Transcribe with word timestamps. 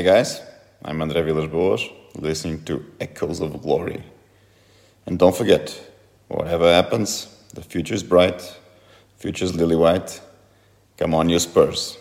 Hi 0.00 0.04
guys, 0.04 0.40
I'm 0.82 1.00
André 1.00 1.22
Villas-Boas, 1.26 1.86
listening 2.14 2.64
to 2.64 2.82
Echoes 3.02 3.40
of 3.40 3.60
Glory. 3.60 4.02
And 5.04 5.18
don't 5.18 5.36
forget, 5.36 5.78
whatever 6.28 6.72
happens, 6.72 7.26
the 7.52 7.60
future's 7.60 8.02
bright, 8.02 8.40
future's 9.18 9.54
lily 9.54 9.76
white. 9.76 10.18
Come 10.96 11.12
on, 11.12 11.28
you 11.28 11.38
Spurs. 11.38 11.98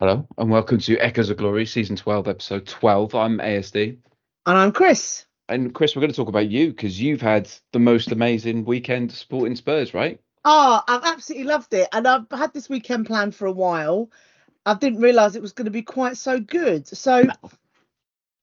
Hello, 0.00 0.28
and 0.36 0.50
welcome 0.50 0.80
to 0.80 0.98
Echoes 0.98 1.30
of 1.30 1.38
Glory, 1.38 1.64
season 1.64 1.96
12, 1.96 2.28
episode 2.28 2.66
12. 2.66 3.14
I'm 3.14 3.38
ASD. 3.38 3.96
And 4.44 4.58
I'm 4.58 4.70
Chris. 4.70 5.24
And 5.48 5.74
Chris, 5.74 5.96
we're 5.96 6.00
going 6.00 6.12
to 6.12 6.16
talk 6.16 6.28
about 6.28 6.50
you 6.50 6.68
because 6.72 7.00
you've 7.00 7.22
had 7.22 7.50
the 7.72 7.78
most 7.78 8.12
amazing 8.12 8.66
weekend 8.66 9.12
supporting 9.12 9.56
Spurs, 9.56 9.94
right? 9.94 10.20
Oh, 10.44 10.82
I've 10.86 11.04
absolutely 11.04 11.46
loved 11.46 11.72
it. 11.72 11.88
And 11.92 12.06
I've 12.06 12.26
had 12.30 12.52
this 12.52 12.68
weekend 12.68 13.06
planned 13.06 13.34
for 13.34 13.46
a 13.46 13.52
while. 13.52 14.10
I 14.66 14.74
didn't 14.74 15.00
realise 15.00 15.34
it 15.34 15.42
was 15.42 15.52
going 15.52 15.66
to 15.66 15.70
be 15.70 15.82
quite 15.82 16.16
so 16.16 16.38
good. 16.40 16.86
So, 16.86 17.24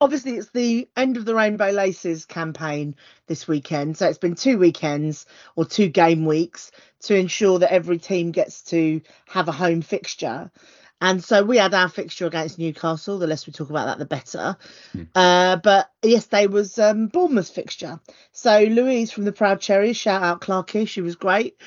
obviously, 0.01 0.37
it's 0.37 0.49
the 0.49 0.89
end 0.97 1.17
of 1.17 1.25
the 1.25 1.35
Rainbow 1.35 1.69
Laces 1.69 2.25
campaign 2.25 2.95
this 3.27 3.47
weekend. 3.47 3.97
So, 3.97 4.07
it's 4.07 4.17
been 4.17 4.35
two 4.35 4.57
weekends 4.57 5.25
or 5.55 5.65
two 5.65 5.89
game 5.89 6.25
weeks 6.25 6.71
to 7.01 7.15
ensure 7.15 7.59
that 7.59 7.71
every 7.71 7.99
team 7.99 8.31
gets 8.31 8.63
to 8.63 9.01
have 9.27 9.47
a 9.47 9.53
home 9.53 9.81
fixture. 9.81 10.51
And 10.99 11.23
so 11.23 11.43
we 11.43 11.57
had 11.57 11.73
our 11.73 11.89
fixture 11.89 12.25
against 12.25 12.57
Newcastle. 12.57 13.19
The 13.19 13.27
less 13.27 13.45
we 13.45 13.53
talk 13.53 13.69
about 13.69 13.85
that, 13.85 13.99
the 13.99 14.05
better. 14.05 14.57
Mm. 14.95 15.07
Uh, 15.13 15.57
but 15.57 15.91
yesterday 16.01 16.47
was 16.47 16.79
um, 16.79 17.07
Bournemouth 17.07 17.49
fixture. 17.49 17.99
So 18.31 18.63
Louise 18.63 19.11
from 19.11 19.25
the 19.25 19.31
Proud 19.31 19.61
Cherries, 19.61 19.97
shout 19.97 20.23
out 20.23 20.41
Clarky, 20.41 20.87
she 20.87 21.01
was 21.01 21.15
great. 21.15 21.61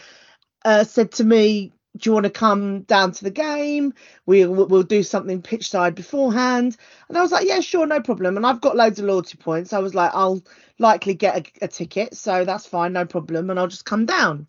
Uh, 0.64 0.84
said 0.84 1.12
to 1.12 1.24
me, 1.24 1.72
"Do 1.96 2.08
you 2.10 2.14
want 2.14 2.24
to 2.24 2.30
come 2.30 2.82
down 2.82 3.12
to 3.12 3.24
the 3.24 3.30
game? 3.30 3.94
We 4.26 4.46
we'll 4.46 4.82
do 4.82 5.02
something 5.02 5.42
pitch 5.42 5.68
side 5.70 5.94
beforehand." 5.94 6.76
And 7.08 7.18
I 7.18 7.22
was 7.22 7.32
like, 7.32 7.46
"Yeah, 7.46 7.60
sure, 7.60 7.86
no 7.86 8.00
problem." 8.00 8.36
And 8.36 8.46
I've 8.46 8.60
got 8.60 8.76
loads 8.76 8.98
of 8.98 9.06
loyalty 9.06 9.36
points. 9.38 9.72
I 9.72 9.78
was 9.80 9.94
like, 9.94 10.12
"I'll 10.14 10.42
likely 10.78 11.14
get 11.14 11.36
a, 11.62 11.64
a 11.64 11.68
ticket, 11.68 12.16
so 12.16 12.44
that's 12.44 12.66
fine, 12.66 12.92
no 12.92 13.04
problem." 13.06 13.50
And 13.50 13.58
I'll 13.58 13.66
just 13.68 13.84
come 13.84 14.06
down 14.06 14.46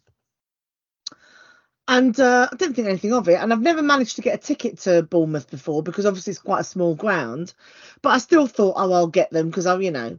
and 1.92 2.18
uh, 2.22 2.48
I 2.50 2.56
didn't 2.56 2.76
think 2.76 2.88
anything 2.88 3.14
of 3.14 3.28
it. 3.28 3.36
And 3.36 3.52
I've 3.52 3.62
never 3.62 3.82
managed 3.82 4.16
to 4.16 4.22
get 4.22 4.36
a 4.36 4.42
ticket 4.42 4.80
to 4.80 5.04
Bournemouth 5.04 5.50
before 5.52 5.84
because 5.84 6.06
obviously 6.06 6.32
it's 6.32 6.40
quite 6.40 6.62
a 6.62 6.64
small 6.64 6.96
ground. 6.96 7.54
But 8.02 8.10
I 8.12 8.18
still 8.20 8.48
thought, 8.48 8.76
oh, 8.78 8.94
I'll 8.94 9.08
get 9.08 9.30
them 9.32 9.50
because 9.50 9.66
I, 9.66 9.78
you 9.80 9.92
know. 9.92 10.18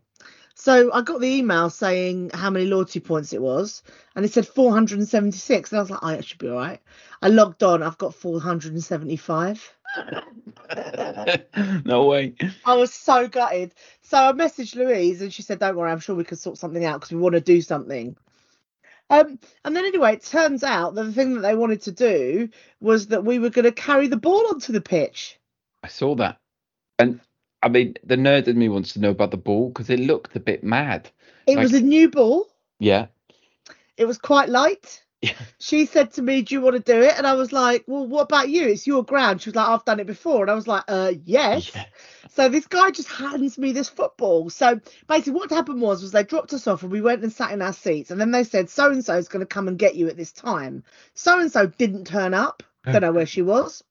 So 0.54 0.92
I 0.92 1.02
got 1.02 1.20
the 1.20 1.28
email 1.28 1.70
saying 1.70 2.30
how 2.34 2.50
many 2.50 2.66
loyalty 2.66 3.00
points 3.00 3.32
it 3.32 3.42
was, 3.42 3.82
and 4.14 4.24
it 4.24 4.32
said 4.32 4.46
476. 4.46 5.72
And 5.72 5.78
I 5.78 5.82
was 5.82 5.90
like, 5.90 6.00
oh, 6.02 6.08
it 6.08 6.24
should 6.24 6.38
be 6.38 6.48
all 6.48 6.56
right. 6.56 6.80
I 7.20 7.28
logged 7.28 7.62
on, 7.62 7.82
I've 7.82 7.98
got 7.98 8.14
475. 8.14 9.76
no 11.84 12.04
way. 12.06 12.34
I 12.64 12.74
was 12.74 12.92
so 12.94 13.28
gutted. 13.28 13.74
So 14.02 14.18
I 14.18 14.32
messaged 14.32 14.74
Louise 14.74 15.20
and 15.22 15.32
she 15.32 15.42
said, 15.42 15.58
Don't 15.58 15.76
worry, 15.76 15.90
I'm 15.90 16.00
sure 16.00 16.16
we 16.16 16.24
can 16.24 16.36
sort 16.36 16.58
something 16.58 16.84
out 16.84 17.00
because 17.00 17.12
we 17.12 17.20
want 17.20 17.34
to 17.34 17.40
do 17.40 17.60
something. 17.60 18.16
Um, 19.10 19.38
and 19.64 19.76
then 19.76 19.84
anyway, 19.84 20.14
it 20.14 20.24
turns 20.24 20.64
out 20.64 20.94
that 20.94 21.04
the 21.04 21.12
thing 21.12 21.34
that 21.34 21.40
they 21.40 21.54
wanted 21.54 21.82
to 21.82 21.92
do 21.92 22.48
was 22.80 23.08
that 23.08 23.24
we 23.24 23.38
were 23.38 23.50
going 23.50 23.66
to 23.66 23.72
carry 23.72 24.08
the 24.08 24.16
ball 24.16 24.46
onto 24.48 24.72
the 24.72 24.80
pitch. 24.80 25.38
I 25.82 25.88
saw 25.88 26.14
that, 26.14 26.38
and 26.98 27.20
I 27.62 27.68
mean, 27.68 27.94
the 28.04 28.16
nerd 28.16 28.48
in 28.48 28.58
me 28.58 28.68
wants 28.68 28.92
to 28.94 29.00
know 29.00 29.10
about 29.10 29.30
the 29.30 29.36
ball 29.36 29.68
because 29.68 29.88
it 29.88 30.00
looked 30.00 30.34
a 30.36 30.40
bit 30.40 30.64
mad. 30.64 31.10
It 31.46 31.56
like, 31.56 31.62
was 31.62 31.74
a 31.74 31.80
new 31.80 32.10
ball. 32.10 32.46
Yeah. 32.78 33.06
It 33.96 34.06
was 34.06 34.18
quite 34.18 34.48
light. 34.48 35.02
Yeah. 35.20 35.34
She 35.60 35.86
said 35.86 36.12
to 36.14 36.22
me, 36.22 36.42
"Do 36.42 36.56
you 36.56 36.60
want 36.60 36.84
to 36.84 36.92
do 36.92 37.00
it?" 37.00 37.14
And 37.16 37.28
I 37.28 37.34
was 37.34 37.52
like, 37.52 37.84
"Well, 37.86 38.04
what 38.04 38.22
about 38.22 38.48
you? 38.48 38.66
It's 38.66 38.88
your 38.88 39.04
ground." 39.04 39.40
She 39.40 39.50
was 39.50 39.54
like, 39.54 39.68
"I've 39.68 39.84
done 39.84 40.00
it 40.00 40.06
before," 40.08 40.42
and 40.42 40.50
I 40.50 40.54
was 40.54 40.66
like, 40.66 40.82
"Uh, 40.88 41.12
yes." 41.24 41.70
Yeah. 41.72 41.84
So 42.30 42.48
this 42.48 42.66
guy 42.66 42.90
just 42.90 43.08
hands 43.08 43.56
me 43.56 43.70
this 43.70 43.88
football. 43.88 44.50
So 44.50 44.80
basically, 45.06 45.34
what 45.34 45.50
happened 45.50 45.80
was, 45.80 46.02
was 46.02 46.10
they 46.10 46.24
dropped 46.24 46.52
us 46.54 46.66
off 46.66 46.82
and 46.82 46.90
we 46.90 47.00
went 47.00 47.22
and 47.22 47.32
sat 47.32 47.52
in 47.52 47.62
our 47.62 47.72
seats, 47.72 48.10
and 48.10 48.20
then 48.20 48.32
they 48.32 48.42
said, 48.42 48.68
"So 48.68 48.90
and 48.90 49.04
so 49.04 49.14
is 49.14 49.28
going 49.28 49.46
to 49.46 49.46
come 49.46 49.68
and 49.68 49.78
get 49.78 49.94
you 49.94 50.08
at 50.08 50.16
this 50.16 50.32
time." 50.32 50.82
So 51.14 51.38
and 51.38 51.52
so 51.52 51.66
didn't 51.66 52.08
turn 52.08 52.34
up. 52.34 52.64
Don't 52.84 53.02
know 53.02 53.12
where 53.12 53.26
she 53.26 53.42
was. 53.42 53.84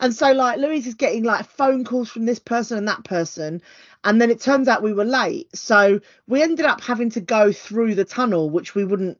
And 0.00 0.14
so 0.14 0.32
like 0.32 0.58
Louise 0.58 0.86
is 0.86 0.94
getting 0.94 1.24
like 1.24 1.46
phone 1.46 1.84
calls 1.84 2.10
from 2.10 2.26
this 2.26 2.38
person 2.38 2.78
and 2.78 2.88
that 2.88 3.04
person. 3.04 3.62
And 4.02 4.20
then 4.20 4.30
it 4.30 4.40
turns 4.40 4.66
out 4.66 4.82
we 4.82 4.94
were 4.94 5.04
late. 5.04 5.54
So 5.54 6.00
we 6.26 6.42
ended 6.42 6.66
up 6.66 6.80
having 6.80 7.10
to 7.10 7.20
go 7.20 7.52
through 7.52 7.94
the 7.94 8.04
tunnel, 8.04 8.50
which 8.50 8.74
we 8.74 8.84
wouldn't 8.84 9.18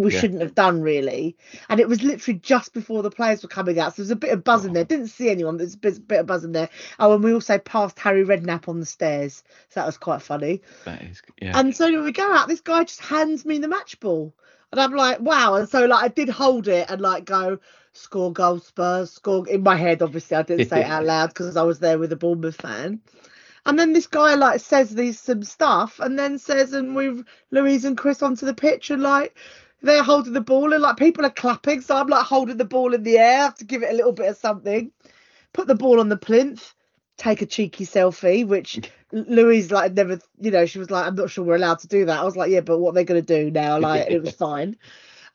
we 0.00 0.12
yeah. 0.12 0.20
shouldn't 0.20 0.40
have 0.40 0.54
done 0.54 0.80
really. 0.80 1.36
And 1.68 1.78
it 1.78 1.88
was 1.88 2.02
literally 2.02 2.38
just 2.38 2.72
before 2.72 3.02
the 3.02 3.10
players 3.10 3.42
were 3.42 3.48
coming 3.48 3.78
out. 3.78 3.94
So 3.94 4.02
there's 4.02 4.10
a 4.10 4.16
bit 4.16 4.32
of 4.32 4.42
buzz 4.42 4.64
in 4.64 4.70
oh. 4.70 4.74
there. 4.74 4.84
Didn't 4.84 5.08
see 5.08 5.28
anyone, 5.28 5.58
there's 5.58 5.74
a 5.74 5.78
bit, 5.78 6.08
bit 6.08 6.20
of 6.20 6.26
buzz 6.26 6.44
in 6.44 6.52
there. 6.52 6.70
Oh, 6.98 7.12
and 7.12 7.22
we 7.22 7.34
also 7.34 7.58
passed 7.58 7.98
Harry 7.98 8.24
Redknapp 8.24 8.68
on 8.68 8.80
the 8.80 8.86
stairs. 8.86 9.44
So 9.68 9.80
that 9.80 9.86
was 9.86 9.98
quite 9.98 10.22
funny. 10.22 10.62
That 10.84 11.02
is, 11.02 11.22
yeah. 11.40 11.58
And 11.58 11.76
so 11.76 11.92
when 11.92 12.04
we 12.04 12.12
go 12.12 12.32
out, 12.32 12.48
this 12.48 12.62
guy 12.62 12.84
just 12.84 13.00
hands 13.00 13.44
me 13.44 13.58
the 13.58 13.68
match 13.68 14.00
ball. 14.00 14.34
And 14.72 14.80
I'm 14.80 14.92
like, 14.92 15.20
wow. 15.20 15.54
And 15.54 15.68
so 15.68 15.84
like 15.84 16.04
I 16.04 16.08
did 16.08 16.28
hold 16.28 16.68
it 16.68 16.88
and 16.88 17.00
like 17.00 17.24
go, 17.24 17.58
score 17.92 18.32
goal 18.32 18.60
Spurs, 18.60 19.12
score 19.12 19.46
in 19.48 19.62
my 19.62 19.76
head, 19.76 20.02
obviously. 20.02 20.36
I 20.36 20.42
didn't 20.42 20.68
say 20.68 20.80
it 20.80 20.86
out 20.86 21.04
loud 21.06 21.28
because 21.28 21.56
I 21.56 21.62
was 21.62 21.78
there 21.78 21.98
with 21.98 22.12
a 22.12 22.16
Bournemouth 22.16 22.56
fan. 22.56 23.00
And 23.66 23.78
then 23.78 23.92
this 23.92 24.06
guy 24.06 24.34
like 24.34 24.60
says 24.60 24.94
these 24.94 25.20
some 25.20 25.42
stuff 25.42 26.00
and 26.00 26.18
then 26.18 26.38
says 26.38 26.72
and 26.72 26.96
we've 26.96 27.24
Louise 27.50 27.84
and 27.84 27.96
Chris 27.96 28.22
onto 28.22 28.46
the 28.46 28.54
pitch 28.54 28.90
and 28.90 29.02
like 29.02 29.36
they're 29.82 30.02
holding 30.02 30.32
the 30.32 30.40
ball 30.40 30.72
and 30.72 30.82
like 30.82 30.96
people 30.96 31.26
are 31.26 31.30
clapping. 31.30 31.80
So 31.80 31.96
I'm 31.96 32.06
like 32.06 32.24
holding 32.24 32.56
the 32.56 32.64
ball 32.64 32.94
in 32.94 33.02
the 33.02 33.18
air 33.18 33.52
to 33.58 33.64
give 33.64 33.82
it 33.82 33.90
a 33.90 33.96
little 33.96 34.12
bit 34.12 34.28
of 34.28 34.36
something. 34.36 34.90
Put 35.52 35.66
the 35.66 35.74
ball 35.74 36.00
on 36.00 36.08
the 36.08 36.16
plinth, 36.16 36.74
take 37.16 37.42
a 37.42 37.46
cheeky 37.46 37.84
selfie, 37.84 38.46
which 38.46 38.80
Louise 39.12 39.70
like 39.70 39.92
never, 39.92 40.18
you 40.40 40.50
know, 40.50 40.64
she 40.64 40.78
was 40.78 40.90
like, 40.90 41.06
I'm 41.06 41.14
not 41.14 41.30
sure 41.30 41.44
we're 41.44 41.56
allowed 41.56 41.80
to 41.80 41.88
do 41.88 42.06
that. 42.06 42.20
I 42.20 42.24
was 42.24 42.36
like, 42.36 42.50
yeah, 42.50 42.60
but 42.60 42.78
what 42.78 42.94
they're 42.94 43.04
going 43.04 43.24
to 43.24 43.44
do 43.44 43.50
now? 43.50 43.78
Like 43.78 44.10
it 44.10 44.22
was 44.22 44.34
fine. 44.36 44.76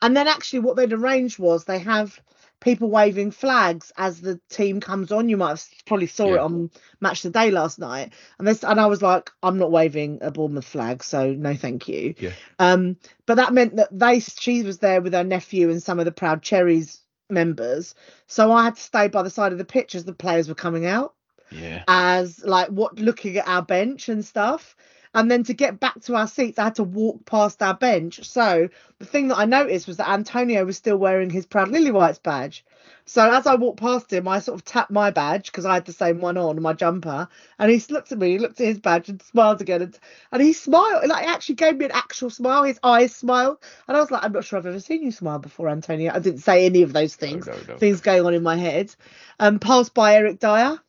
And 0.02 0.16
then 0.16 0.28
actually 0.28 0.60
what 0.60 0.76
they'd 0.76 0.92
arranged 0.92 1.38
was 1.38 1.64
they 1.64 1.78
have 1.78 2.20
people 2.66 2.90
waving 2.90 3.30
flags 3.30 3.92
as 3.96 4.20
the 4.20 4.40
team 4.50 4.80
comes 4.80 5.12
on. 5.12 5.28
You 5.28 5.36
might 5.36 5.50
have 5.50 5.64
probably 5.86 6.08
saw 6.08 6.26
yeah. 6.26 6.34
it 6.34 6.40
on 6.40 6.70
Match 7.00 7.22
the 7.22 7.30
Day 7.30 7.52
last 7.52 7.78
night, 7.78 8.12
and 8.38 8.46
this 8.46 8.64
and 8.64 8.80
I 8.80 8.86
was 8.86 9.00
like, 9.00 9.30
I'm 9.42 9.56
not 9.56 9.70
waving 9.70 10.18
a 10.20 10.32
Bournemouth 10.32 10.64
flag, 10.64 11.04
so 11.04 11.32
no, 11.32 11.54
thank 11.54 11.86
you. 11.86 12.14
Yeah. 12.18 12.32
Um, 12.58 12.96
but 13.24 13.36
that 13.36 13.54
meant 13.54 13.76
that 13.76 13.96
they 13.96 14.18
she 14.18 14.64
was 14.64 14.78
there 14.78 15.00
with 15.00 15.12
her 15.12 15.22
nephew 15.22 15.70
and 15.70 15.80
some 15.80 16.00
of 16.00 16.06
the 16.06 16.12
Proud 16.12 16.42
Cherries 16.42 17.00
members, 17.30 17.94
so 18.26 18.50
I 18.50 18.64
had 18.64 18.74
to 18.76 18.82
stay 18.82 19.06
by 19.06 19.22
the 19.22 19.30
side 19.30 19.52
of 19.52 19.58
the 19.58 19.64
pitch 19.64 19.94
as 19.94 20.04
the 20.04 20.12
players 20.12 20.48
were 20.48 20.56
coming 20.56 20.86
out. 20.86 21.14
Yeah. 21.52 21.84
As 21.86 22.44
like 22.44 22.68
what 22.68 22.98
looking 22.98 23.36
at 23.36 23.46
our 23.46 23.62
bench 23.62 24.08
and 24.08 24.24
stuff. 24.24 24.74
And 25.14 25.30
then 25.30 25.44
to 25.44 25.54
get 25.54 25.80
back 25.80 26.00
to 26.02 26.14
our 26.14 26.26
seats, 26.26 26.58
I 26.58 26.64
had 26.64 26.76
to 26.76 26.84
walk 26.84 27.24
past 27.24 27.62
our 27.62 27.74
bench. 27.74 28.24
So 28.24 28.68
the 28.98 29.06
thing 29.06 29.28
that 29.28 29.38
I 29.38 29.44
noticed 29.44 29.86
was 29.86 29.98
that 29.98 30.08
Antonio 30.08 30.64
was 30.64 30.76
still 30.76 30.96
wearing 30.96 31.30
his 31.30 31.46
Proud 31.46 31.68
Lily 31.68 31.90
Whites 31.90 32.18
badge. 32.18 32.64
So 33.04 33.30
as 33.32 33.46
I 33.46 33.54
walked 33.54 33.78
past 33.78 34.12
him, 34.12 34.26
I 34.26 34.40
sort 34.40 34.58
of 34.58 34.64
tapped 34.64 34.90
my 34.90 35.10
badge 35.10 35.46
because 35.46 35.64
I 35.64 35.74
had 35.74 35.84
the 35.84 35.92
same 35.92 36.20
one 36.20 36.36
on, 36.36 36.60
my 36.60 36.72
jumper. 36.72 37.28
And 37.58 37.70
he 37.70 37.82
looked 37.88 38.10
at 38.10 38.18
me, 38.18 38.32
he 38.32 38.38
looked 38.38 38.60
at 38.60 38.66
his 38.66 38.80
badge 38.80 39.08
and 39.08 39.22
smiled 39.22 39.60
again. 39.60 39.82
And, 39.82 39.98
and 40.32 40.42
he 40.42 40.52
smiled, 40.52 41.06
like 41.08 41.24
he 41.24 41.30
actually 41.30 41.54
gave 41.54 41.76
me 41.76 41.84
an 41.84 41.92
actual 41.92 42.30
smile. 42.30 42.64
His 42.64 42.80
eyes 42.82 43.14
smiled. 43.14 43.58
And 43.86 43.96
I 43.96 44.00
was 44.00 44.10
like, 44.10 44.24
I'm 44.24 44.32
not 44.32 44.44
sure 44.44 44.58
I've 44.58 44.66
ever 44.66 44.80
seen 44.80 45.02
you 45.04 45.12
smile 45.12 45.38
before, 45.38 45.68
Antonio. 45.68 46.12
I 46.12 46.18
didn't 46.18 46.40
say 46.40 46.66
any 46.66 46.82
of 46.82 46.92
those 46.92 47.14
things, 47.14 47.46
no, 47.46 47.52
no, 47.52 47.60
no. 47.68 47.76
things 47.76 48.00
going 48.00 48.26
on 48.26 48.34
in 48.34 48.42
my 48.42 48.56
head. 48.56 48.94
Um, 49.38 49.60
passed 49.60 49.94
by 49.94 50.14
Eric 50.16 50.40
Dier. 50.40 50.80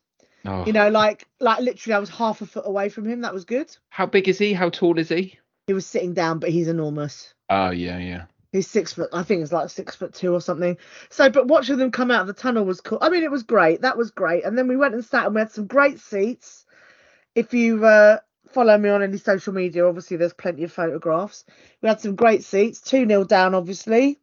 Oh. 0.48 0.64
You 0.64 0.72
know, 0.72 0.88
like 0.88 1.26
like 1.40 1.60
literally, 1.60 1.94
I 1.94 1.98
was 1.98 2.08
half 2.08 2.40
a 2.40 2.46
foot 2.46 2.66
away 2.66 2.88
from 2.88 3.06
him. 3.06 3.20
That 3.20 3.34
was 3.34 3.44
good. 3.44 3.76
How 3.90 4.06
big 4.06 4.28
is 4.28 4.38
he? 4.38 4.54
How 4.54 4.70
tall 4.70 4.98
is 4.98 5.10
he? 5.10 5.38
He 5.66 5.74
was 5.74 5.84
sitting 5.84 6.14
down, 6.14 6.38
but 6.38 6.48
he's 6.48 6.68
enormous. 6.68 7.34
Oh 7.50 7.70
yeah, 7.70 7.98
yeah. 7.98 8.24
He's 8.52 8.66
six 8.66 8.94
foot. 8.94 9.10
I 9.12 9.22
think 9.24 9.40
he's 9.40 9.52
like 9.52 9.68
six 9.68 9.94
foot 9.94 10.14
two 10.14 10.32
or 10.32 10.40
something. 10.40 10.78
So, 11.10 11.28
but 11.28 11.48
watching 11.48 11.76
them 11.76 11.90
come 11.90 12.10
out 12.10 12.22
of 12.22 12.28
the 12.28 12.32
tunnel 12.32 12.64
was 12.64 12.80
cool. 12.80 12.98
I 13.02 13.10
mean, 13.10 13.22
it 13.22 13.30
was 13.30 13.42
great. 13.42 13.82
That 13.82 13.98
was 13.98 14.10
great. 14.10 14.44
And 14.44 14.56
then 14.56 14.68
we 14.68 14.76
went 14.76 14.94
and 14.94 15.04
sat 15.04 15.26
and 15.26 15.34
we 15.34 15.42
had 15.42 15.52
some 15.52 15.66
great 15.66 16.00
seats. 16.00 16.64
If 17.34 17.52
you 17.52 17.84
uh, 17.84 18.18
follow 18.48 18.78
me 18.78 18.88
on 18.88 19.02
any 19.02 19.18
social 19.18 19.52
media, 19.52 19.86
obviously 19.86 20.16
there's 20.16 20.32
plenty 20.32 20.64
of 20.64 20.72
photographs. 20.72 21.44
We 21.82 21.90
had 21.90 22.00
some 22.00 22.16
great 22.16 22.42
seats. 22.42 22.80
Two 22.80 23.04
nil 23.04 23.26
down, 23.26 23.54
obviously. 23.54 24.18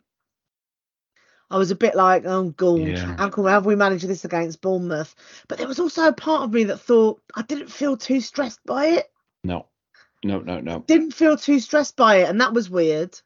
I 1.50 1.57
was 1.57 1.71
a 1.71 1.75
bit 1.75 1.95
like, 1.95 2.24
oh 2.25 2.50
god, 2.50 2.80
yeah. 2.80 3.15
how, 3.18 3.30
come, 3.30 3.45
how 3.45 3.51
have 3.51 3.65
we 3.65 3.75
managed 3.75 4.07
this 4.07 4.25
against 4.25 4.62
Bournemouth? 4.62 5.15
But 5.47 5.57
there 5.57 5.68
was 5.68 5.80
also 5.80 6.07
a 6.07 6.13
part 6.13 6.44
of 6.44 6.53
me 6.53 6.63
that 6.65 6.80
thought 6.80 7.21
I 7.36 7.44
didn't 7.44 7.71
feel 7.71 7.97
too 7.97 8.19
stressed 8.19 8.62
by 8.65 8.88
it. 8.88 9.12
No, 9.44 9.68
no, 10.24 10.39
no, 10.39 10.59
no. 10.59 10.80
Didn't 10.88 11.12
feel 11.12 11.38
too 11.38 11.59
stressed 11.59 11.95
by 11.95 12.18
it, 12.18 12.30
and 12.30 12.42
that 12.42 12.53
was 12.53 12.69
weird. 12.69 13.19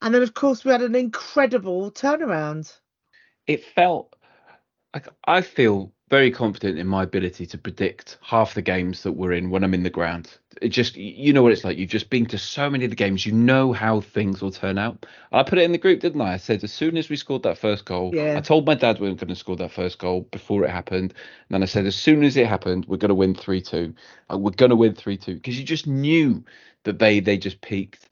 And 0.00 0.14
then, 0.14 0.22
of 0.22 0.34
course, 0.34 0.64
we 0.64 0.72
had 0.72 0.82
an 0.82 0.94
incredible 0.94 1.90
turnaround. 1.90 2.72
It 3.46 3.64
felt 3.64 4.14
like 4.94 5.08
I 5.24 5.42
feel 5.42 5.92
very 6.08 6.30
confident 6.30 6.78
in 6.78 6.86
my 6.86 7.02
ability 7.02 7.46
to 7.46 7.58
predict 7.58 8.18
half 8.22 8.54
the 8.54 8.62
games 8.62 9.02
that 9.02 9.12
we're 9.12 9.32
in 9.32 9.50
when 9.50 9.64
I'm 9.64 9.74
in 9.74 9.82
the 9.82 9.90
ground. 9.90 10.30
It 10.62 10.68
just, 10.70 10.96
you 10.96 11.32
know 11.32 11.42
what 11.42 11.52
it's 11.52 11.64
like. 11.64 11.76
You've 11.76 11.90
just 11.90 12.08
been 12.08 12.26
to 12.26 12.38
so 12.38 12.70
many 12.70 12.84
of 12.84 12.90
the 12.90 12.96
games. 12.96 13.26
You 13.26 13.32
know 13.32 13.72
how 13.72 14.00
things 14.00 14.40
will 14.40 14.50
turn 14.50 14.78
out. 14.78 15.04
I 15.32 15.42
put 15.42 15.58
it 15.58 15.64
in 15.64 15.72
the 15.72 15.78
group, 15.78 16.00
didn't 16.00 16.20
I? 16.20 16.34
I 16.34 16.36
said 16.38 16.64
as 16.64 16.72
soon 16.72 16.96
as 16.96 17.08
we 17.08 17.16
scored 17.16 17.42
that 17.42 17.58
first 17.58 17.84
goal, 17.84 18.12
Yeah. 18.14 18.36
I 18.36 18.40
told 18.40 18.66
my 18.66 18.74
dad 18.74 18.98
we 18.98 19.08
were 19.08 19.14
going 19.14 19.28
to 19.28 19.34
score 19.34 19.56
that 19.56 19.72
first 19.72 19.98
goal 19.98 20.22
before 20.30 20.64
it 20.64 20.70
happened. 20.70 21.12
And 21.12 21.50
then 21.50 21.62
I 21.62 21.66
said 21.66 21.84
as 21.86 21.96
soon 21.96 22.24
as 22.24 22.36
it 22.36 22.46
happened, 22.46 22.86
we're 22.86 22.96
going 22.96 23.10
to 23.10 23.14
win 23.14 23.34
three 23.34 23.60
two. 23.60 23.94
We're 24.30 24.50
going 24.50 24.70
to 24.70 24.76
win 24.76 24.94
three 24.94 25.18
two 25.18 25.34
because 25.34 25.58
you 25.58 25.64
just 25.64 25.86
knew 25.86 26.42
that 26.84 26.98
they 26.98 27.20
they 27.20 27.36
just 27.36 27.60
peaked. 27.60 28.08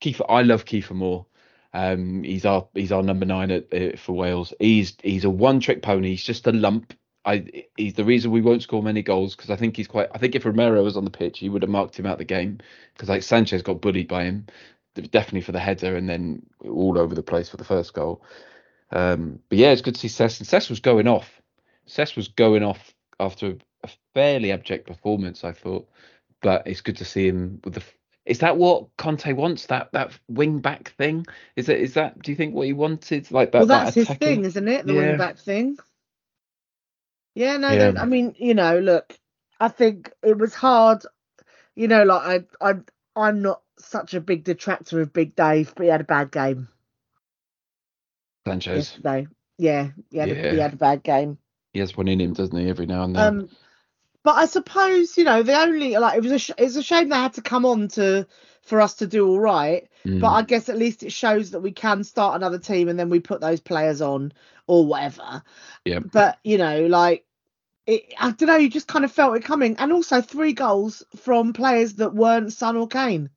Kiefer, 0.00 0.24
I 0.28 0.42
love 0.42 0.64
Kiefer 0.64 0.92
Moore. 0.94 1.26
Um, 1.72 2.24
he's 2.24 2.44
our 2.44 2.66
he's 2.74 2.90
our 2.92 3.02
number 3.02 3.26
nine 3.26 3.50
at, 3.50 3.72
uh, 3.72 3.96
for 3.96 4.12
Wales. 4.14 4.52
He's 4.58 4.96
he's 5.02 5.24
a 5.24 5.30
one 5.30 5.60
trick 5.60 5.82
pony. 5.82 6.10
He's 6.10 6.24
just 6.24 6.46
a 6.46 6.52
lump. 6.52 6.94
I 7.24 7.64
he's 7.76 7.94
the 7.94 8.04
reason 8.04 8.30
we 8.30 8.40
won't 8.40 8.62
score 8.62 8.82
many 8.82 9.02
goals 9.02 9.36
because 9.36 9.50
I 9.50 9.56
think 9.56 9.76
he's 9.76 9.88
quite. 9.88 10.08
I 10.14 10.18
think 10.18 10.34
if 10.34 10.44
Romero 10.44 10.82
was 10.82 10.96
on 10.96 11.04
the 11.04 11.10
pitch, 11.10 11.38
he 11.38 11.48
would 11.48 11.62
have 11.62 11.70
marked 11.70 11.98
him 11.98 12.06
out 12.06 12.18
the 12.18 12.24
game 12.24 12.58
because 12.94 13.08
like 13.08 13.22
Sanchez 13.22 13.62
got 13.62 13.80
bullied 13.80 14.08
by 14.08 14.24
him, 14.24 14.46
definitely 14.94 15.42
for 15.42 15.52
the 15.52 15.60
header 15.60 15.96
and 15.96 16.08
then 16.08 16.44
all 16.64 16.98
over 16.98 17.14
the 17.14 17.22
place 17.22 17.48
for 17.48 17.56
the 17.58 17.64
first 17.64 17.92
goal. 17.94 18.22
Um, 18.90 19.40
but 19.48 19.58
yeah, 19.58 19.70
it's 19.70 19.82
good 19.82 19.94
to 19.94 20.00
see 20.00 20.08
Cess 20.08 20.38
and 20.40 20.46
Cess 20.48 20.70
was 20.70 20.80
going 20.80 21.06
off. 21.06 21.40
Cess 21.86 22.16
was 22.16 22.28
going 22.28 22.62
off 22.62 22.94
after 23.18 23.56
a 23.84 23.88
fairly 24.14 24.52
abject 24.52 24.86
performance, 24.86 25.44
I 25.44 25.52
thought. 25.52 25.88
But 26.42 26.66
it's 26.66 26.80
good 26.80 26.96
to 26.98 27.04
see 27.04 27.28
him 27.28 27.60
with 27.64 27.74
the. 27.74 27.82
Is 28.24 28.38
that 28.38 28.56
what 28.56 28.96
Conte 28.96 29.32
wants? 29.32 29.66
That 29.66 29.92
that 29.92 30.12
wing 30.28 30.60
back 30.60 30.90
thing? 30.96 31.26
Is 31.56 31.68
it? 31.68 31.80
Is 31.80 31.94
that? 31.94 32.20
Do 32.22 32.32
you 32.32 32.36
think 32.36 32.54
what 32.54 32.66
he 32.66 32.72
wanted? 32.72 33.30
Like 33.30 33.52
that? 33.52 33.58
well, 33.58 33.66
that 33.68 33.84
that's 33.84 33.94
his 33.94 34.08
thing, 34.08 34.44
isn't 34.44 34.68
it? 34.68 34.86
The 34.86 34.94
Yeah. 34.94 34.98
wing 35.10 35.18
back 35.18 35.38
thing. 35.38 35.76
Yeah, 37.34 37.56
no, 37.56 37.74
Yeah. 37.74 37.90
no, 37.92 38.00
I 38.00 38.04
mean, 38.06 38.34
you 38.38 38.54
know, 38.54 38.78
look, 38.78 39.18
I 39.60 39.68
think 39.68 40.12
it 40.22 40.38
was 40.38 40.54
hard. 40.54 41.02
You 41.74 41.88
know, 41.88 42.04
like 42.04 42.46
I, 42.60 42.70
I, 42.70 42.74
I'm 43.16 43.42
not 43.42 43.62
such 43.78 44.14
a 44.14 44.20
big 44.20 44.44
detractor 44.44 45.00
of 45.00 45.12
Big 45.12 45.34
Dave, 45.36 45.74
but 45.74 45.84
he 45.84 45.90
had 45.90 46.00
a 46.00 46.04
bad 46.04 46.30
game 46.30 46.68
Sanchez. 48.46 48.76
yesterday. 48.76 49.28
Yeah, 49.58 49.90
he 50.10 50.18
had, 50.18 50.30
A, 50.30 50.50
he 50.50 50.58
had 50.58 50.72
a 50.74 50.76
bad 50.76 51.02
game. 51.02 51.38
He 51.72 51.80
has 51.80 51.96
one 51.96 52.08
in 52.08 52.20
him, 52.20 52.32
doesn't 52.32 52.56
he? 52.56 52.68
Every 52.68 52.86
now 52.86 53.04
and 53.04 53.14
then. 53.14 53.26
Um, 53.26 53.48
but 54.22 54.36
I 54.36 54.46
suppose 54.46 55.16
you 55.16 55.24
know 55.24 55.42
the 55.42 55.58
only 55.58 55.96
like 55.96 56.16
it 56.16 56.22
was 56.22 56.32
a 56.32 56.38
sh- 56.38 56.50
it's 56.58 56.76
a 56.76 56.82
shame 56.82 57.08
they 57.08 57.16
had 57.16 57.34
to 57.34 57.42
come 57.42 57.64
on 57.64 57.88
to 57.88 58.26
for 58.62 58.80
us 58.80 58.94
to 58.94 59.06
do 59.06 59.26
all 59.26 59.40
right. 59.40 59.88
Mm. 60.04 60.20
But 60.20 60.30
I 60.30 60.42
guess 60.42 60.68
at 60.68 60.78
least 60.78 61.02
it 61.02 61.12
shows 61.12 61.50
that 61.50 61.60
we 61.60 61.72
can 61.72 62.04
start 62.04 62.36
another 62.36 62.58
team 62.58 62.88
and 62.88 62.98
then 62.98 63.10
we 63.10 63.20
put 63.20 63.40
those 63.40 63.60
players 63.60 64.00
on 64.00 64.32
or 64.66 64.86
whatever. 64.86 65.42
Yeah. 65.84 66.00
But 66.00 66.38
you 66.44 66.58
know, 66.58 66.86
like 66.86 67.24
it, 67.86 68.14
I 68.18 68.30
don't 68.30 68.46
know, 68.46 68.56
you 68.56 68.70
just 68.70 68.86
kind 68.86 69.04
of 69.04 69.12
felt 69.12 69.36
it 69.36 69.44
coming, 69.44 69.76
and 69.78 69.92
also 69.92 70.20
three 70.20 70.52
goals 70.52 71.02
from 71.16 71.52
players 71.52 71.94
that 71.94 72.14
weren't 72.14 72.52
Son 72.52 72.76
or 72.76 72.86
Kane. 72.86 73.30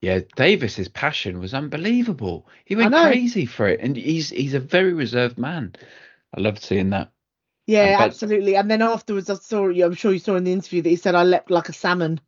Yeah, 0.00 0.20
Davies's 0.34 0.88
passion 0.88 1.38
was 1.38 1.54
unbelievable. 1.54 2.48
He 2.64 2.74
went 2.74 2.92
crazy 2.92 3.46
for 3.46 3.68
it, 3.68 3.78
and 3.80 3.96
he's 3.96 4.30
he's 4.30 4.54
a 4.54 4.60
very 4.60 4.92
reserved 4.92 5.38
man. 5.38 5.74
I 6.36 6.40
loved 6.40 6.62
seeing 6.62 6.90
that. 6.90 7.11
Yeah, 7.66 7.96
bet- 7.96 8.18
absolutely. 8.18 8.54
And 8.56 8.70
then 8.70 8.82
afterwards, 8.82 9.28
I 9.28 9.34
saw 9.34 9.66
you. 9.68 9.84
I'm 9.84 9.94
sure 9.94 10.12
you 10.12 10.20
saw 10.20 10.36
in 10.36 10.44
the 10.44 10.52
interview 10.52 10.82
that 10.82 10.88
he 10.90 10.96
said 10.96 11.14
I 11.16 11.24
leapt 11.24 11.50
like 11.50 11.68
a 11.68 11.72
salmon. 11.72 12.20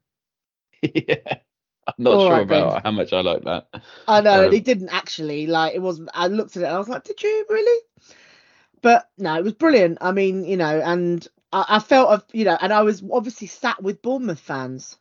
yeah, 0.82 1.38
I'm 1.86 1.94
not 1.98 2.20
All 2.20 2.22
sure 2.22 2.40
right, 2.40 2.42
about 2.42 2.82
how 2.84 2.90
much 2.90 3.12
I 3.12 3.20
like 3.20 3.44
that. 3.44 3.68
I 4.08 4.22
know 4.22 4.48
Um, 4.48 4.50
he 4.50 4.60
didn't 4.60 4.88
actually. 4.90 5.46
Like 5.46 5.74
it 5.74 5.80
wasn't. 5.82 6.08
I 6.14 6.28
looked 6.28 6.56
at 6.56 6.62
it 6.62 6.66
and 6.66 6.74
I 6.74 6.78
was 6.78 6.88
like, 6.88 7.04
"Did 7.04 7.22
you 7.22 7.44
really?" 7.50 7.82
But 8.82 9.10
no, 9.18 9.34
it 9.36 9.42
was 9.42 9.54
brilliant. 9.54 9.98
I 10.00 10.12
mean, 10.12 10.44
you 10.44 10.56
know, 10.56 10.80
and 10.80 11.26
I, 11.52 11.64
I 11.70 11.78
felt 11.80 12.10
of 12.10 12.24
you 12.32 12.44
know, 12.44 12.56
and 12.60 12.72
I 12.72 12.82
was 12.82 13.02
obviously 13.12 13.48
sat 13.48 13.82
with 13.82 14.00
Bournemouth 14.02 14.38
fans. 14.40 14.96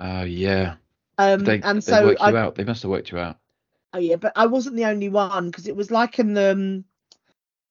Oh 0.00 0.22
yeah, 0.24 0.76
Um, 1.18 1.44
they 1.44 1.62
and 1.62 1.82
they 1.84 1.94
so 1.94 1.96
worked 1.96 2.20
I, 2.20 2.26
you 2.26 2.36
out. 2.36 2.54
They 2.56 2.64
must 2.64 2.82
have 2.82 2.90
worked 2.90 3.10
you 3.12 3.18
out. 3.18 3.38
oh 3.92 3.98
yeah, 3.98 4.16
but 4.16 4.32
I 4.36 4.46
wasn't 4.46 4.76
the 4.76 4.86
only 4.86 5.08
one 5.08 5.46
because 5.50 5.66
it 5.68 5.76
was 5.76 5.90
like 5.90 6.18
in 6.18 6.34
the, 6.34 6.52
um, 6.52 6.84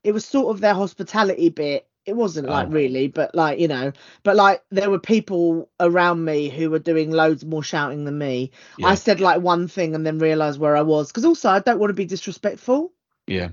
it 0.08 0.14
was 0.14 0.26
sort 0.26 0.56
of 0.56 0.62
their 0.62 0.74
hospitality 0.74 1.50
bit. 1.50 1.86
It 2.06 2.16
wasn't 2.16 2.48
like 2.48 2.70
Oh. 2.70 2.72
really, 2.72 3.10
but 3.10 3.36
like 3.36 3.60
you 3.60 3.68
know, 3.68 3.92
but 4.24 4.38
like 4.38 4.64
there 4.72 4.90
were 4.90 5.00
people 5.00 5.70
around 5.82 6.24
me 6.24 6.48
who 6.48 6.70
were 6.70 6.80
doing 6.80 7.12
loads 7.12 7.44
more 7.44 7.62
shouting 7.62 8.06
than 8.06 8.18
me. 8.18 8.52
Yeah, 8.78 8.88
I 8.88 8.96
said 8.96 9.20
like 9.20 9.42
one 9.42 9.68
thing 9.68 9.96
and 9.96 10.06
then 10.06 10.18
realised 10.18 10.62
where 10.62 10.78
I 10.78 10.84
was 10.84 11.10
because 11.10 11.26
also 11.26 11.50
I 11.50 11.60
don't 11.60 11.78
want 11.78 11.90
to 11.90 11.94
be 11.94 12.06
disrespectful. 12.06 12.94
yeah, 13.28 13.50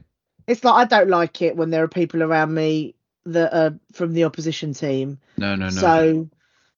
It's 0.46 0.62
like 0.62 0.74
I 0.74 0.84
don't 0.84 1.10
like 1.10 1.42
it 1.42 1.56
when 1.56 1.70
there 1.70 1.82
are 1.82 1.88
people 1.88 2.22
around 2.22 2.54
me 2.54 2.94
that 3.26 3.52
are 3.52 3.76
from 3.92 4.12
the 4.12 4.22
opposition 4.22 4.74
team. 4.74 5.18
no, 5.36 5.56
no, 5.56 5.64
no. 5.64 5.70
So, 5.70 6.28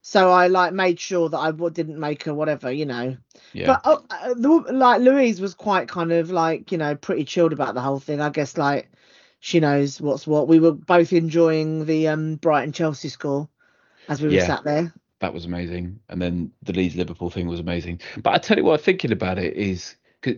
so 0.01 0.31
I 0.31 0.47
like 0.47 0.73
made 0.73 0.99
sure 0.99 1.29
that 1.29 1.37
I 1.39 1.51
didn't 1.51 2.01
make 2.01 2.27
a 2.27 2.33
whatever, 2.33 2.73
you 2.73 2.87
know. 2.87 3.19
yeah, 3.53 3.67
But 3.67 3.81
uh, 3.85 3.99
uh, 4.09 4.33
the, 4.35 4.73
like 4.73 5.03
Louise 5.03 5.43
was 5.43 5.53
quite 5.53 5.89
kind 5.89 6.13
of 6.13 6.31
like 6.31 6.73
you 6.73 6.79
know 6.79 6.95
pretty 6.97 7.25
chilled 7.27 7.53
about 7.53 7.75
the 7.75 7.83
whole 7.83 8.01
thing. 8.01 8.23
I 8.23 8.31
guess 8.31 8.57
like 8.57 8.91
she 9.47 9.61
knows 9.61 10.01
what's 10.01 10.27
what. 10.27 10.49
We 10.49 10.59
were 10.59 10.73
both 10.73 11.13
enjoying 11.13 11.87
the 11.87 12.09
um 12.09 12.35
Brighton 12.35 12.73
Chelsea 12.73 13.09
score 13.09 13.49
as 14.09 14.21
we 14.21 14.29
were 14.29 14.35
Yeah. 14.35 14.47
sat 14.47 14.65
there. 14.65 14.93
that 15.21 15.33
was 15.33 15.45
amazing. 15.45 16.01
And 16.09 16.21
then 16.21 16.51
the 16.63 16.73
Leeds 16.73 16.97
Liverpool 16.97 17.31
thing 17.31 17.47
was 17.47 17.61
amazing. 17.61 18.01
But 18.23 18.35
I 18.35 18.39
tell 18.39 18.57
you 18.59 18.65
what, 18.65 18.81
thinking 18.81 19.13
about 19.13 19.39
it 19.39 19.55
is 19.55 19.97
'cause 20.21 20.35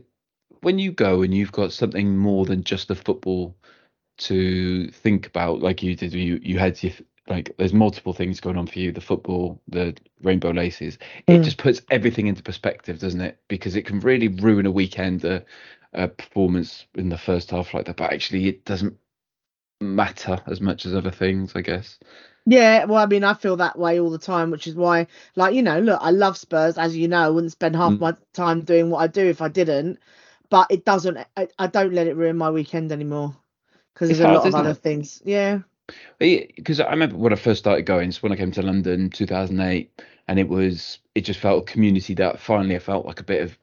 when 0.61 0.79
you 0.79 0.93
go 0.93 1.23
and 1.23 1.35
you've 1.35 1.53
got 1.53 1.73
something 1.73 2.17
more 2.19 2.45
than 2.45 2.65
just 2.65 2.89
the 2.89 2.95
football 2.95 3.57
to 4.19 4.89
think 4.91 5.27
about, 5.27 5.61
like 5.63 5.83
you 5.83 5.95
did, 5.97 6.13
you 6.13 6.39
you 6.43 6.59
had 6.59 6.83
your 6.83 6.93
like 7.29 7.55
there's 7.59 7.73
multiple 7.75 8.13
things 8.13 8.41
going 8.41 8.57
on 8.57 8.67
for 8.67 8.79
you 8.79 8.91
the 8.93 9.01
football 9.03 9.61
the 9.69 9.95
rainbow 10.23 10.51
laces 10.51 10.99
it 11.29 11.41
Mm. 11.41 11.45
just 11.45 11.59
puts 11.59 11.83
everything 11.91 12.27
into 12.27 12.43
perspective 12.43 12.99
doesn't 12.99 13.21
it 13.21 13.39
because 13.49 13.77
it 13.77 13.85
can 13.85 14.01
really 14.01 14.29
ruin 14.29 14.65
a 14.67 14.71
weekend 14.71 15.25
a, 15.25 15.45
a 15.94 16.08
performance 16.08 16.87
in 16.94 17.08
the 17.08 17.19
first 17.19 17.50
half 17.50 17.75
like 17.75 17.87
that 17.87 17.96
but 17.96 18.12
actually 18.12 18.49
it 18.49 18.64
doesn't 18.64 18.99
matter 19.81 20.40
as 20.46 20.61
much 20.61 20.87
as 20.87 20.94
other 20.94 21.11
things 21.11 21.52
i 21.56 21.61
guess 21.62 21.99
Yeah, 22.46 22.85
well, 22.87 23.02
I 23.02 23.06
mean, 23.06 23.25
I 23.25 23.35
feel 23.35 23.56
that 23.56 23.79
way 23.79 24.00
all 24.00 24.11
the 24.11 24.19
time, 24.19 24.50
which 24.50 24.67
is 24.67 24.75
why, 24.75 25.06
like, 25.37 25.55
you 25.55 25.62
know, 25.62 25.79
look, 25.81 26.00
I 26.02 26.11
love 26.11 26.37
Spurs, 26.37 26.79
as 26.79 26.96
you 26.96 27.07
know. 27.09 27.18
I 27.23 27.28
wouldn't 27.28 27.52
spend 27.52 27.76
half 27.76 27.92
Mm. 27.95 28.00
my 28.00 28.14
time 28.33 28.62
doing 28.62 28.90
what 28.90 28.99
I 29.00 29.07
do 29.07 29.26
if 29.26 29.42
I 29.42 29.49
didn't. 29.49 29.99
But 30.50 30.68
it 30.71 30.85
doesn't. 30.85 31.18
I, 31.37 31.49
I 31.59 31.66
don't 31.68 31.92
let 31.95 32.07
it 32.07 32.16
ruin 32.16 32.37
my 32.38 32.50
weekend 32.50 32.90
anymore 32.92 33.37
because 33.95 34.09
there's 34.09 34.21
a 34.21 34.26
lot 34.26 34.45
of 34.45 34.54
other 34.54 34.75
it? 34.75 34.83
things. 34.83 35.23
Yeah, 35.25 35.61
because 36.18 36.80
I 36.80 36.90
remember 36.90 37.16
when 37.16 37.33
I 37.33 37.37
first 37.37 37.61
started 37.61 37.83
going, 37.87 38.11
so 38.12 38.21
when 38.21 38.33
I 38.33 38.37
came 38.37 38.52
to 38.52 38.62
London 38.62 39.11
2008, 39.11 40.02
and 40.28 40.38
it 40.38 40.49
was 40.49 40.99
it 41.14 41.23
just 41.23 41.40
felt 41.40 41.68
a 41.68 41.73
community 41.73 42.14
that 42.14 42.40
finally 42.40 42.76
I 42.76 42.80
felt 42.80 43.07
like 43.07 43.21
a 43.21 43.25
bit 43.25 43.42
of 43.42 43.59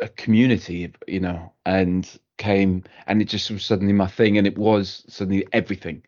a 0.00 0.08
community, 0.08 0.92
you 1.06 1.20
know, 1.20 1.52
and 1.66 2.18
came 2.36 2.82
and 3.06 3.22
it 3.22 3.26
just 3.26 3.50
was 3.50 3.64
suddenly 3.64 3.92
my 3.92 4.06
thing, 4.06 4.38
and 4.38 4.46
it 4.46 4.58
was 4.58 5.04
suddenly 5.08 5.46
everything. 5.52 6.02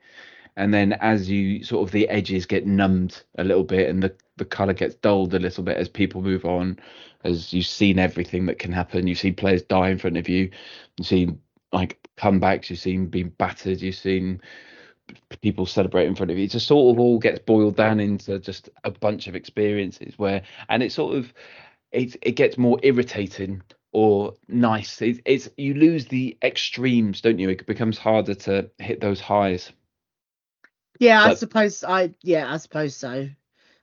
And 0.56 0.72
then 0.72 0.94
as 0.94 1.28
you 1.28 1.62
sort 1.64 1.86
of 1.86 1.92
the 1.92 2.08
edges 2.08 2.46
get 2.46 2.66
numbed 2.66 3.22
a 3.38 3.44
little 3.44 3.64
bit, 3.64 3.88
and 3.88 4.02
the 4.02 4.14
the 4.36 4.44
color 4.44 4.72
gets 4.74 4.94
dulled 4.96 5.34
a 5.34 5.38
little 5.38 5.64
bit 5.64 5.76
as 5.76 5.88
people 5.88 6.22
move 6.22 6.44
on, 6.44 6.78
as 7.24 7.52
you've 7.52 7.66
seen 7.66 7.98
everything 7.98 8.46
that 8.46 8.58
can 8.58 8.72
happen, 8.72 9.06
you've 9.06 9.18
seen 9.18 9.34
players 9.34 9.62
die 9.62 9.88
in 9.90 9.98
front 9.98 10.16
of 10.16 10.28
you, 10.28 10.50
you've 10.98 11.06
seen 11.06 11.40
like 11.72 11.98
comebacks, 12.16 12.70
you've 12.70 12.78
seen 12.78 13.06
being 13.06 13.30
battered, 13.30 13.80
you've 13.80 13.94
seen 13.94 14.40
people 15.40 15.66
celebrate 15.66 16.06
in 16.06 16.14
front 16.14 16.30
of 16.30 16.38
you. 16.38 16.44
It 16.44 16.50
just 16.50 16.66
sort 16.66 16.94
of 16.94 17.00
all 17.00 17.18
gets 17.18 17.38
boiled 17.38 17.76
down 17.76 18.00
into 18.00 18.38
just 18.38 18.68
a 18.84 18.90
bunch 18.90 19.26
of 19.26 19.36
experiences 19.36 20.18
where, 20.18 20.42
and 20.68 20.82
it 20.82 20.92
sort 20.92 21.16
of, 21.16 21.32
it 21.92 22.16
it 22.22 22.32
gets 22.32 22.58
more 22.58 22.78
irritating 22.82 23.62
or 23.92 24.34
nice. 24.48 25.00
It, 25.02 25.22
it's 25.24 25.48
you 25.56 25.74
lose 25.74 26.06
the 26.06 26.36
extremes, 26.42 27.20
don't 27.20 27.38
you? 27.38 27.50
It 27.50 27.66
becomes 27.66 27.98
harder 27.98 28.34
to 28.34 28.70
hit 28.78 29.00
those 29.00 29.20
highs. 29.20 29.72
yeah. 30.98 31.24
I 31.24 31.30
suppose 31.30 31.84
I. 31.84 32.14
Yeah, 32.22 32.52
I 32.52 32.58
suppose 32.58 32.96
so. 32.96 33.28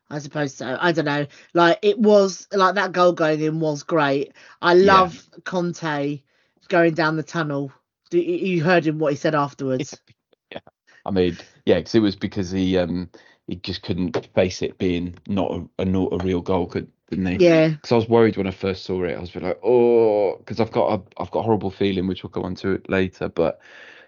I 0.09 0.19
suppose 0.19 0.55
so. 0.55 0.77
I 0.79 0.91
don't 0.91 1.05
know. 1.05 1.27
Like 1.53 1.79
it 1.81 1.97
was 1.99 2.47
like 2.51 2.75
that 2.75 2.91
goal 2.91 3.13
going 3.13 3.41
in 3.41 3.59
was 3.59 3.83
great. 3.83 4.33
I 4.61 4.75
Yeah. 4.81 5.05
love 5.05 5.27
Conte 5.45 6.21
going 6.69 6.93
down 6.93 7.15
the 7.17 7.23
tunnel. 7.23 7.71
You 8.11 8.21
you 8.21 8.63
heard 8.63 8.85
him 8.85 8.99
what 8.99 9.13
he 9.13 9.17
said 9.17 9.35
afterwards. 9.35 10.01
yeah, 10.51 10.59
I 11.05 11.11
mean, 11.11 11.37
yeah, 11.65 11.77
because 11.79 11.95
it 11.95 11.99
was 12.01 12.15
because 12.15 12.51
he 12.51 12.77
um 12.77 13.09
he 13.47 13.55
just 13.57 13.81
couldn't 13.83 14.27
face 14.35 14.61
it 14.61 14.77
being 14.77 15.15
not 15.27 15.51
a, 15.51 15.83
a 15.83 15.85
not 15.85 16.13
a 16.13 16.19
real 16.19 16.41
goal, 16.41 16.67
could 16.67 16.91
didn't 17.15 17.39
he? 17.39 17.45
Yeah. 17.45 17.69
because 17.69 17.91
I 17.91 17.95
was 17.95 18.09
worried 18.09 18.37
when 18.37 18.47
I 18.47 18.51
first 18.51 18.83
saw 18.83 19.03
it. 19.03 19.15
I 19.15 19.19
was 19.19 19.29
a 19.29 19.33
bit 19.33 19.43
like, 19.43 19.59
oh, 19.63 20.37
because 20.37 20.59
I've 20.59 20.71
got 20.71 20.99
a, 20.99 21.21
I've 21.21 21.31
got 21.31 21.39
a 21.39 21.43
horrible 21.43 21.71
feeling, 21.71 22.07
which 22.07 22.23
we'll 22.23 22.31
go 22.31 22.43
on 22.43 22.55
to 22.55 22.71
it 22.71 22.89
later. 22.89 23.29
But 23.29 23.59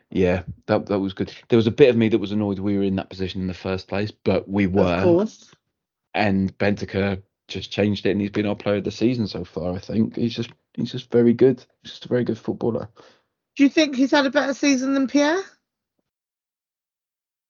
yeah, 0.10 0.44
that 0.68 0.88
that 0.88 1.00
was 1.00 1.14
good. 1.14 1.34
There 1.50 1.58
was 1.58 1.68
a 1.68 1.72
bit 1.72 1.90
of 1.90 1.98
me 1.98 2.10
that 2.10 2.20
was 2.20 2.32
annoyed 2.32 2.60
we 2.60 2.78
were 2.78 2.84
in 2.84 2.96
that 2.96 3.10
position 3.10 3.42
in 3.42 3.48
the 3.48 3.54
first 3.54 3.88
place, 3.88 4.12
but 4.12 4.48
we 4.50 4.68
were. 4.68 4.96
Of 4.96 5.04
course. 5.04 5.52
and 6.14 6.58
Bentancur 6.58 7.22
just 7.48 7.72
changed 7.72 8.06
it, 8.06 8.12
and 8.12 8.22
he's 8.22 8.32
been 8.32 8.48
our 8.48 8.56
player 8.56 8.78
of 8.78 8.84
the 8.84 8.92
season 8.92 9.28
so 9.28 9.44
far. 9.44 9.74
I 9.76 9.80
think 9.80 10.16
he's 10.16 10.36
just 10.36 10.50
he's 10.74 10.92
just 10.92 11.12
very 11.12 11.34
good. 11.34 11.64
He's 11.84 11.92
just 11.92 12.06
a 12.06 12.10
very 12.10 12.24
good 12.24 12.40
footballer. 12.40 12.90
Do 13.56 13.64
you 13.64 13.70
think 13.70 13.96
he's 13.96 14.12
had 14.12 14.26
a 14.26 14.32
better 14.32 14.54
season 14.54 14.94
than 14.94 15.08
Pierre? 15.08 15.42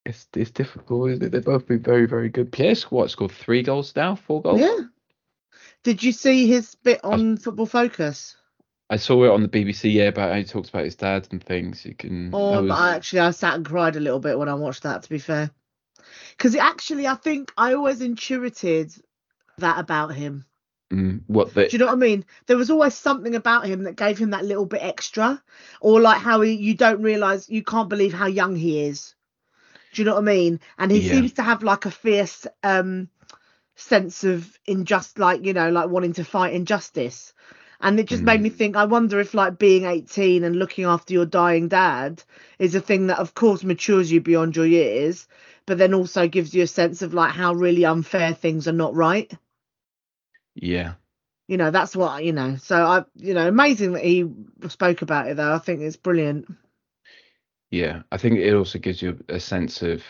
it's 0.06 0.28
it's 0.36 0.52
difficult, 0.52 1.10
isn't 1.10 1.24
it? 1.24 1.32
They've 1.32 1.44
both 1.44 1.68
been 1.68 1.82
very, 1.82 2.06
very 2.06 2.30
good. 2.30 2.52
Pierre 2.52 2.76
what 2.90 3.10
scored 3.10 3.32
three 3.32 3.64
goals 3.64 3.96
now, 3.96 4.16
four 4.16 4.42
goals. 4.42 4.62
Yeah. 4.62 4.78
Did 5.86 6.02
you 6.02 6.12
see 6.14 6.48
his 6.48 6.74
bit 6.74 7.00
on 7.04 7.38
Football 7.38 7.68
Focus? 7.68 8.36
I 8.90 8.98
saw 8.98 9.24
it 9.26 9.30
on 9.30 9.44
the 9.44 9.48
BBC, 9.48 9.94
yeah, 9.94 10.06
about 10.06 10.32
how 10.32 10.38
he 10.38 10.44
talks 10.44 10.70
about 10.70 10.86
his 10.86 10.96
dad 10.96 11.28
and 11.32 11.44
things. 11.44 11.86
You 11.86 11.94
can. 11.94 12.32
Oh, 12.34 12.54
that 12.54 12.68
but 12.70 12.74
I 12.74 12.96
actually 12.96 13.20
I 13.20 13.30
sat 13.30 13.54
and 13.54 13.64
cried 13.64 13.96
a 13.96 14.00
little 14.00 14.20
bit 14.20 14.40
when 14.40 14.50
I 14.50 14.56
watched 14.56 14.82
that. 14.82 15.04
To 15.04 15.10
be 15.10 15.20
fair, 15.20 15.52
because 16.36 16.56
actually 16.56 17.06
I 17.06 17.14
think 17.14 17.54
I 17.56 17.74
always 17.76 18.02
intuited 18.02 18.94
that 19.60 19.78
about 19.80 20.16
him. 20.16 20.46
mm, 20.92 21.22
what 21.28 21.54
the 21.54 21.68
Do 21.68 21.74
you 21.74 21.78
know 21.78 21.86
what 21.86 21.94
I 21.94 21.98
mean? 21.98 22.26
There 22.48 22.58
was 22.58 22.72
always 22.72 22.96
something 22.96 23.36
about 23.36 23.68
him 23.68 23.84
that 23.84 23.96
gave 23.96 24.18
him 24.18 24.32
that 24.32 24.44
little 24.46 24.66
bit 24.66 24.82
extra, 24.82 25.40
or 25.82 26.02
like 26.02 26.20
how 26.20 26.42
he 26.42 26.54
you 26.54 26.74
don't 26.74 27.04
realize 27.04 27.48
you 27.48 27.64
can't 27.64 27.90
believe 27.90 28.14
how 28.14 28.26
young 28.26 28.56
he 28.56 28.86
is. 28.86 29.14
Do 29.94 30.02
you 30.02 30.06
know 30.06 30.16
what 30.16 30.22
I 30.24 30.34
mean? 30.34 30.60
And 30.78 30.92
he 30.92 31.02
Yeah. 31.02 31.12
seems 31.12 31.34
to 31.34 31.44
have 31.44 31.64
like 31.64 31.86
a 31.86 31.92
fierce 31.92 32.48
um 32.64 33.10
sense 33.76 34.24
of 34.24 34.58
injust, 34.66 35.20
like 35.20 35.44
you 35.46 35.54
know, 35.54 35.70
like 35.70 35.90
wanting 35.90 36.14
to 36.14 36.24
fight 36.24 36.54
injustice. 36.54 37.34
And 37.82 38.00
it 38.00 38.08
just 38.08 38.24
made 38.24 38.42
me 38.42 38.50
hmm. 38.50 38.56
think. 38.56 38.76
I 38.78 38.86
wonder 38.86 39.20
if 39.20 39.34
like 39.34 39.60
being 39.60 39.86
18 39.86 40.44
and 40.44 40.56
looking 40.56 40.86
after 40.86 41.14
your 41.14 41.26
dying 41.26 41.68
dad 41.68 42.24
is 42.58 42.74
a 42.74 42.80
thing 42.80 43.08
that, 43.08 43.20
of 43.20 43.34
course, 43.34 43.64
matures 43.64 44.12
you 44.12 44.22
beyond 44.22 44.56
your 44.56 44.66
years, 44.66 45.28
but 45.66 45.78
then 45.78 45.94
also 45.94 46.28
gives 46.28 46.54
you 46.54 46.64
a 46.64 46.68
sense 46.68 47.02
of 47.02 47.14
like 47.14 47.34
how 47.34 47.54
really 47.54 47.86
unfair 47.86 48.34
things 48.34 48.68
are 48.68 48.74
not 48.74 48.96
right 48.96 49.32
yeah. 50.56 50.94
you 51.48 51.58
know 51.58 51.70
that's 51.70 51.96
what 51.96 52.24
you 52.24 52.32
know 52.32 52.56
so 52.56 52.86
i 52.86 53.04
you 53.16 53.34
know 53.34 53.48
amazing 53.48 53.94
that 53.94 54.04
he 54.04 54.26
spoke 54.70 55.02
about 55.02 55.28
it 55.28 55.38
though 55.38 55.54
i 55.54 55.60
think 55.60 55.82
it's 55.82 55.98
brilliant 55.98 56.48
Yeah, 57.72 58.04
I 58.12 58.18
think 58.18 58.40
it 58.40 58.54
also 58.54 58.80
gives 58.80 59.02
you 59.02 59.22
a 59.28 59.40
sense 59.40 59.82
of 59.82 60.04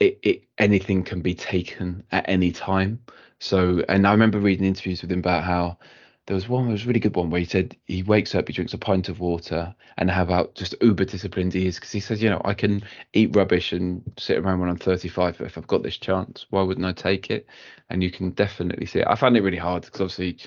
it, 0.00 0.18
it 0.22 0.44
anything 0.58 1.02
can 1.02 1.20
be 1.20 1.34
taken 1.34 2.04
at 2.12 2.28
any 2.28 2.52
time. 2.52 3.00
So, 3.40 3.84
and 3.88 4.06
I 4.06 4.12
remember 4.12 4.38
reading 4.38 4.66
interviews 4.66 5.02
with 5.02 5.12
him 5.12 5.20
about 5.20 5.44
how 5.44 5.78
there 6.26 6.34
was 6.34 6.48
one, 6.48 6.64
there 6.64 6.72
was 6.72 6.84
a 6.84 6.86
really 6.86 7.00
good 7.00 7.16
one 7.16 7.30
where 7.30 7.40
he 7.40 7.46
said 7.46 7.76
he 7.86 8.02
wakes 8.02 8.34
up, 8.34 8.48
he 8.48 8.54
drinks 8.54 8.74
a 8.74 8.78
pint 8.78 9.08
of 9.08 9.20
water, 9.20 9.74
and 9.96 10.10
how 10.10 10.22
about 10.22 10.54
just 10.54 10.74
uber 10.82 11.04
disciplined 11.04 11.54
he 11.54 11.66
is 11.66 11.76
because 11.76 11.90
he 11.90 12.00
says, 12.00 12.22
you 12.22 12.28
know, 12.28 12.42
I 12.44 12.54
can 12.54 12.82
eat 13.14 13.34
rubbish 13.34 13.72
and 13.72 14.02
sit 14.18 14.38
around 14.38 14.60
when 14.60 14.68
I'm 14.68 14.76
35, 14.76 15.38
but 15.38 15.46
if 15.46 15.56
I've 15.56 15.66
got 15.66 15.82
this 15.82 15.96
chance, 15.96 16.46
why 16.50 16.62
wouldn't 16.62 16.86
I 16.86 16.92
take 16.92 17.30
it? 17.30 17.46
And 17.88 18.02
you 18.02 18.10
can 18.10 18.30
definitely 18.30 18.86
see 18.86 19.00
it. 19.00 19.06
I 19.08 19.14
found 19.14 19.36
it 19.36 19.42
really 19.42 19.56
hard 19.56 19.84
because 19.84 20.00
obviously, 20.00 20.38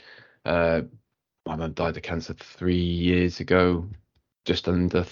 uh, 0.45 0.81
my 1.45 1.55
mum 1.55 1.73
died 1.73 1.97
of 1.97 2.03
cancer 2.03 2.35
three 2.35 2.75
years 2.75 3.39
ago, 3.39 3.89
just 4.45 4.67
under 4.67 5.05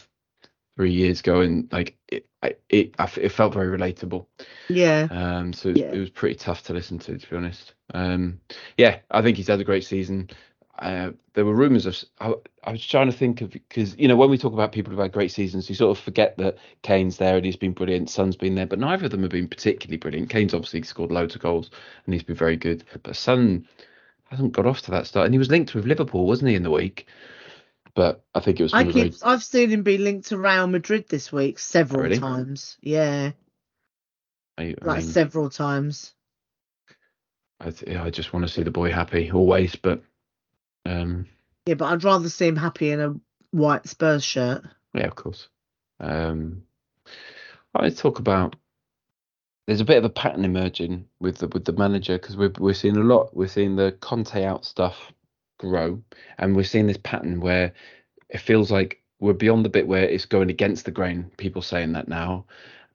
three 0.80 0.94
years 0.94 1.20
ago, 1.20 1.42
and 1.42 1.68
like 1.74 1.98
it, 2.08 2.26
I, 2.42 2.56
it, 2.70 2.96
it 3.18 3.30
felt 3.34 3.54
very 3.54 3.68
relatable. 3.78 4.26
yeah 4.70 5.10
Um, 5.12 5.52
so 5.52 5.68
it, 5.68 5.78
Yeah. 5.78 5.92
it 5.92 6.00
was 6.00 6.10
pretty 6.10 6.36
tough 6.36 6.64
to 6.64 6.74
listen 6.74 6.98
to, 7.00 7.18
to 7.18 7.30
be 7.30 7.36
honest. 7.36 7.74
Um, 7.94 8.40
yeah, 8.78 9.00
I 9.12 9.22
think 9.22 9.36
he's 9.36 9.48
had 9.48 9.60
a 9.60 9.66
great 9.66 9.84
season. 9.84 10.30
Uh, 10.78 11.12
there 11.34 11.44
were 11.44 11.54
rumours 11.54 11.86
of. 11.86 12.02
I, 12.22 12.34
I 12.64 12.72
was 12.72 12.86
trying 12.86 13.12
to 13.12 13.18
think 13.18 13.42
of 13.42 13.52
because 13.52 13.98
you 13.98 14.08
know 14.08 14.16
when 14.16 14.30
we 14.30 14.38
talk 14.38 14.54
about 14.54 14.72
people 14.72 14.92
who've 14.92 15.02
had 15.02 15.12
great 15.12 15.34
seasons, 15.34 15.68
you 15.68 15.76
sort 15.76 15.98
of 15.98 16.02
forget 16.02 16.38
that 16.38 16.58
Kane's 16.82 17.18
there 17.18 17.36
and 17.36 17.46
he's 17.46 17.58
been 17.58 17.74
brilliant. 17.74 18.10
Son's 18.10 18.38
been 18.38 18.56
there, 18.56 18.66
but 18.68 18.80
neither 18.80 19.04
of 19.04 19.12
them 19.12 19.24
have 19.24 19.32
been 19.32 19.50
particularly 19.50 19.98
brilliant. 19.98 20.30
Kane's 20.30 20.54
obviously 20.54 20.84
scored 20.84 21.12
loads 21.12 21.36
of 21.36 21.42
goals 21.42 21.70
and 22.06 22.14
he's 22.14 22.24
been 22.24 22.38
very 22.38 22.56
good, 22.56 22.86
but 23.04 23.18
Son 23.18 23.68
hasn't 24.30 24.54
got 24.54 24.66
off 24.66 24.82
to 24.84 24.92
that 24.92 25.08
start. 25.08 25.26
And 25.26 25.34
he 25.34 25.40
was 25.40 25.50
linked 25.50 25.76
with 25.76 25.86
Liverpool, 25.86 26.26
wasn't 26.26 26.50
he, 26.52 26.56
in 26.56 26.64
the 26.64 26.72
week? 26.72 27.06
But 27.96 28.24
I 28.36 28.40
think 28.40 28.60
it 28.60 28.64
was. 28.64 28.74
i 28.74 28.84
keep 28.84 28.94
very- 28.94 29.14
i've 29.24 29.44
seen 29.44 29.70
him 29.70 29.84
be 29.84 29.98
linked 29.98 30.28
to 30.30 30.38
real 30.38 30.68
madrid 30.68 31.06
this 31.10 31.32
week 31.32 31.60
several 31.60 32.04
Really? 32.04 32.20
times 32.20 32.78
yeah 32.82 33.32
I, 34.58 34.76
I 34.82 34.86
like 34.86 35.00
mean, 35.00 35.08
several 35.08 35.50
times 35.50 36.14
I, 37.60 37.72
th- 37.72 37.98
I 37.98 38.10
just 38.10 38.32
want 38.32 38.46
to 38.48 38.52
see 38.52 38.64
the 38.64 38.72
boy 38.72 38.92
happy 38.92 39.32
always, 39.32 39.76
but 39.76 40.02
um, 40.86 41.26
yeah 41.66 41.74
but 41.76 41.86
i'd 41.86 42.04
rather 42.04 42.30
see 42.30 42.48
him 42.48 42.56
happy 42.56 42.92
in 42.92 43.02
a 43.02 43.16
white 43.52 43.88
spurs 43.88 44.24
shirt 44.24 44.64
yeah, 44.94 45.06
of 45.08 45.16
course. 45.16 45.50
Um, 46.00 46.64
I 47.76 47.90
talk 47.90 48.20
about. 48.20 48.56
There's 49.68 49.82
a 49.82 49.86
bit 49.86 49.98
of 50.00 50.04
a 50.04 50.10
pattern 50.10 50.46
emerging 50.46 51.06
with 51.20 51.38
the 51.38 51.48
with 51.48 51.66
the 51.66 51.74
manager 51.74 52.18
because 52.18 52.36
we're 52.36 52.52
we're 52.58 52.74
seeing 52.74 52.98
a 52.98 53.02
lot. 53.04 53.36
We're 53.36 53.48
seeing 53.48 53.76
the 53.76 53.92
Conte 54.02 54.44
out 54.44 54.66
stuff 54.66 55.12
grow, 55.60 56.02
and 56.40 56.56
we're 56.56 56.64
seeing 56.64 56.88
this 56.88 56.98
pattern 56.98 57.40
where 57.40 57.74
it 58.30 58.40
feels 58.40 58.72
like 58.72 59.02
we're 59.20 59.34
beyond 59.34 59.64
the 59.66 59.70
bit 59.70 59.88
where 59.88 60.04
it's 60.04 60.26
going 60.26 60.50
against 60.50 60.86
the 60.86 60.92
grain. 60.92 61.30
People 61.38 61.62
saying 61.62 61.94
that 61.94 62.08
now, 62.08 62.46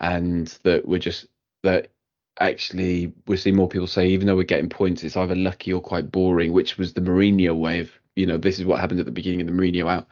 and 0.01 0.59
that 0.65 0.87
we're 0.89 0.99
just 0.99 1.27
that 1.63 1.89
actually 2.41 3.13
we're 3.29 3.37
seeing 3.37 3.55
more 3.55 3.69
people 3.69 3.87
say 3.87 4.09
even 4.09 4.27
though 4.27 4.37
we're 4.37 4.43
getting 4.43 4.69
points, 4.69 5.05
it's 5.05 5.17
either 5.17 5.37
lucky 5.37 5.73
or 5.73 5.81
quite 5.81 6.11
boring, 6.11 6.53
which 6.53 6.77
was 6.77 6.93
the 6.93 7.01
Mourinho 7.01 7.57
way 7.57 7.89
you 8.17 8.27
know 8.27 8.39
this 8.39 8.59
is 8.59 8.65
what 8.65 8.81
happened 8.81 9.01
at 9.01 9.07
the 9.07 9.13
beginning 9.13 9.41
of 9.41 9.47
the 9.47 9.53
Mourinho 9.53 9.89
out. 9.89 10.09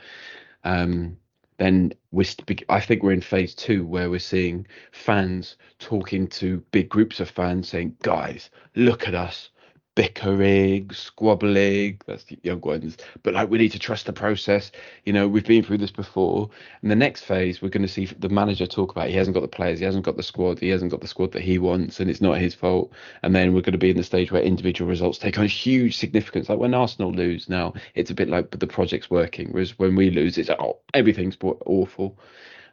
Um, 0.65 1.17
then 1.59 1.93
we're 2.11 2.27
I 2.69 2.81
think 2.81 3.03
we're 3.03 3.13
in 3.13 3.21
phase 3.21 3.55
two 3.55 3.87
where 3.87 4.11
we're 4.11 4.19
seeing 4.19 4.67
fans 4.93 5.57
talking 5.79 6.27
to 6.29 6.63
big 6.73 6.89
groups 6.89 7.21
of 7.21 7.31
fans 7.31 7.69
saying, 7.69 7.97
guys, 8.03 8.51
look 8.75 9.07
at 9.09 9.15
us 9.15 9.51
bickering, 9.95 10.91
squabbling, 10.91 12.01
that's 12.07 12.25
the 12.25 12.39
young 12.43 12.61
ones, 12.61 12.97
but 13.23 13.35
like 13.35 13.51
we 13.51 13.59
need 13.59 13.73
to 13.73 13.79
trust 13.79 14.07
the 14.07 14.13
process. 14.13 14.73
You 15.05 15.13
know, 15.13 15.29
we've 15.29 15.45
been 15.45 15.63
through 15.63 15.79
this 15.79 15.91
before. 15.91 16.49
And 16.81 16.91
the 16.91 16.97
next 16.97 17.25
phase, 17.25 17.61
we're 17.61 17.69
going 17.69 17.87
to 17.87 17.89
see 17.89 18.07
the 18.07 18.29
manager 18.29 18.67
talk 18.67 18.91
about 18.91 19.09
he 19.09 19.17
hasn't 19.17 19.35
got 19.35 19.41
the 19.41 19.49
players, 19.49 19.79
he 19.79 19.85
hasn't 19.85 20.05
got 20.05 20.17
the 20.17 20.23
squad, 20.23 20.59
he 20.61 20.71
hasn't 20.71 20.91
got 20.91 21.01
the 21.01 21.09
squad 21.09 21.33
that 21.33 21.43
he 21.43 21.59
wants, 21.59 22.01
and 22.01 22.09
it's 22.09 22.21
not 22.21 22.39
his 22.39 22.55
fault. 22.55 22.93
And 23.23 23.35
then 23.35 23.53
we're 23.53 23.61
going 23.61 23.73
to 23.73 23.79
be 23.79 23.91
in 23.91 23.97
the 23.97 24.05
stage 24.05 24.33
where 24.33 24.43
individual 24.43 24.89
results 24.89 25.19
take 25.19 25.39
on 25.39 25.47
huge 25.47 25.97
significance. 25.97 26.49
Like 26.49 26.59
when 26.59 26.75
Arsenal 26.75 27.13
lose 27.13 27.49
now, 27.49 27.75
it's 27.95 28.11
a 28.11 28.15
bit 28.15 28.29
like, 28.29 28.51
the 28.51 28.67
project's 28.67 29.11
working. 29.11 29.49
Whereas 29.51 29.79
when 29.79 29.97
we 29.97 30.11
lose, 30.11 30.39
it's 30.39 30.51
oh, 30.51 30.79
everything's 30.95 31.37
awful. 31.43 32.19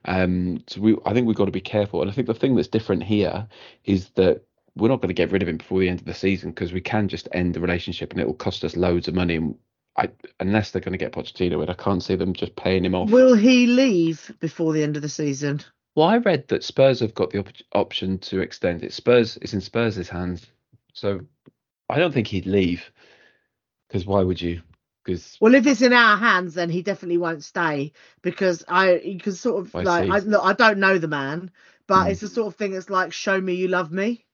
Um, 0.06 0.64
so 0.68 0.82
we, 0.82 0.96
I 1.06 1.14
think 1.14 1.28
we've 1.28 1.36
got 1.36 1.46
to 1.46 1.52
be 1.52 1.62
careful. 1.62 2.02
And 2.02 2.10
I 2.10 2.14
think 2.14 2.28
the 2.28 2.34
thing 2.34 2.56
that's 2.56 2.68
different 2.68 3.04
here 3.04 3.48
is 3.86 4.10
that 4.12 4.44
we're 4.80 4.90
not 4.90 5.02
going 5.02 5.10
to 5.10 5.14
get 5.14 5.32
rid 5.32 5.42
of 5.42 5.48
him 5.50 5.58
before 5.58 5.80
the 5.80 5.90
end 5.90 6.00
of 6.00 6.06
the 6.06 6.14
season 6.14 6.52
because 6.52 6.74
we 6.74 6.82
can 6.82 7.08
just 7.08 7.28
end 7.32 7.54
the 7.54 7.60
relationship 7.62 8.12
and 8.12 8.22
it 8.22 8.28
will 8.28 8.34
cost 8.34 8.64
us 8.64 8.76
loads 8.76 9.08
of 9.08 9.16
money. 9.16 9.36
And 9.36 9.56
I, 9.98 10.10
unless 10.40 10.72
they're 10.72 10.82
going 10.82 10.94
to 10.94 10.98
get 10.98 11.12
Pochettino 11.14 11.62
in, 11.64 11.70
I 11.70 11.74
can't 11.74 12.04
see 12.04 12.16
them 12.16 12.34
just 12.34 12.56
paying 12.56 12.86
him 12.86 12.96
off. 12.96 13.10
will 13.12 13.36
he 13.36 13.68
leave 13.68 14.32
before 14.40 14.74
the 14.74 14.84
end 14.84 14.96
of 14.96 15.02
the 15.02 15.10
season 15.10 15.62
Well, 15.96 16.08
I 16.08 16.18
read 16.18 16.48
that 16.50 16.64
Spurs 16.64 17.00
have 17.02 17.14
got 17.14 17.32
the 17.32 17.40
op- 17.40 17.50
option 17.74 18.20
to 18.20 18.40
extend 18.42 18.84
it. 18.84 18.94
Spurs 18.94 19.38
is 19.38 19.54
in 19.54 19.62
Spurs' 19.62 20.08
hands, 20.10 20.48
so 20.94 21.22
I 21.90 22.00
don't 22.00 22.14
think 22.14 22.28
he'd 22.28 22.46
leave. 22.46 22.92
Because 23.88 24.06
why 24.06 24.22
would 24.22 24.42
you? 24.42 24.62
Because 25.04 25.38
well 25.40 25.56
if 25.56 25.66
it's 25.68 25.82
in 25.82 25.94
our 25.94 26.18
hands 26.18 26.54
then 26.54 26.70
he 26.70 26.82
definitely 26.82 27.18
won't 27.18 27.44
stay 27.44 27.92
because 28.22 28.64
i 28.68 28.96
you 28.98 29.20
can 29.20 29.34
sort 29.34 29.66
of 29.66 29.74
I 29.74 29.84
like 29.84 30.04
see. 30.04 30.10
I, 30.10 30.20
look, 30.20 30.44
I 30.44 30.54
don't 30.54 30.80
know 30.80 30.98
the 30.98 31.08
man 31.08 31.52
but 31.88 32.08
Mm. 32.08 32.12
it's 32.12 32.22
the 32.22 32.28
sort 32.28 32.48
of 32.48 32.56
thing 32.56 32.72
that's 32.72 32.90
like 32.90 33.14
show 33.14 33.40
me 33.42 33.56
you 33.56 33.68
love 33.68 33.92
me 33.92 34.26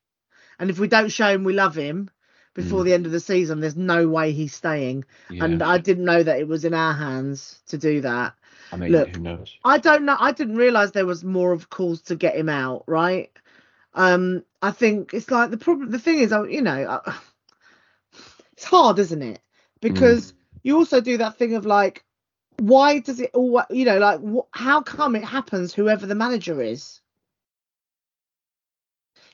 and 0.60 0.70
if 0.70 0.80
we 0.80 0.88
don't 0.88 1.12
show 1.12 1.30
him 1.30 1.44
we 1.44 1.54
love 1.54 1.76
him 1.76 2.10
before 2.54 2.82
Mm. 2.82 2.86
the 2.86 2.94
end 2.94 3.06
of 3.06 3.12
the 3.12 3.20
season 3.20 3.60
there's 3.60 3.76
no 3.76 4.08
way 4.08 4.32
he's 4.32 4.54
staying 4.54 5.04
yeah, 5.30 5.44
and 5.44 5.62
I 5.62 5.78
didn't 5.78 6.06
know 6.06 6.24
that 6.24 6.40
it 6.40 6.48
was 6.48 6.64
in 6.66 6.74
our 6.74 6.94
hands 6.94 7.62
to 7.68 7.78
do 7.78 8.02
that. 8.02 8.34
I 8.72 8.78
mean, 8.78 8.92
look, 8.92 9.10
who 9.16 9.22
knows? 9.22 9.56
I 9.64 9.78
don't 9.78 10.06
know. 10.06 10.16
I 10.20 10.32
didn't 10.32 10.56
realize 10.56 10.92
there 10.92 11.06
was 11.06 11.24
more 11.24 11.52
of 11.52 11.70
calls 11.70 12.02
to 12.04 12.16
get 12.16 12.36
him 12.36 12.50
out. 12.50 12.84
Right. 12.88 13.32
Um. 13.94 14.44
I 14.62 14.72
think 14.72 15.14
it's 15.14 15.30
like 15.30 15.52
the 15.52 15.58
problem. 15.58 15.92
The 15.92 16.00
thing 16.00 16.20
is, 16.20 16.32
you 16.50 16.62
know, 16.62 17.02
it's 18.54 18.64
hard, 18.66 19.00
isn't 19.00 19.22
it? 19.22 19.40
Because 19.82 20.34
you 20.64 20.78
also 20.78 21.02
do 21.02 21.18
that 21.18 21.38
thing 21.38 21.54
of 21.56 21.66
like, 21.66 22.04
why 22.58 23.00
does 23.00 23.20
it 23.20 23.32
all? 23.34 23.64
You 23.70 23.86
know, 23.86 24.00
like, 24.00 24.20
how 24.52 24.82
come 24.82 25.16
it 25.16 25.24
happens? 25.24 25.74
Whoever 25.74 26.06
the 26.08 26.16
manager 26.16 26.62
is. 26.62 27.02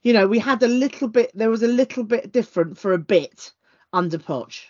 You 0.03 0.13
know, 0.13 0.27
we 0.27 0.39
had 0.39 0.63
a 0.63 0.67
little 0.67 1.07
bit. 1.07 1.31
There 1.33 1.49
was 1.49 1.63
a 1.63 1.67
little 1.67 2.03
bit 2.03 2.31
different 2.31 2.77
for 2.77 2.93
a 2.93 2.97
bit 2.97 3.51
under 3.93 4.17
Poch, 4.17 4.63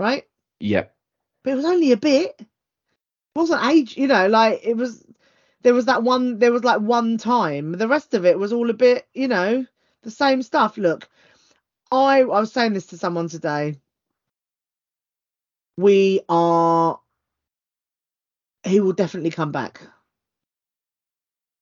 right? 0.00 0.24
Yeah, 0.58 0.86
but 1.44 1.52
it 1.52 1.56
was 1.56 1.64
only 1.64 1.92
a 1.92 1.96
bit. 1.96 2.34
It 2.40 2.46
wasn't 3.36 3.64
age, 3.64 3.96
you 3.96 4.06
know, 4.06 4.26
like 4.26 4.60
it 4.64 4.76
was. 4.76 5.04
There 5.62 5.74
was 5.74 5.86
that 5.86 6.02
one. 6.02 6.38
There 6.38 6.52
was 6.52 6.64
like 6.64 6.80
one 6.80 7.18
time. 7.18 7.72
The 7.72 7.88
rest 7.88 8.14
of 8.14 8.24
it 8.24 8.38
was 8.38 8.52
all 8.52 8.70
a 8.70 8.74
bit, 8.74 9.06
you 9.14 9.28
know, 9.28 9.66
the 10.02 10.10
same 10.10 10.42
stuff. 10.42 10.76
Look, 10.76 11.08
I 11.92 12.20
I 12.20 12.24
was 12.24 12.52
saying 12.52 12.72
this 12.72 12.86
to 12.86 12.98
someone 12.98 13.28
today. 13.28 13.76
We 15.76 16.20
are. 16.28 16.98
He 18.64 18.80
will 18.80 18.94
definitely 18.94 19.30
come 19.30 19.52
back. 19.52 19.80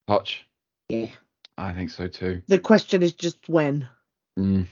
Poch. 0.09 0.39
Yeah. 0.89 1.09
I 1.57 1.73
think 1.73 1.91
so 1.91 2.09
too. 2.09 2.43
The 2.49 2.59
question 2.59 3.03
is 3.03 3.13
just 3.13 3.49
when. 3.49 3.89
Mm. 4.39 4.67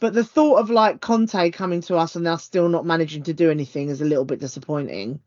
But 0.00 0.14
the 0.14 0.24
thought 0.24 0.56
of 0.56 0.70
like 0.70 1.00
Conte 1.00 1.50
coming 1.50 1.80
to 1.82 1.96
us 1.96 2.16
and 2.16 2.26
us 2.26 2.42
still 2.42 2.68
not 2.68 2.86
managing 2.86 3.24
to 3.24 3.34
do 3.34 3.50
anything 3.50 3.88
is 3.88 4.00
a 4.00 4.06
little 4.06 4.24
bit 4.24 4.40
disappointing. 4.40 5.20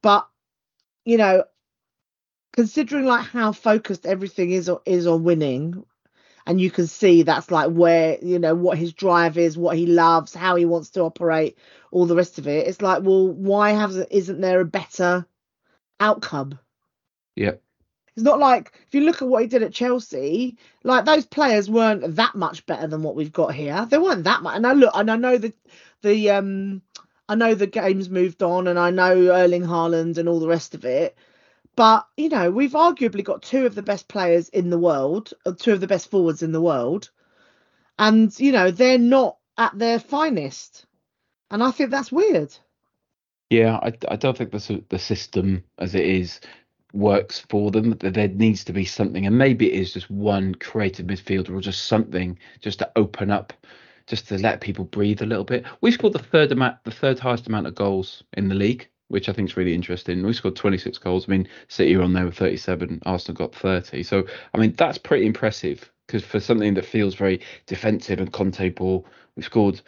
But 0.00 0.26
you 1.04 1.18
know, 1.18 1.44
considering 2.52 3.04
like 3.04 3.26
how 3.26 3.52
focused 3.52 4.06
everything 4.06 4.52
is 4.52 4.68
on, 4.68 4.78
is 4.86 5.06
on 5.06 5.24
winning, 5.24 5.84
and 6.46 6.60
you 6.60 6.70
can 6.70 6.86
see 6.86 7.22
that's 7.22 7.50
like 7.50 7.70
where 7.70 8.18
you 8.22 8.38
know 8.38 8.54
what 8.54 8.78
his 8.78 8.92
drive 8.92 9.36
is, 9.36 9.58
what 9.58 9.76
he 9.76 9.86
loves, 9.86 10.32
how 10.32 10.56
he 10.56 10.64
wants 10.64 10.90
to 10.90 11.02
operate, 11.02 11.58
all 11.90 12.06
the 12.06 12.16
rest 12.16 12.38
of 12.38 12.46
it. 12.46 12.68
It's 12.68 12.80
like, 12.80 13.02
well, 13.02 13.28
why 13.28 13.72
has 13.72 13.96
isn't 13.96 14.40
there 14.40 14.60
a 14.60 14.64
better 14.64 15.26
outcome? 15.98 16.58
Yeah. 17.36 17.56
It's 18.20 18.26
not 18.26 18.38
like 18.38 18.72
if 18.86 18.94
you 18.94 19.00
look 19.00 19.22
at 19.22 19.28
what 19.28 19.40
he 19.40 19.48
did 19.48 19.62
at 19.62 19.72
Chelsea, 19.72 20.58
like 20.84 21.06
those 21.06 21.24
players 21.24 21.70
weren't 21.70 22.16
that 22.16 22.34
much 22.34 22.66
better 22.66 22.86
than 22.86 23.02
what 23.02 23.16
we've 23.16 23.32
got 23.32 23.54
here. 23.54 23.86
They 23.88 23.96
weren't 23.96 24.24
that 24.24 24.42
much. 24.42 24.56
And 24.56 24.66
I 24.66 24.74
look, 24.74 24.90
and 24.94 25.10
I 25.10 25.16
know 25.16 25.38
that 25.38 25.54
the 26.02 26.28
um, 26.28 26.82
I 27.30 27.34
know 27.34 27.54
the 27.54 27.66
game's 27.66 28.10
moved 28.10 28.42
on, 28.42 28.68
and 28.68 28.78
I 28.78 28.90
know 28.90 29.32
Erling 29.32 29.62
Haaland 29.62 30.18
and 30.18 30.28
all 30.28 30.38
the 30.38 30.48
rest 30.48 30.74
of 30.74 30.84
it. 30.84 31.16
But 31.76 32.06
you 32.18 32.28
know, 32.28 32.50
we've 32.50 32.72
arguably 32.72 33.24
got 33.24 33.40
two 33.40 33.64
of 33.64 33.74
the 33.74 33.82
best 33.82 34.06
players 34.06 34.50
in 34.50 34.68
the 34.68 34.78
world, 34.78 35.32
uh, 35.46 35.52
two 35.58 35.72
of 35.72 35.80
the 35.80 35.86
best 35.86 36.10
forwards 36.10 36.42
in 36.42 36.52
the 36.52 36.60
world, 36.60 37.08
and 37.98 38.38
you 38.38 38.52
know 38.52 38.70
they're 38.70 38.98
not 38.98 39.38
at 39.56 39.78
their 39.78 39.98
finest, 39.98 40.84
and 41.50 41.62
I 41.62 41.70
think 41.70 41.90
that's 41.90 42.12
weird. 42.12 42.54
Yeah, 43.48 43.76
I, 43.82 43.94
I 44.08 44.16
don't 44.16 44.36
think 44.36 44.50
the 44.50 44.84
the 44.90 44.98
system 44.98 45.64
as 45.78 45.94
it 45.94 46.04
is 46.04 46.38
works 46.92 47.40
for 47.48 47.70
them. 47.70 47.90
That 47.98 48.14
there 48.14 48.28
needs 48.28 48.64
to 48.64 48.72
be 48.72 48.84
something, 48.84 49.26
and 49.26 49.36
maybe 49.36 49.72
it 49.72 49.80
is 49.80 49.92
just 49.92 50.10
one 50.10 50.54
creative 50.54 51.06
midfielder 51.06 51.56
or 51.56 51.60
just 51.60 51.86
something 51.86 52.38
just 52.60 52.78
to 52.80 52.90
open 52.96 53.30
up, 53.30 53.52
just 54.06 54.28
to 54.28 54.38
let 54.38 54.60
people 54.60 54.84
breathe 54.84 55.22
a 55.22 55.26
little 55.26 55.44
bit. 55.44 55.64
We 55.80 55.90
scored 55.92 56.12
the 56.14 56.18
third 56.18 56.52
amount, 56.52 56.82
the 56.84 56.90
third 56.90 57.18
highest 57.18 57.46
amount 57.46 57.66
of 57.66 57.74
goals 57.74 58.22
in 58.34 58.48
the 58.48 58.54
league, 58.54 58.88
which 59.08 59.28
I 59.28 59.32
think 59.32 59.50
is 59.50 59.56
really 59.56 59.74
interesting. 59.74 60.24
We 60.24 60.32
scored 60.32 60.56
26 60.56 60.98
goals. 60.98 61.26
I 61.28 61.32
mean, 61.32 61.48
City 61.68 61.94
are 61.96 62.02
on 62.02 62.12
there 62.12 62.26
with 62.26 62.36
37. 62.36 63.00
Arsenal 63.06 63.36
got 63.36 63.54
30. 63.54 64.02
So 64.02 64.24
I 64.54 64.58
mean, 64.58 64.72
that's 64.76 64.98
pretty 64.98 65.26
impressive 65.26 65.90
because 66.06 66.24
for 66.24 66.40
something 66.40 66.74
that 66.74 66.84
feels 66.84 67.14
very 67.14 67.40
defensive 67.66 68.18
and 68.18 68.32
Conte 68.32 68.70
ball, 68.70 69.06
we 69.36 69.42
scored 69.42 69.80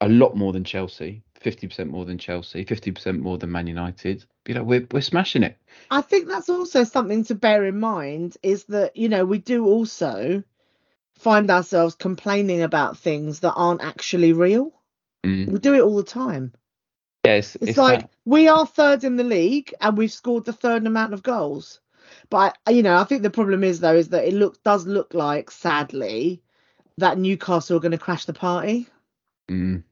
a 0.00 0.08
lot 0.08 0.36
more 0.36 0.52
than 0.52 0.64
Chelsea. 0.64 1.22
50% 1.42 1.88
more 1.88 2.04
than 2.04 2.18
Chelsea, 2.18 2.64
50% 2.64 3.18
more 3.18 3.36
than 3.36 3.50
Man 3.50 3.66
United. 3.66 4.24
You 4.46 4.54
know, 4.54 4.64
we're 4.64 4.86
we're 4.90 5.00
smashing 5.02 5.44
it. 5.44 5.56
I 5.90 6.00
think 6.00 6.26
that's 6.28 6.48
also 6.48 6.84
something 6.84 7.24
to 7.24 7.34
bear 7.34 7.64
in 7.64 7.78
mind 7.78 8.36
is 8.42 8.64
that, 8.64 8.96
you 8.96 9.08
know, 9.08 9.24
we 9.24 9.38
do 9.38 9.66
also 9.66 10.42
find 11.14 11.50
ourselves 11.50 11.94
complaining 11.94 12.62
about 12.62 12.98
things 12.98 13.40
that 13.40 13.52
aren't 13.52 13.82
actually 13.82 14.32
real. 14.32 14.72
Mm. 15.24 15.48
We 15.48 15.58
do 15.60 15.74
it 15.74 15.82
all 15.82 15.96
the 15.96 16.02
time. 16.02 16.52
Yeah, 17.24 17.34
it's, 17.34 17.54
It's, 17.56 17.68
it's 17.68 17.78
like 17.78 18.00
that- 18.00 18.10
we 18.24 18.48
are 18.48 18.66
third 18.66 19.04
in 19.04 19.16
the 19.16 19.24
league 19.24 19.72
and 19.80 19.96
we've 19.96 20.10
scored 20.12 20.44
the 20.44 20.52
third 20.52 20.84
amount 20.86 21.14
of 21.14 21.22
goals. 21.22 21.80
But 22.28 22.58
you 22.68 22.82
know, 22.82 22.96
I 22.96 23.04
think 23.04 23.22
the 23.22 23.30
problem 23.30 23.62
is 23.62 23.78
though 23.78 23.94
is 23.94 24.08
that 24.08 24.26
it 24.26 24.34
look 24.34 24.62
does 24.64 24.86
look 24.86 25.14
like 25.14 25.50
sadly 25.50 26.42
that 26.98 27.18
Newcastle 27.18 27.76
are 27.76 27.80
going 27.80 27.92
to 27.92 27.98
crash 27.98 28.24
the 28.24 28.32
party. 28.32 28.88
Mm. 29.48 29.84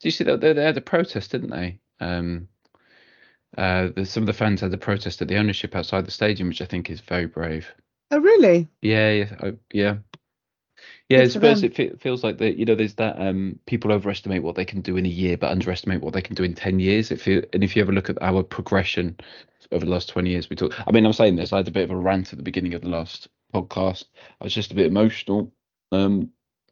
Do 0.00 0.08
you 0.08 0.10
see 0.10 0.24
that 0.24 0.40
they, 0.40 0.52
they 0.52 0.62
had 0.62 0.76
a 0.76 0.82
protest, 0.82 1.30
didn't 1.32 1.50
they? 1.50 1.78
Um, 2.00 2.48
uh, 3.56 3.88
the, 3.94 4.06
some 4.06 4.22
of 4.22 4.26
the 4.26 4.32
fans 4.32 4.60
had 4.60 4.72
a 4.74 4.78
protest 4.78 5.22
at 5.22 5.28
the 5.28 5.36
ownership 5.36 5.74
outside 5.74 6.06
the 6.06 6.10
stadium, 6.10 6.48
which 6.48 6.62
I 6.62 6.66
think 6.66 6.90
is 6.90 7.00
very 7.00 7.26
brave. 7.26 7.72
Oh 8.10 8.18
really? 8.18 8.68
Yeah, 8.82 9.10
yeah, 9.10 9.36
I, 9.40 9.52
yeah. 9.72 9.96
Yeah, 11.08 11.18
Good 11.18 11.24
I 11.24 11.28
suppose 11.28 11.62
it 11.62 11.74
fe- 11.74 11.96
feels 12.00 12.24
like 12.24 12.38
that. 12.38 12.56
You 12.56 12.64
know, 12.64 12.74
there's 12.74 12.94
that. 12.94 13.20
Um, 13.20 13.58
people 13.66 13.92
overestimate 13.92 14.42
what 14.42 14.54
they 14.54 14.64
can 14.64 14.80
do 14.80 14.96
in 14.96 15.04
a 15.04 15.10
year, 15.10 15.36
but 15.36 15.50
underestimate 15.50 16.00
what 16.00 16.14
they 16.14 16.22
can 16.22 16.34
do 16.34 16.44
in 16.44 16.54
ten 16.54 16.80
years. 16.80 17.10
If 17.10 17.26
you 17.26 17.44
and 17.52 17.62
if 17.62 17.76
you 17.76 17.82
ever 17.82 17.92
look 17.92 18.08
at 18.08 18.22
our 18.22 18.42
progression 18.42 19.16
over 19.70 19.84
the 19.84 19.90
last 19.90 20.08
twenty 20.08 20.30
years, 20.30 20.48
we 20.48 20.56
talk. 20.56 20.74
I 20.86 20.92
mean, 20.92 21.04
I'm 21.04 21.12
saying 21.12 21.36
this. 21.36 21.52
I 21.52 21.58
had 21.58 21.68
a 21.68 21.72
bit 21.72 21.84
of 21.84 21.90
a 21.90 21.96
rant 21.96 22.32
at 22.32 22.38
the 22.38 22.44
beginning 22.44 22.74
of 22.74 22.82
the 22.82 22.88
last 22.88 23.28
podcast. 23.54 24.04
I 24.40 24.44
was 24.44 24.54
just 24.54 24.72
a 24.72 24.74
bit 24.74 24.86
emotional. 24.86 25.52
Um, 25.92 26.30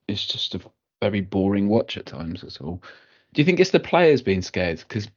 it's 0.09 0.27
just 0.27 0.55
a 0.55 0.61
very 1.01 1.21
boring 1.21 1.69
watch 1.69 1.97
at 1.97 2.07
times. 2.07 2.41
That's 2.41 2.59
all. 2.59 2.83
Do 3.35 3.41
you 3.41 3.47
think 3.47 3.61
it's 3.61 3.71
the 3.71 3.81
players 3.81 4.23
being 4.23 4.43
scared? 4.43 4.79
Because 4.79 5.09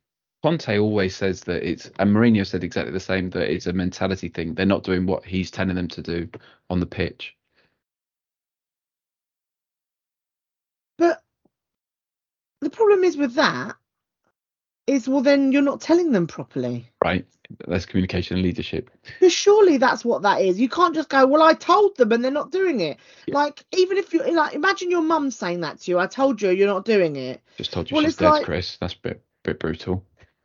Conte 0.45 0.77
always 0.77 1.15
says 1.15 1.41
that 1.45 1.67
it's, 1.67 1.89
and 1.97 2.15
Mourinho 2.15 2.45
said 2.45 2.63
exactly 2.63 2.91
the 2.93 2.99
same. 2.99 3.31
That 3.31 3.51
it's 3.51 3.65
a 3.65 3.73
mentality 3.73 4.29
thing. 4.29 4.53
They're 4.53 4.67
not 4.67 4.83
doing 4.83 5.07
what 5.07 5.25
he's 5.25 5.49
telling 5.49 5.73
them 5.73 5.87
to 5.87 6.03
do 6.03 6.29
on 6.69 6.79
the 6.79 6.85
pitch. 6.85 7.35
But 10.99 11.23
the 12.61 12.69
problem 12.69 13.03
is 13.03 13.17
with 13.17 13.33
that 13.33 13.75
is 14.85 15.09
well 15.09 15.21
then 15.21 15.51
you're 15.51 15.63
not 15.63 15.81
telling 15.81 16.11
them 16.11 16.27
properly. 16.27 16.91
right? 17.03 17.25
That's 17.67 17.87
communication 17.87 18.35
and 18.37 18.45
leadership. 18.45 18.91
Because 19.19 19.33
surely 19.33 19.77
that's 19.77 20.05
what 20.05 20.21
that 20.21 20.41
is. 20.41 20.59
You 20.59 20.69
can't 20.69 20.93
just 20.93 21.09
go, 21.09 21.25
well, 21.25 21.41
I 21.41 21.55
told 21.55 21.97
them 21.97 22.11
and 22.11 22.23
they're 22.23 22.29
not 22.29 22.51
doing 22.51 22.81
it. 22.81 22.99
Yeah. 23.25 23.33
Like, 23.33 23.65
even 23.75 23.97
if 23.97 24.13
you 24.13 24.21
like, 24.35 24.53
imagine 24.53 24.91
your 24.91 25.01
mum 25.01 25.31
saying 25.31 25.61
that 25.61 25.79
to 25.81 25.91
you. 25.91 25.97
I 25.97 26.05
told 26.05 26.39
you 26.39 26.51
you're 26.51 26.67
not 26.67 26.85
doing 26.85 27.15
it. 27.15 27.41
Just 27.57 27.73
told 27.73 27.89
you 27.89 27.95
Well, 27.95 28.05
she's 28.05 28.17
dead, 28.17 28.29
like- 28.29 28.45
Chris. 28.45 28.77
That's 28.79 28.93
a 28.93 28.99
bit 29.01 29.23
bit 29.43 29.59
brutal. 29.59 30.03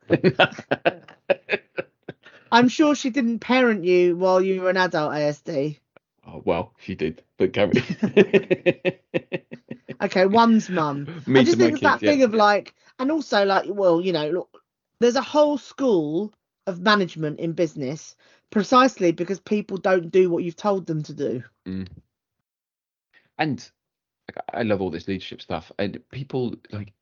I'm 2.51 2.67
sure 2.67 2.95
she 2.95 3.09
didn't 3.09 3.39
parent 3.39 3.85
you 3.85 4.15
while 4.15 4.41
you 4.41 4.61
were 4.61 4.69
an 4.69 4.77
adult, 4.77 5.13
ASD. 5.13 5.79
oh 6.27 6.41
well, 6.43 6.73
she 6.79 6.95
did, 6.95 7.23
but 7.37 7.53
carry. 7.53 7.81
Okay, 10.01 10.25
one's 10.25 10.69
mum. 10.69 11.23
Me 11.27 11.41
I 11.41 11.43
just 11.43 11.57
think 11.57 11.73
it's 11.73 11.81
that 11.81 12.01
yeah. 12.01 12.09
thing 12.11 12.23
of 12.23 12.33
like, 12.33 12.73
and 12.97 13.11
also 13.11 13.45
like, 13.45 13.65
well, 13.67 14.01
you 14.01 14.11
know, 14.11 14.29
look, 14.29 14.63
there's 14.99 15.15
a 15.15 15.21
whole 15.21 15.57
school 15.57 16.33
of 16.65 16.79
management 16.79 17.39
in 17.39 17.53
business 17.53 18.15
precisely 18.49 19.11
because 19.11 19.39
people 19.39 19.77
don't 19.77 20.11
do 20.11 20.29
what 20.29 20.43
you've 20.43 20.55
told 20.55 20.85
them 20.85 21.03
to 21.03 21.13
do. 21.13 21.43
Mm. 21.67 21.87
And 23.37 23.71
I 24.53 24.63
love 24.63 24.81
all 24.81 24.89
this 24.89 25.07
leadership 25.07 25.41
stuff. 25.41 25.71
And 25.77 26.01
people 26.11 26.55
like 26.71 26.93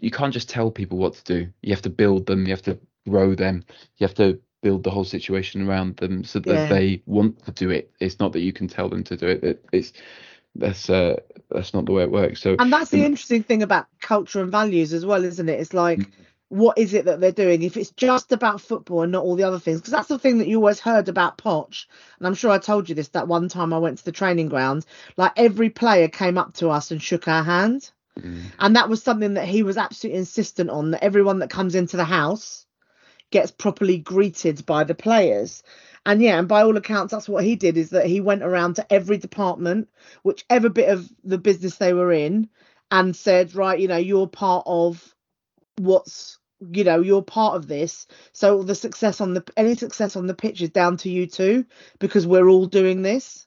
you 0.00 0.10
can't 0.10 0.32
just 0.34 0.48
tell 0.48 0.70
people 0.70 0.98
what 0.98 1.14
to 1.14 1.24
do. 1.24 1.52
You 1.62 1.72
have 1.72 1.82
to 1.82 1.90
build 1.90 2.26
them. 2.26 2.44
You 2.46 2.52
have 2.52 2.62
to 2.62 2.78
grow 3.08 3.34
them. 3.34 3.64
You 3.98 4.06
have 4.06 4.14
to 4.16 4.40
build 4.62 4.84
the 4.84 4.90
whole 4.90 5.04
situation 5.04 5.68
around 5.68 5.96
them 5.98 6.24
so 6.24 6.40
that 6.40 6.48
Yeah. 6.48 6.68
they 6.68 7.02
want 7.06 7.44
to 7.46 7.52
do 7.52 7.70
it. 7.70 7.92
It's 8.00 8.18
not 8.18 8.32
that 8.32 8.40
you 8.40 8.52
can 8.52 8.68
tell 8.68 8.88
them 8.88 9.04
to 9.04 9.16
do 9.16 9.26
it. 9.28 9.44
It- 9.44 9.64
It's 9.72 9.92
that's 10.56 10.90
uh 10.90 11.16
that's 11.50 11.74
not 11.74 11.86
the 11.86 11.92
way 11.92 12.02
it 12.02 12.10
works. 12.10 12.40
So 12.42 12.56
And 12.58 12.72
that's 12.72 12.90
the 12.90 12.98
Mm. 12.98 13.06
interesting 13.06 13.42
thing 13.42 13.62
about 13.62 13.86
culture 14.00 14.40
and 14.42 14.50
values 14.50 14.92
as 14.92 15.06
well, 15.06 15.24
isn't 15.24 15.48
it? 15.48 15.60
It's 15.60 15.74
like, 15.74 16.00
Mm. 16.00 16.06
what 16.48 16.78
is 16.78 16.94
it 16.94 17.04
that 17.06 17.20
they're 17.20 17.32
doing? 17.32 17.62
If 17.62 17.76
it's 17.76 17.90
just 17.92 18.32
about 18.32 18.60
football 18.60 19.02
and 19.02 19.12
not 19.12 19.24
all 19.24 19.36
the 19.36 19.44
other 19.44 19.60
things, 19.60 19.80
because 19.80 19.92
that's 19.92 20.08
the 20.08 20.18
thing 20.18 20.38
that 20.38 20.48
you 20.48 20.56
always 20.58 20.80
heard 20.80 21.08
about 21.08 21.38
Poch. 21.38 21.86
And 22.18 22.26
I'm 22.26 22.34
sure 22.34 22.50
I 22.50 22.58
told 22.58 22.88
you 22.88 22.94
this 22.94 23.08
that 23.10 23.28
one 23.28 23.48
time 23.48 23.72
I 23.72 23.78
went 23.78 23.98
to 23.98 24.04
the 24.04 24.12
training 24.12 24.48
ground. 24.48 24.86
Like 25.16 25.32
every 25.36 25.70
player 25.70 26.08
came 26.08 26.38
up 26.38 26.54
to 26.54 26.70
us 26.70 26.90
and 26.90 27.02
shook 27.02 27.28
our 27.28 27.44
hand. 27.44 27.90
Mm, 28.24 28.52
And 28.58 28.76
that 28.76 28.88
was 28.88 29.02
something 29.02 29.34
that 29.34 29.48
he 29.48 29.62
was 29.62 29.76
absolutely 29.76 30.18
insistent 30.20 30.70
on 30.70 30.92
that 30.92 31.04
everyone 31.04 31.40
that 31.40 31.50
comes 31.50 31.74
into 31.74 31.96
the 31.96 32.04
house 32.04 32.66
gets 33.30 33.50
properly 33.50 33.98
greeted 33.98 34.64
by 34.66 34.84
the 34.84 34.94
players. 34.94 35.62
And 36.06 36.22
yeah, 36.22 36.38
and 36.38 36.48
by 36.48 36.62
all 36.62 36.76
accounts, 36.76 37.12
that's 37.12 37.28
what 37.28 37.44
he 37.44 37.56
did 37.56 37.76
is 37.76 37.90
that 37.90 38.06
he 38.06 38.20
went 38.20 38.42
around 38.42 38.76
to 38.76 38.92
every 38.92 39.18
department, 39.18 39.88
whichever 40.22 40.68
bit 40.70 40.88
of 40.88 41.10
the 41.24 41.38
business 41.38 41.76
they 41.76 41.92
were 41.92 42.12
in, 42.12 42.48
and 42.90 43.14
said, 43.14 43.54
right, 43.54 43.78
you 43.78 43.88
know, 43.88 43.98
you're 43.98 44.28
part 44.28 44.64
of 44.66 45.14
what's 45.78 46.38
you 46.72 46.84
know 46.84 47.00
you're 47.00 47.22
part 47.22 47.56
of 47.56 47.68
this. 47.68 48.06
So 48.32 48.62
the 48.62 48.74
success 48.74 49.20
on 49.20 49.34
the 49.34 49.44
any 49.56 49.76
success 49.76 50.16
on 50.16 50.26
the 50.26 50.34
pitch 50.34 50.62
is 50.62 50.70
down 50.70 50.96
to 50.98 51.10
you 51.10 51.26
too 51.26 51.66
because 52.00 52.26
we're 52.26 52.48
all 52.48 52.66
doing 52.66 53.02
this. 53.02 53.46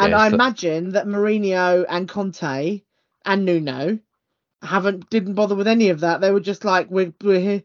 And 0.00 0.14
Yeah, 0.14 0.18
i 0.18 0.26
imagine 0.26 0.90
that 0.90 1.06
Mourinho 1.06 1.84
and 1.88 2.08
Conte 2.08 2.82
and 3.24 3.44
Nuno 3.44 3.98
haven't 4.62 5.08
didn't 5.10 5.34
bother 5.34 5.54
with 5.54 5.68
any 5.68 5.90
of 5.90 6.00
that. 6.00 6.20
They 6.20 6.30
were 6.30 6.40
just 6.40 6.64
like 6.64 6.90
we're 6.90 7.12
we're 7.22 7.40
here 7.40 7.62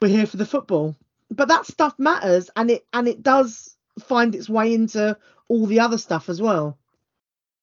we're 0.00 0.08
here 0.08 0.26
for 0.26 0.36
the 0.36 0.46
football. 0.46 0.96
But 1.30 1.48
that 1.48 1.66
stuff 1.66 1.98
matters 1.98 2.50
and 2.56 2.70
it 2.70 2.86
and 2.92 3.08
it 3.08 3.22
does 3.22 3.76
find 4.00 4.34
its 4.34 4.48
way 4.48 4.74
into 4.74 5.16
all 5.48 5.66
the 5.66 5.80
other 5.80 5.98
stuff 5.98 6.28
as 6.28 6.40
well. 6.40 6.78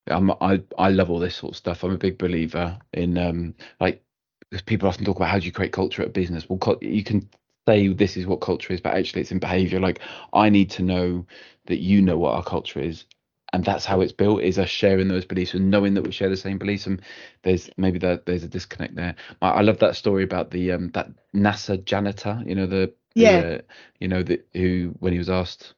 I'm, 0.08 0.32
I 0.42 0.62
I 0.78 0.90
love 0.90 1.10
all 1.10 1.20
this 1.20 1.36
sort 1.36 1.54
of 1.54 1.58
stuff. 1.58 1.84
I'm 1.84 1.92
a 1.94 1.98
big 1.98 2.18
believer 2.18 2.78
in 2.94 3.18
um 3.18 3.56
like 3.80 4.04
because 4.50 4.62
people 4.64 4.88
often 4.88 5.06
talk 5.06 5.18
about 5.18 5.30
how 5.30 5.40
do 5.40 5.46
you 5.46 5.52
create 5.52 5.72
culture 5.72 6.02
at 6.02 6.14
business. 6.14 6.48
Well, 6.50 6.78
you 6.82 7.04
can 7.04 7.30
say 7.68 7.88
this 7.90 8.18
is 8.18 8.26
what 8.26 8.42
culture 8.42 8.74
is, 8.74 8.82
but 8.82 8.96
actually 8.96 9.22
it's 9.22 9.32
in 9.32 9.40
behaviour. 9.40 9.80
Like 9.80 10.00
I 10.34 10.50
need 10.50 10.72
to 10.72 10.84
know 10.84 11.26
that 11.68 11.80
you 11.80 12.02
know 12.02 12.18
what 12.18 12.34
our 12.34 12.44
culture 12.44 12.80
is, 12.80 13.06
and 13.54 13.64
that's 13.66 13.86
how 13.86 14.02
it's 14.02 14.12
built. 14.12 14.42
Is 14.42 14.60
us 14.60 14.70
sharing 14.70 15.08
those 15.08 15.26
beliefs 15.26 15.54
and 15.54 15.70
knowing 15.72 15.94
that 15.96 16.04
we 16.04 16.12
share 16.12 16.30
the 16.30 16.38
same 16.38 16.58
beliefs. 16.58 16.86
And 16.88 17.02
there's 17.44 17.70
maybe 17.78 18.00
that 18.00 18.26
there's 18.26 18.44
a 18.44 18.48
disconnect 18.48 18.96
there. 18.96 19.16
I, 19.42 19.50
I 19.50 19.62
love 19.62 19.80
that 19.80 19.96
story 19.96 20.24
about 20.24 20.52
the 20.52 20.72
um 20.72 20.90
that 20.92 21.10
NASA 21.36 21.84
janitor. 21.84 22.42
You 22.46 22.56
know 22.56 22.66
the 22.68 22.94
the, 23.16 23.22
Yeah. 23.22 23.38
uh, 23.40 23.62
you 24.00 24.08
know 24.08 24.24
the 24.24 24.42
who 24.54 24.94
when 25.00 25.14
he 25.14 25.18
was 25.20 25.30
asked 25.30 25.74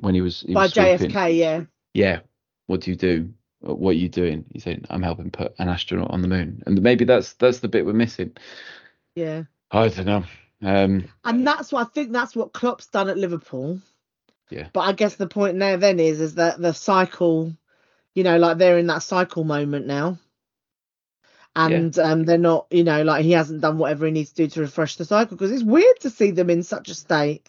when 0.00 0.14
he 0.14 0.20
was 0.22 0.40
he 0.40 0.54
By 0.54 0.62
was 0.62 0.72
sweeping- 0.72 1.10
JFK, 1.10 1.36
yeah. 1.36 1.64
yeah, 1.94 2.20
what 2.66 2.80
do 2.80 2.90
you 2.90 2.96
do? 2.96 3.32
What 3.60 3.90
are 3.90 3.92
you 3.92 4.08
doing? 4.08 4.46
He's 4.50 4.64
saying, 4.64 4.86
I'm 4.88 5.02
helping 5.02 5.30
put 5.30 5.54
an 5.58 5.68
astronaut 5.68 6.10
on 6.12 6.22
the 6.22 6.28
moon. 6.28 6.62
And 6.64 6.80
maybe 6.80 7.04
that's 7.04 7.34
that's 7.34 7.58
the 7.60 7.68
bit 7.68 7.84
we're 7.84 7.92
missing. 7.92 8.32
Yeah. 9.14 9.42
I 9.70 9.88
don't 9.88 10.06
know. 10.06 10.24
Um, 10.62 11.04
And 11.24 11.46
that's 11.46 11.70
what 11.70 11.86
I 11.86 11.90
think 11.90 12.12
that's 12.12 12.34
what 12.34 12.54
Klopp's 12.54 12.86
done 12.86 13.10
at 13.10 13.18
Liverpool. 13.18 13.78
Yeah. 14.50 14.68
But 14.72 14.80
I 14.80 14.92
guess 14.92 15.14
the 15.14 15.26
point 15.26 15.56
now 15.56 15.76
then 15.76 16.00
is 16.00 16.20
is 16.20 16.34
that 16.34 16.60
the 16.60 16.72
cycle, 16.72 17.54
you 18.14 18.24
know, 18.24 18.36
like 18.38 18.58
they're 18.58 18.78
in 18.78 18.88
that 18.88 19.02
cycle 19.02 19.44
moment 19.44 19.86
now. 19.86 20.18
And 21.56 21.98
um, 21.98 22.24
they're 22.24 22.38
not, 22.38 22.68
you 22.70 22.84
know, 22.84 23.02
like 23.02 23.24
he 23.24 23.32
hasn't 23.32 23.60
done 23.60 23.78
whatever 23.78 24.06
he 24.06 24.12
needs 24.12 24.30
to 24.30 24.44
do 24.44 24.46
to 24.50 24.60
refresh 24.60 24.94
the 24.96 25.04
cycle 25.04 25.36
because 25.36 25.50
it's 25.50 25.64
weird 25.64 25.98
to 26.00 26.10
see 26.10 26.30
them 26.30 26.48
in 26.48 26.62
such 26.62 26.88
a 26.88 26.94
state. 26.94 27.48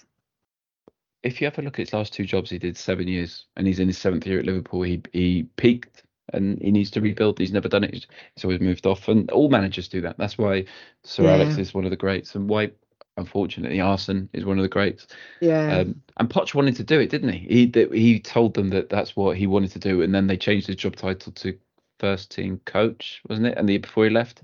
If 1.21 1.39
you 1.39 1.45
ever 1.45 1.61
look 1.61 1.75
at 1.75 1.85
his 1.85 1.93
last 1.93 2.13
two 2.13 2.25
jobs, 2.25 2.49
he 2.49 2.57
did 2.57 2.75
seven 2.77 3.07
years, 3.07 3.45
and 3.55 3.67
he's 3.67 3.79
in 3.79 3.87
his 3.87 3.99
seventh 3.99 4.25
year 4.25 4.39
at 4.39 4.45
Liverpool. 4.45 4.81
He 4.81 5.03
he 5.13 5.43
peaked, 5.55 6.01
and 6.33 6.59
he 6.59 6.71
needs 6.71 6.89
to 6.91 7.01
rebuild. 7.01 7.37
He's 7.37 7.51
never 7.51 7.69
done 7.69 7.83
it. 7.83 7.93
He's, 7.93 8.07
he's 8.35 8.43
always 8.43 8.59
moved 8.59 8.87
off, 8.87 9.07
and 9.07 9.29
all 9.29 9.49
managers 9.49 9.87
do 9.87 10.01
that. 10.01 10.17
That's 10.17 10.37
why 10.37 10.65
Sir 11.03 11.23
Yeah. 11.23 11.33
Alex 11.33 11.59
is 11.59 11.75
one 11.75 11.85
of 11.85 11.91
the 11.91 11.97
greats, 11.97 12.33
and 12.33 12.49
why, 12.49 12.71
unfortunately, 13.17 13.79
Arsene 13.81 14.29
is 14.33 14.45
one 14.45 14.57
of 14.57 14.63
the 14.63 14.69
greats. 14.69 15.07
Yeah. 15.39 15.77
Um, 15.79 16.01
and 16.17 16.29
Poch 16.29 16.53
wanted 16.55 16.75
to 16.77 16.83
do 16.83 16.99
it, 16.99 17.09
didn't 17.09 17.29
he? 17.29 17.39
He 17.47 17.65
that 17.67 17.93
he 17.93 18.19
told 18.19 18.53
them 18.53 18.69
that 18.69 18.89
that's 18.89 19.15
what 19.15 19.37
he 19.37 19.47
wanted 19.47 19.71
to 19.71 19.79
do, 19.79 20.01
and 20.01 20.13
then 20.13 20.27
they 20.27 20.37
changed 20.37 20.67
his 20.67 20.75
job 20.77 20.95
title 20.95 21.31
to 21.33 21.57
first 21.99 22.31
team 22.31 22.59
coach, 22.65 23.21
wasn't 23.29 23.47
it? 23.47 23.57
And 23.57 23.67
the 23.67 23.73
year 23.73 23.79
before 23.79 24.05
he 24.05 24.09
left, 24.09 24.41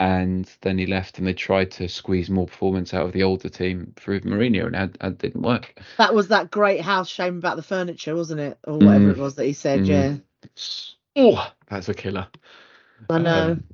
and 0.00 0.50
then 0.62 0.78
he 0.78 0.86
left, 0.86 1.18
and 1.18 1.26
they 1.26 1.32
tried 1.34 1.70
to 1.72 1.88
squeeze 1.88 2.28
more 2.28 2.46
performance 2.46 2.92
out 2.92 3.06
of 3.06 3.12
the 3.12 3.22
older 3.22 3.48
team 3.48 3.92
through 3.96 4.20
Mourinho, 4.22 4.66
and 4.66 4.74
it, 4.76 4.96
it 5.00 5.18
didn't 5.18 5.42
work. 5.42 5.80
that 5.98 6.14
was 6.14 6.28
that 6.28 6.50
great 6.50 6.80
house 6.80 7.08
shame 7.08 7.38
about 7.38 7.56
the 7.56 7.62
furniture, 7.62 8.16
wasn't 8.16 8.40
it? 8.40 8.58
Or 8.66 8.78
whatever 8.78 9.12
Mm. 9.12 9.16
it 9.16 9.18
was 9.18 9.34
that 9.36 9.44
he 9.46 9.52
said, 9.52 9.80
Mm. 9.80 9.86
yeah. 9.86 10.16
Oh, 11.14 11.52
that's 11.68 11.88
a 11.88 11.94
killer. 11.94 12.26
I 13.10 13.18
know. 13.18 13.52
Um, 13.52 13.64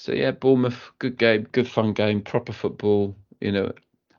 so 0.00 0.12
yeah, 0.12 0.30
Bournemouth, 0.30 0.92
good 0.98 1.18
game, 1.18 1.46
good 1.52 1.68
fun 1.68 1.92
game, 1.92 2.22
proper 2.22 2.54
football. 2.54 3.14
You 3.42 3.52
know, 3.52 3.72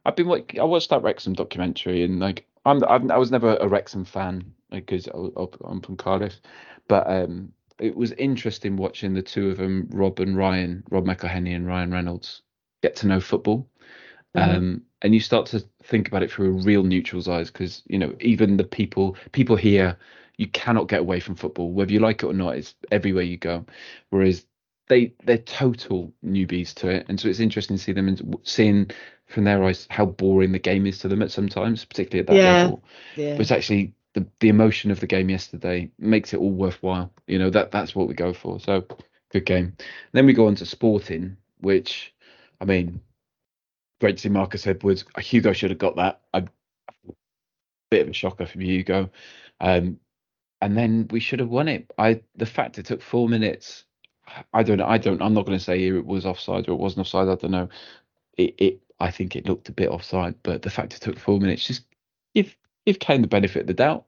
I've 0.05 0.15
been 0.15 0.27
wa- 0.27 0.39
I 0.59 0.63
watched 0.63 0.91
that 0.91 1.01
Wrexham 1.01 1.33
documentary, 1.33 2.03
and 2.03 2.19
like 2.19 2.45
I'm, 2.67 2.83
I'm 2.83 3.09
I 3.09 3.17
was 3.17 3.31
never 3.31 3.57
a 3.59 3.67
Wrexham 3.67 4.05
fan 4.05 4.53
because 4.69 5.07
I'm 5.07 5.81
from 5.81 5.97
Cardiff, 5.97 6.39
but 6.87 7.09
um, 7.09 7.51
it 7.79 7.95
was 7.95 8.11
interesting 8.13 8.77
watching 8.77 9.15
the 9.15 9.23
two 9.23 9.49
of 9.49 9.57
them, 9.57 9.89
Rob 9.91 10.19
and 10.19 10.37
Ryan, 10.37 10.83
Rob 10.91 11.05
McElhenney 11.05 11.55
and 11.55 11.65
Ryan 11.65 11.91
Reynolds, 11.91 12.43
get 12.83 12.95
to 12.97 13.07
know 13.07 13.19
football. 13.19 13.67
Mhm. 14.35 14.55
Um, 14.57 14.81
and 15.01 15.13
you 15.15 15.19
start 15.19 15.47
to 15.47 15.61
think 15.83 16.07
about 16.07 16.21
it 16.23 16.31
through 16.31 16.49
a 16.49 16.63
real 16.63 16.83
neutral's 16.83 17.27
eyes 17.27 17.49
because 17.49 17.81
you 17.87 17.97
know 17.97 18.15
even 18.21 18.57
the 18.57 18.63
people 18.63 19.17
people 19.31 19.55
here 19.55 19.97
you 20.37 20.47
cannot 20.47 20.87
get 20.87 21.01
away 21.01 21.19
from 21.19 21.35
football 21.35 21.71
whether 21.71 21.91
you 21.91 21.99
like 21.99 22.23
it 22.23 22.27
or 22.27 22.33
not 22.33 22.55
it's 22.55 22.75
everywhere 22.91 23.23
you 23.23 23.37
go 23.37 23.65
whereas 24.11 24.45
they 24.91 25.13
they're 25.23 25.37
total 25.37 26.13
newbies 26.23 26.73
to 26.75 26.89
it. 26.89 27.05
And 27.07 27.17
so 27.17 27.29
it's 27.29 27.39
interesting 27.39 27.77
to 27.77 27.81
see 27.83 27.93
them 27.93 28.09
and 28.09 28.37
seeing 28.43 28.91
from 29.25 29.45
their 29.45 29.63
eyes 29.63 29.87
how 29.89 30.05
boring 30.05 30.51
the 30.51 30.59
game 30.59 30.85
is 30.85 30.99
to 30.99 31.07
them 31.07 31.21
at 31.21 31.31
sometimes 31.31 31.85
particularly 31.85 32.19
at 32.19 32.27
that 32.27 32.35
Yeah. 32.35 32.63
level. 32.63 32.83
Yeah. 33.15 33.31
but 33.35 33.41
it's 33.41 33.51
actually 33.51 33.93
the, 34.13 34.27
the 34.41 34.49
emotion 34.49 34.91
of 34.91 34.99
the 34.99 35.07
game 35.07 35.29
yesterday 35.29 35.89
makes 35.97 36.33
it 36.33 36.41
all 36.41 36.51
worthwhile. 36.51 37.13
You 37.25 37.39
know 37.39 37.49
that 37.51 37.71
that's 37.71 37.95
what 37.95 38.09
we 38.09 38.13
go 38.13 38.33
for. 38.33 38.59
So 38.59 38.85
good 39.31 39.45
game. 39.45 39.77
Then 40.11 40.25
we 40.25 40.33
go 40.33 40.47
on 40.47 40.55
to 40.55 40.65
sporting 40.65 41.37
which 41.61 42.13
i 42.59 42.65
mean 42.65 42.99
great 44.01 44.17
to 44.17 44.23
see 44.23 44.29
marcus 44.29 44.67
edwards. 44.67 45.05
Hugo 45.19 45.53
should 45.53 45.69
have 45.69 45.79
got 45.79 45.95
that. 45.95 46.19
A 46.33 46.43
bit 47.89 48.01
of 48.01 48.09
a 48.09 48.13
shocker 48.13 48.45
from 48.45 48.59
hugo. 48.61 49.09
Um 49.61 49.99
and 50.59 50.77
then 50.77 51.07
we 51.11 51.21
should 51.21 51.39
have 51.39 51.49
won 51.49 51.69
it. 51.69 51.89
I 51.97 52.21
the 52.35 52.45
fact 52.45 52.77
it 52.77 52.85
took 52.87 53.01
four 53.01 53.29
minutes 53.29 53.85
i 54.53 54.63
don't 54.63 54.77
know 54.77 54.87
i 54.87 54.97
don't 54.97 55.21
i'm 55.21 55.33
not 55.33 55.45
going 55.45 55.57
to 55.57 55.63
say 55.63 55.79
here 55.79 55.97
it 55.97 56.05
was 56.05 56.25
offside 56.25 56.67
or 56.67 56.71
it 56.71 56.79
wasn't 56.79 56.99
offside 56.99 57.27
i 57.27 57.35
don't 57.35 57.51
know 57.51 57.69
it, 58.37 58.55
it 58.57 58.81
i 58.99 59.11
think 59.11 59.35
it 59.35 59.47
looked 59.47 59.69
a 59.69 59.73
bit 59.73 59.89
offside 59.89 60.35
but 60.43 60.61
the 60.61 60.69
fact 60.69 60.93
it 60.93 61.01
took 61.01 61.19
four 61.19 61.39
minutes 61.39 61.65
just 61.65 61.83
give 62.33 62.55
give 62.85 62.99
Kane 62.99 63.21
the 63.21 63.27
benefit 63.27 63.61
of 63.61 63.67
the 63.67 63.73
doubt. 63.73 64.05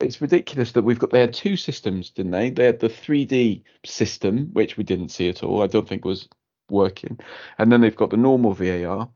It's 0.00 0.20
ridiculous 0.20 0.72
that 0.72 0.82
we've 0.82 0.98
got 0.98 1.10
they 1.10 1.20
had 1.20 1.32
two 1.32 1.56
systems, 1.56 2.10
didn't 2.10 2.32
they? 2.32 2.50
They 2.50 2.64
had 2.64 2.80
the 2.80 2.88
3D 2.88 3.62
system, 3.84 4.50
which 4.52 4.76
we 4.76 4.84
didn't 4.84 5.10
see 5.10 5.28
at 5.28 5.42
all. 5.42 5.62
I 5.62 5.66
don't 5.66 5.88
think 5.88 6.04
was 6.04 6.28
working, 6.68 7.18
and 7.58 7.70
then 7.70 7.80
they've 7.80 7.94
got 7.94 8.10
the 8.10 8.16
normal 8.16 8.52
VAR. 8.54 9.08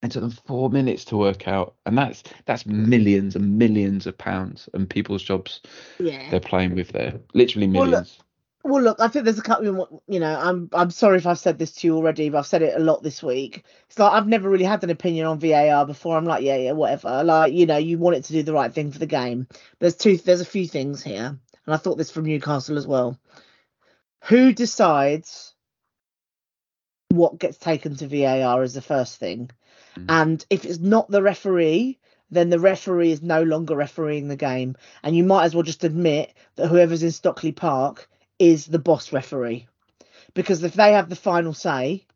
It 0.00 0.12
took 0.12 0.22
them 0.22 0.30
four 0.30 0.70
minutes 0.70 1.04
to 1.06 1.16
work 1.16 1.48
out, 1.48 1.74
and 1.84 1.98
that's 1.98 2.22
that's 2.46 2.64
millions 2.64 3.34
and 3.34 3.58
millions 3.58 4.06
of 4.06 4.16
pounds 4.16 4.68
and 4.72 4.88
people's 4.88 5.24
jobs 5.24 5.60
yeah. 5.98 6.30
they're 6.30 6.38
playing 6.38 6.76
with 6.76 6.90
there. 6.90 7.18
Literally 7.34 7.66
millions. 7.66 8.18
Well, 8.18 8.27
look, 8.64 9.00
I 9.00 9.08
think 9.08 9.24
there's 9.24 9.38
a 9.38 9.42
couple. 9.42 10.02
You 10.08 10.20
know, 10.20 10.38
I'm 10.38 10.68
I'm 10.72 10.90
sorry 10.90 11.18
if 11.18 11.26
I've 11.26 11.38
said 11.38 11.58
this 11.58 11.72
to 11.72 11.86
you 11.86 11.96
already, 11.96 12.28
but 12.28 12.38
I've 12.38 12.46
said 12.46 12.62
it 12.62 12.76
a 12.76 12.82
lot 12.82 13.02
this 13.02 13.22
week. 13.22 13.64
It's 13.88 13.98
like 13.98 14.12
I've 14.12 14.26
never 14.26 14.50
really 14.50 14.64
had 14.64 14.82
an 14.84 14.90
opinion 14.90 15.26
on 15.26 15.38
VAR 15.38 15.86
before. 15.86 16.16
I'm 16.16 16.24
like, 16.24 16.42
yeah, 16.42 16.56
yeah, 16.56 16.72
whatever. 16.72 17.22
Like, 17.24 17.52
you 17.52 17.66
know, 17.66 17.76
you 17.76 17.98
want 17.98 18.16
it 18.16 18.24
to 18.24 18.32
do 18.32 18.42
the 18.42 18.52
right 18.52 18.72
thing 18.72 18.90
for 18.90 18.98
the 18.98 19.06
game. 19.06 19.46
There's 19.78 19.96
two. 19.96 20.16
There's 20.16 20.40
a 20.40 20.46
few 20.46 20.66
things 20.66 21.02
here, 21.02 21.38
and 21.66 21.74
I 21.74 21.76
thought 21.76 21.98
this 21.98 22.10
from 22.10 22.24
Newcastle 22.24 22.76
as 22.78 22.86
well. 22.86 23.18
Who 24.24 24.52
decides 24.52 25.54
what 27.10 27.38
gets 27.38 27.56
taken 27.56 27.96
to 27.96 28.06
VAR 28.06 28.62
is 28.62 28.74
the 28.74 28.82
first 28.82 29.18
thing, 29.18 29.50
Mm. 29.96 30.04
and 30.08 30.46
if 30.50 30.64
it's 30.64 30.78
not 30.78 31.10
the 31.10 31.22
referee, 31.22 31.98
then 32.30 32.50
the 32.50 32.58
referee 32.60 33.12
is 33.12 33.22
no 33.22 33.42
longer 33.42 33.74
refereeing 33.74 34.28
the 34.28 34.36
game, 34.36 34.76
and 35.02 35.16
you 35.16 35.24
might 35.24 35.44
as 35.44 35.54
well 35.54 35.62
just 35.62 35.84
admit 35.84 36.34
that 36.56 36.68
whoever's 36.68 37.02
in 37.02 37.10
Stockley 37.10 37.52
Park 37.52 38.08
is 38.38 38.66
the 38.66 38.78
boss 38.78 39.12
referee. 39.12 39.66
Because 40.34 40.62
if 40.62 40.74
they 40.74 40.92
have 40.92 41.08
the 41.08 41.16
final 41.16 41.54
say 41.54 42.06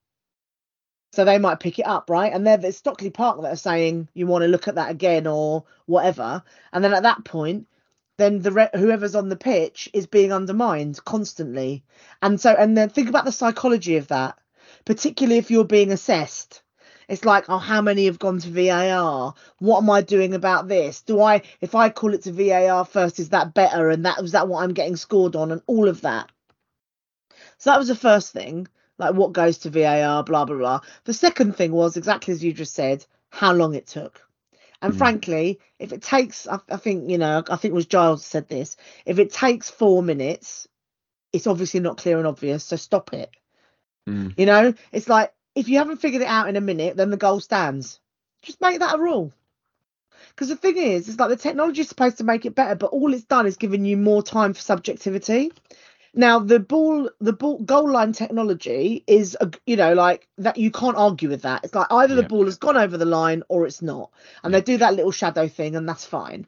so 1.12 1.26
they 1.26 1.38
might 1.38 1.61
pick 1.61 1.78
it 1.78 1.87
up 1.87 2.08
right? 2.08 2.32
And 2.32 2.46
they're 2.46 2.56
the 2.56 2.72
stockley 2.72 3.11
park 3.11 3.40
that 3.42 3.52
are 3.52 3.56
saying 3.56 4.08
you 4.14 4.26
want 4.26 4.42
to 4.42 4.48
look 4.48 4.66
at 4.66 4.76
that 4.76 4.90
again 4.90 5.26
or 5.26 5.64
whatever. 5.87 6.42
And 6.72 6.82
then 6.82 6.94
at 6.94 7.02
that 7.02 7.24
point 7.24 7.66
then 8.18 8.40
the 8.40 8.52
re- 8.52 8.70
whoever's 8.74 9.14
on 9.14 9.28
the 9.28 9.37
pitch 9.37 9.88
is 9.92 10.06
being 10.06 10.32
undermined 10.32 11.02
constantly. 11.04 11.85
And 12.20 12.40
so 12.40 12.54
and 12.54 12.76
then 12.76 12.88
think 12.88 13.08
about 13.08 13.24
the 13.24 13.32
psychology 13.32 13.96
of 13.96 14.08
that 14.08 14.38
particularly 14.85 15.38
if 15.38 15.50
you're 15.50 15.64
being 15.64 15.92
assessed 15.92 16.62
it's 17.12 17.27
like 17.27 17.44
oh 17.51 17.59
how 17.59 17.83
many 17.83 18.07
have 18.07 18.18
gone 18.18 18.38
to 18.38 18.48
var 18.48 19.35
what 19.59 19.83
am 19.83 19.90
i 19.90 20.01
doing 20.01 20.33
about 20.33 20.66
this? 20.66 21.03
Do 21.03 21.20
i 21.20 21.42
if 21.61 21.75
i 21.75 21.90
call 21.90 22.14
it 22.14 22.22
to 22.22 22.33
var 22.33 22.87
first 22.87 23.20
is 23.20 23.29
that 23.29 23.53
better? 23.53 23.90
And 23.90 24.07
that 24.07 24.22
was 24.22 24.33
that 24.33 24.48
what 24.48 24.62
i'm 24.64 24.72
getting 24.72 24.96
scored 24.96 25.37
on? 25.37 25.53
And 25.53 25.61
all 25.66 25.88
of 25.88 26.01
that. 26.01 26.33
So 27.59 27.68
that 27.70 27.79
was 27.79 27.88
the 27.88 27.94
first 27.94 28.33
thing 28.33 28.66
like 28.96 29.14
what 29.14 29.35
goes 29.35 29.59
to 29.59 29.70
var 29.70 30.25
blah 30.25 30.46
blah 30.46 30.57
blah. 30.57 30.81
The 31.05 31.12
second 31.12 31.55
thing 31.55 31.72
was 31.72 31.98
exactly 31.98 32.33
as 32.33 32.42
you 32.42 32.55
just 32.55 32.72
said 32.72 33.05
how 33.29 33.53
long 33.53 33.75
it 33.75 33.87
took. 33.87 34.22
And 34.81 34.94
Mm. 34.94 34.98
frankly 34.98 35.61
if 35.79 35.92
it 35.92 36.01
takes 36.01 36.48
I, 36.48 36.61
I 36.70 36.79
think 36.79 37.11
you 37.11 37.18
know 37.18 37.44
i 37.51 37.57
think 37.57 37.72
it 37.72 37.81
was 37.81 37.87
giles 37.87 38.25
said 38.25 38.48
this 38.48 38.79
if 39.05 39.18
it 39.18 39.31
takes 39.33 39.68
four 39.68 40.03
minutes 40.03 40.66
it's 41.35 41.46
obviously 41.46 41.81
not 41.81 41.98
clear 41.98 42.16
and 42.16 42.27
obvious 42.27 42.64
so 42.64 42.77
stop 42.77 43.12
it. 43.12 43.31
Mm. 44.09 44.33
you 44.37 44.46
know, 44.46 44.75
it's 44.92 45.09
like 45.09 45.33
if 45.54 45.68
you 45.68 45.78
haven't 45.78 45.98
figured 45.98 46.22
it 46.22 46.28
out 46.28 46.48
in 46.48 46.56
a 46.56 46.60
minute, 46.60 46.96
then 46.96 47.10
the 47.10 47.16
goal 47.16 47.40
stands. 47.40 48.00
Just 48.42 48.60
make 48.60 48.78
that 48.80 48.96
a 48.96 48.98
rule. 48.98 49.32
Because 50.30 50.48
the 50.48 50.56
thing 50.56 50.78
is, 50.78 51.08
it's 51.08 51.18
like 51.18 51.28
the 51.28 51.36
technology 51.36 51.82
is 51.82 51.88
supposed 51.88 52.18
to 52.18 52.24
make 52.24 52.46
it 52.46 52.54
better, 52.54 52.74
but 52.74 52.92
all 52.92 53.12
it's 53.12 53.24
done 53.24 53.46
is 53.46 53.56
given 53.56 53.84
you 53.84 53.96
more 53.96 54.22
time 54.22 54.54
for 54.54 54.60
subjectivity. 54.60 55.52
Now 56.14 56.38
the 56.38 56.58
ball, 56.60 57.10
the 57.20 57.32
ball 57.32 57.58
goal 57.58 57.90
line 57.90 58.12
technology 58.12 59.02
is, 59.06 59.36
a, 59.40 59.50
you 59.66 59.76
know, 59.76 59.94
like 59.94 60.28
that. 60.38 60.58
You 60.58 60.70
can't 60.70 60.96
argue 60.96 61.28
with 61.28 61.42
that. 61.42 61.64
It's 61.64 61.74
like 61.74 61.86
either 61.90 62.14
the 62.14 62.22
ball 62.22 62.44
has 62.44 62.58
gone 62.58 62.76
over 62.76 62.98
the 62.98 63.06
line 63.06 63.42
or 63.48 63.66
it's 63.66 63.80
not, 63.80 64.10
and 64.42 64.52
they 64.52 64.60
do 64.60 64.76
that 64.78 64.94
little 64.94 65.10
shadow 65.10 65.48
thing, 65.48 65.74
and 65.74 65.88
that's 65.88 66.04
fine. 66.04 66.46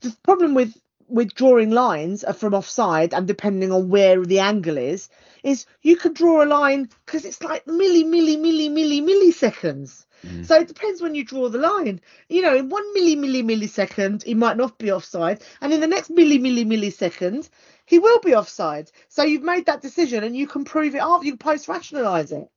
The 0.00 0.16
problem 0.22 0.54
with 0.54 0.76
with 1.10 1.34
drawing 1.34 1.70
lines 1.70 2.24
are 2.24 2.32
from 2.32 2.54
offside 2.54 3.12
and 3.14 3.26
depending 3.26 3.72
on 3.72 3.88
where 3.88 4.24
the 4.24 4.38
angle 4.38 4.78
is, 4.78 5.08
is 5.42 5.66
you 5.82 5.96
could 5.96 6.14
draw 6.14 6.42
a 6.42 6.46
line 6.46 6.88
because 7.04 7.24
it's 7.24 7.42
like 7.42 7.64
milli, 7.64 8.04
milli, 8.04 8.36
milli, 8.36 8.70
milli, 8.70 9.02
milliseconds. 9.02 10.06
Mm. 10.26 10.46
So 10.46 10.56
it 10.56 10.68
depends 10.68 11.00
when 11.00 11.14
you 11.14 11.24
draw 11.24 11.48
the 11.48 11.58
line. 11.58 12.00
You 12.28 12.42
know, 12.42 12.56
in 12.56 12.68
one 12.68 12.84
milli, 12.94 13.16
milli, 13.16 13.42
millisecond, 13.42 14.22
he 14.22 14.34
might 14.34 14.56
not 14.56 14.78
be 14.78 14.92
offside, 14.92 15.42
and 15.60 15.72
in 15.72 15.80
the 15.80 15.86
next 15.86 16.10
milli, 16.10 16.38
milli, 16.38 16.66
millisecond, 16.66 17.48
he 17.86 17.98
will 17.98 18.20
be 18.20 18.34
offside. 18.34 18.90
So 19.08 19.22
you've 19.22 19.42
made 19.42 19.66
that 19.66 19.82
decision, 19.82 20.22
and 20.22 20.36
you 20.36 20.46
can 20.46 20.64
prove 20.64 20.94
it 20.94 21.00
after 21.00 21.26
you 21.26 21.36
post 21.36 21.68
rationalize 21.68 22.32
it. 22.32 22.50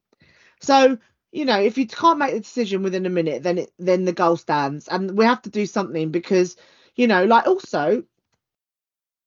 So 0.59 0.97
you 1.31 1.45
know, 1.45 1.59
if 1.59 1.77
you 1.77 1.87
can't 1.87 2.19
make 2.19 2.33
the 2.33 2.39
decision 2.39 2.83
within 2.83 3.05
a 3.05 3.09
minute, 3.09 3.43
then 3.43 3.57
it 3.57 3.71
then 3.79 4.05
the 4.05 4.13
goal 4.13 4.37
stands, 4.37 4.87
and 4.87 5.17
we 5.17 5.25
have 5.25 5.41
to 5.43 5.49
do 5.49 5.65
something 5.65 6.11
because 6.11 6.55
you 6.95 7.07
know, 7.07 7.25
like 7.25 7.47
also. 7.47 8.03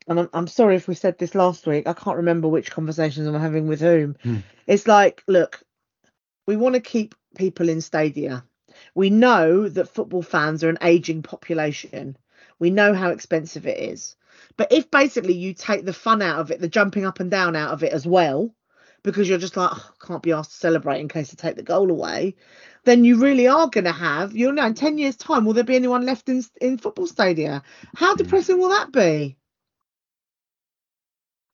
And 0.09 0.21
I'm, 0.21 0.31
I'm 0.33 0.47
sorry 0.47 0.77
if 0.77 0.88
we 0.88 0.95
said 0.95 1.19
this 1.19 1.35
last 1.35 1.66
week. 1.66 1.87
I 1.87 1.92
can't 1.92 2.16
remember 2.19 2.49
which 2.49 2.71
conversations 2.71 3.27
I'm 3.27 3.40
having 3.40 3.66
with 3.66 3.81
whom. 3.81 4.16
Hmm. 4.23 4.38
It's 4.66 4.87
like, 4.87 5.23
look, 5.27 5.61
we 6.47 6.57
want 6.57 6.75
to 6.75 6.81
keep 6.81 7.14
people 7.37 7.69
in 7.69 7.81
stadia. 7.81 8.45
We 8.95 9.11
know 9.11 9.69
that 9.69 9.88
football 9.88 10.23
fans 10.23 10.62
are 10.62 10.69
an 10.69 10.79
aging 10.83 11.23
population. 11.23 12.16
We 12.59 12.71
know 12.71 12.95
how 12.95 13.11
expensive 13.11 13.66
it 13.66 13.79
is. 13.79 14.16
But 14.57 14.73
if 14.73 14.90
basically 14.90 15.35
you 15.35 15.55
take 15.55 15.85
the 15.85 15.92
fun 15.92 16.23
out 16.23 16.38
of 16.40 16.51
it, 16.51 16.61
the 16.61 16.69
jumping 16.69 17.05
up 17.05 17.21
and 17.21 17.31
down 17.31 17.57
out 17.57 17.73
of 17.73 17.83
it 17.83 17.92
as 17.92 18.07
well, 18.07 18.55
because 19.03 19.29
you're 19.29 19.38
just 19.38 19.57
like, 19.57 19.71
oh, 19.73 19.90
can't 20.05 20.23
be 20.23 20.33
asked 20.33 20.53
to 20.53 20.57
celebrate 20.57 21.01
in 21.01 21.09
case 21.09 21.31
they 21.31 21.37
take 21.37 21.57
the 21.57 21.62
goal 21.62 21.90
away, 21.90 22.35
then 22.85 23.05
you 23.05 23.19
really 23.19 23.49
are 23.49 23.69
going 23.69 23.85
to 23.85 23.92
have, 23.92 24.37
you 24.37 24.53
know, 24.53 24.66
in 24.66 24.75
10 24.75 24.99
years' 24.99 25.16
time, 25.16 25.45
will 25.45 25.53
there 25.53 25.64
be 25.64 25.77
anyone 25.77 26.05
left 26.05 26.29
in, 26.29 26.45
in 26.61 26.79
football 26.79 27.07
stadia? 27.07 27.62
How 27.95 28.14
Mm. 28.14 28.19
depressing 28.19 28.59
will 28.59 28.71
that 28.71 28.92
be? 28.92 29.37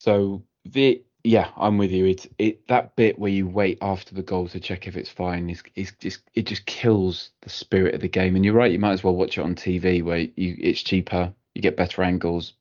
So 0.03 0.43
the 0.65 1.01
yeah, 1.23 1.53
I'm 1.57 1.79
with 1.79 1.93
you. 1.93 2.07
It's 2.07 2.27
it 2.37 2.67
that 2.67 2.97
bit 2.97 3.21
where 3.21 3.31
you 3.31 3.47
wait 3.47 3.79
after 3.81 4.17
the 4.17 4.23
goal 4.25 4.49
to 4.49 4.59
check 4.59 4.89
if 4.89 4.97
it's 4.97 5.09
fine 5.09 5.49
is 5.49 5.63
is 5.77 5.93
just 6.01 6.23
it 6.35 6.47
just 6.47 6.67
kills 6.67 7.31
the 7.43 7.51
spirit 7.51 7.95
of 7.95 8.01
the 8.01 8.09
game. 8.09 8.35
And 8.35 8.45
you're 8.45 8.53
right, 8.53 8.73
you 8.73 8.81
might 8.81 8.95
as 8.95 9.05
well 9.05 9.15
watch 9.15 9.39
it 9.39 9.43
on 9.43 9.55
TV 9.55 10.03
where 10.03 10.19
you 10.19 10.57
it's 10.59 10.83
cheaper, 10.83 11.33
you 11.55 11.63
get 11.63 11.77
better 11.77 12.03
angles, 12.03 12.55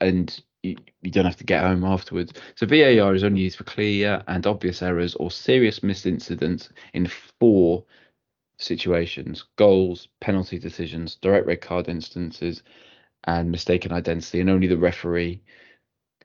and 0.00 0.40
you, 0.62 0.76
you 1.02 1.10
don't 1.10 1.24
have 1.24 1.36
to 1.38 1.42
get 1.44 1.64
home 1.64 1.82
afterwards. 1.82 2.32
So 2.54 2.64
VAR 2.64 3.12
is 3.12 3.24
only 3.24 3.40
used 3.40 3.58
for 3.58 3.64
clear 3.64 4.22
and 4.28 4.46
obvious 4.46 4.80
errors 4.80 5.16
or 5.16 5.32
serious 5.32 5.82
missed 5.82 6.06
incidents 6.06 6.68
in 6.92 7.08
four 7.40 7.84
situations: 8.58 9.44
goals, 9.56 10.06
penalty 10.20 10.60
decisions, 10.60 11.16
direct 11.16 11.48
red 11.48 11.60
card 11.60 11.88
instances, 11.88 12.62
and 13.24 13.50
mistaken 13.50 13.90
identity. 13.90 14.40
And 14.40 14.48
only 14.48 14.68
the 14.68 14.78
referee 14.78 15.42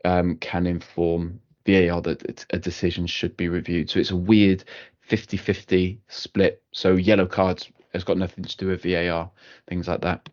um, 0.05 0.35
can 0.38 0.67
inform 0.67 1.39
VAR 1.65 2.01
that 2.01 2.45
a 2.51 2.59
decision 2.59 3.07
should 3.07 3.35
be 3.38 3.47
reviewed. 3.49 3.89
So 3.89 3.99
it's 3.99 4.12
a 4.12 4.15
weird 4.15 4.63
50 5.01 5.38
50 5.38 6.01
split. 6.07 6.63
So 6.71 6.95
yellow 6.95 7.25
cards 7.27 7.69
has 7.93 8.03
got 8.03 8.17
nothing 8.17 8.43
to 8.43 8.57
do 8.57 8.67
with 8.67 8.83
VAR, 8.83 9.31
things 9.67 9.88
like 9.88 10.01
that. 10.01 10.29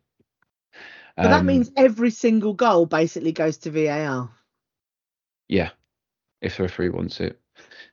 But 1.21 1.29
that 1.31 1.45
Um, 1.45 1.47
means 1.47 1.71
every 1.77 2.11
single 2.11 2.55
goal 2.55 2.87
basically 2.87 3.33
goes 3.33 3.59
to 3.59 3.71
VAR. 3.71 4.31
Yeah, 5.49 5.71
if 6.43 6.57
the 6.57 6.65
referee 6.65 6.91
wants 6.91 7.21
it. 7.21 7.41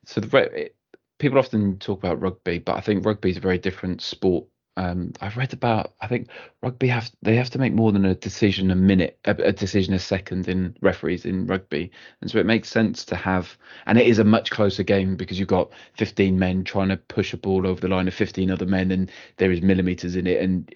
So 0.05 0.21
the 0.21 0.38
it, 0.38 0.75
people 1.19 1.39
often 1.39 1.79
talk 1.79 1.99
about 1.99 2.21
rugby, 2.21 2.59
but 2.59 2.77
I 2.77 2.81
think 2.81 3.05
rugby 3.05 3.31
is 3.31 3.38
a 3.38 3.41
very 3.41 3.57
different 3.59 4.01
sport. 4.01 4.45
Um, 4.75 5.13
I've 5.21 5.38
read 5.38 5.53
about. 5.53 5.93
I 6.01 6.07
think 6.07 6.29
rugby 6.62 6.88
have 6.88 7.12
they 7.21 7.36
have 7.36 7.51
to 7.51 7.59
make 7.59 7.73
more 7.73 7.91
than 7.91 8.05
a 8.05 8.15
decision 8.15 8.71
a 8.71 8.75
minute, 8.75 9.19
a, 9.25 9.31
a 9.31 9.51
decision 9.51 9.93
a 9.93 9.99
second 9.99 10.47
in 10.47 10.75
referees 10.81 11.25
in 11.25 11.45
rugby, 11.45 11.91
and 12.21 12.31
so 12.31 12.39
it 12.39 12.45
makes 12.45 12.69
sense 12.69 13.05
to 13.05 13.15
have. 13.15 13.57
And 13.86 13.97
it 13.97 14.07
is 14.07 14.19
a 14.19 14.23
much 14.23 14.49
closer 14.51 14.83
game 14.83 15.15
because 15.15 15.38
you've 15.39 15.47
got 15.47 15.71
15 15.97 16.38
men 16.39 16.63
trying 16.63 16.89
to 16.89 16.97
push 16.97 17.33
a 17.33 17.38
ball 17.38 17.67
over 17.67 17.81
the 17.81 17.88
line 17.88 18.07
of 18.07 18.13
15 18.13 18.49
other 18.49 18.65
men, 18.65 18.91
and 18.91 19.12
there 19.38 19.51
is 19.51 19.62
millimeters 19.62 20.15
in 20.15 20.27
it, 20.27 20.41
and 20.41 20.73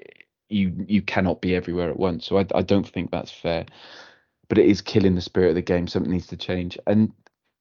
you 0.49 0.73
you 0.87 1.01
cannot 1.01 1.41
be 1.41 1.55
everywhere 1.55 1.89
at 1.89 1.99
once. 1.99 2.25
So 2.25 2.37
I 2.37 2.45
I 2.53 2.61
don't 2.61 2.87
think 2.87 3.11
that's 3.11 3.31
fair 3.31 3.65
but 4.49 4.57
it 4.57 4.65
is 4.65 4.81
killing 4.81 5.15
the 5.15 5.21
spirit 5.21 5.49
of 5.49 5.55
the 5.55 5.61
game. 5.61 5.87
Something 5.87 6.11
needs 6.11 6.27
to 6.27 6.37
change. 6.37 6.77
And 6.87 7.11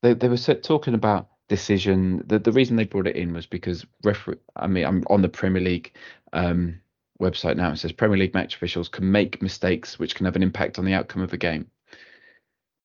they 0.02 0.14
they 0.14 0.28
were 0.28 0.36
talking 0.36 0.94
about 0.94 1.28
decision. 1.48 2.22
The 2.26 2.38
the 2.38 2.52
reason 2.52 2.76
they 2.76 2.84
brought 2.84 3.06
it 3.06 3.16
in 3.16 3.32
was 3.32 3.46
because 3.46 3.86
referee. 4.02 4.38
I 4.56 4.66
mean, 4.66 4.84
I'm 4.84 5.04
on 5.08 5.22
the 5.22 5.28
Premier 5.28 5.62
League 5.62 5.92
um, 6.32 6.80
website 7.20 7.56
now. 7.56 7.70
It 7.72 7.76
says 7.78 7.92
Premier 7.92 8.18
League 8.18 8.34
match 8.34 8.54
officials 8.56 8.88
can 8.88 9.10
make 9.10 9.42
mistakes 9.42 9.98
which 9.98 10.14
can 10.14 10.26
have 10.26 10.36
an 10.36 10.42
impact 10.42 10.78
on 10.78 10.84
the 10.84 10.94
outcome 10.94 11.22
of 11.22 11.32
a 11.32 11.38
game. 11.38 11.70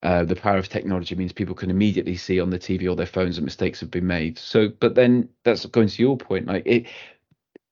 Uh, 0.04 0.24
the 0.24 0.36
power 0.36 0.58
of 0.58 0.67
technology 0.67 1.13
means 1.13 1.32
people 1.32 1.54
can 1.54 1.69
immediately 1.69 2.15
see 2.15 2.39
on 2.39 2.50
the 2.50 2.58
TV 2.58 2.89
or 2.89 2.95
their 2.95 3.06
phones 3.06 3.36
that 3.36 3.43
mistakes 3.43 3.80
have 3.80 3.91
been 3.91 4.08
made. 4.08 4.39
So, 4.39 4.69
but 4.69 4.95
then 4.95 5.30
that's 5.43 5.65
going 5.67 5.89
to 5.89 6.02
your 6.02 6.17
point. 6.17 6.47
Like 6.47 6.63
it, 6.65 6.88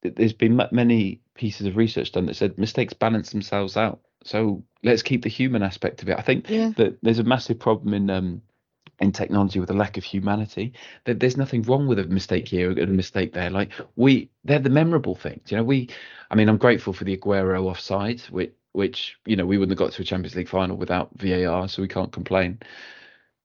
there's 0.02 0.32
been 0.32 0.60
many 0.70 1.20
pieces 1.34 1.66
of 1.66 1.76
research 1.76 2.12
done 2.12 2.26
that 2.26 2.36
said 2.36 2.56
mistakes 2.56 2.92
balance 2.92 3.30
themselves 3.30 3.76
out. 3.76 4.00
So 4.22 4.62
let's 4.84 5.02
keep 5.02 5.22
the 5.22 5.28
human 5.28 5.62
aspect 5.62 6.02
of 6.02 6.08
it. 6.08 6.18
I 6.18 6.22
think 6.22 6.48
Yeah. 6.48 6.70
that 6.76 6.98
there's 7.02 7.18
a 7.18 7.24
massive 7.24 7.58
problem 7.58 7.94
in 7.94 8.10
um 8.10 8.42
in 9.00 9.12
technology 9.12 9.58
with 9.58 9.70
a 9.70 9.74
lack 9.74 9.96
of 9.96 10.04
humanity. 10.04 10.72
That 11.04 11.20
there's 11.20 11.36
nothing 11.36 11.62
wrong 11.62 11.86
with 11.86 11.98
a 11.98 12.04
mistake 12.04 12.48
here 12.48 12.70
a 12.70 12.86
mistake 12.86 13.32
there. 13.32 13.50
Like 13.50 13.72
we, 13.96 14.30
they're 14.44 14.58
the 14.58 14.70
memorable 14.70 15.14
things. 15.14 15.50
You 15.50 15.56
know, 15.56 15.64
we. 15.64 15.88
I 16.30 16.36
mean, 16.36 16.48
I'm 16.48 16.58
grateful 16.58 16.92
for 16.92 17.04
the 17.04 17.16
Aguero 17.16 17.64
offside, 17.64 18.20
which 18.30 18.52
which 18.72 19.16
you 19.26 19.36
know 19.36 19.46
we 19.46 19.58
wouldn't 19.58 19.78
have 19.78 19.84
got 19.86 19.94
to 19.94 20.02
a 20.02 20.04
Champions 20.04 20.36
League 20.36 20.48
final 20.48 20.76
without 20.76 21.10
VAR, 21.16 21.68
so 21.68 21.82
we 21.82 21.88
can't 21.88 22.12
complain. 22.12 22.60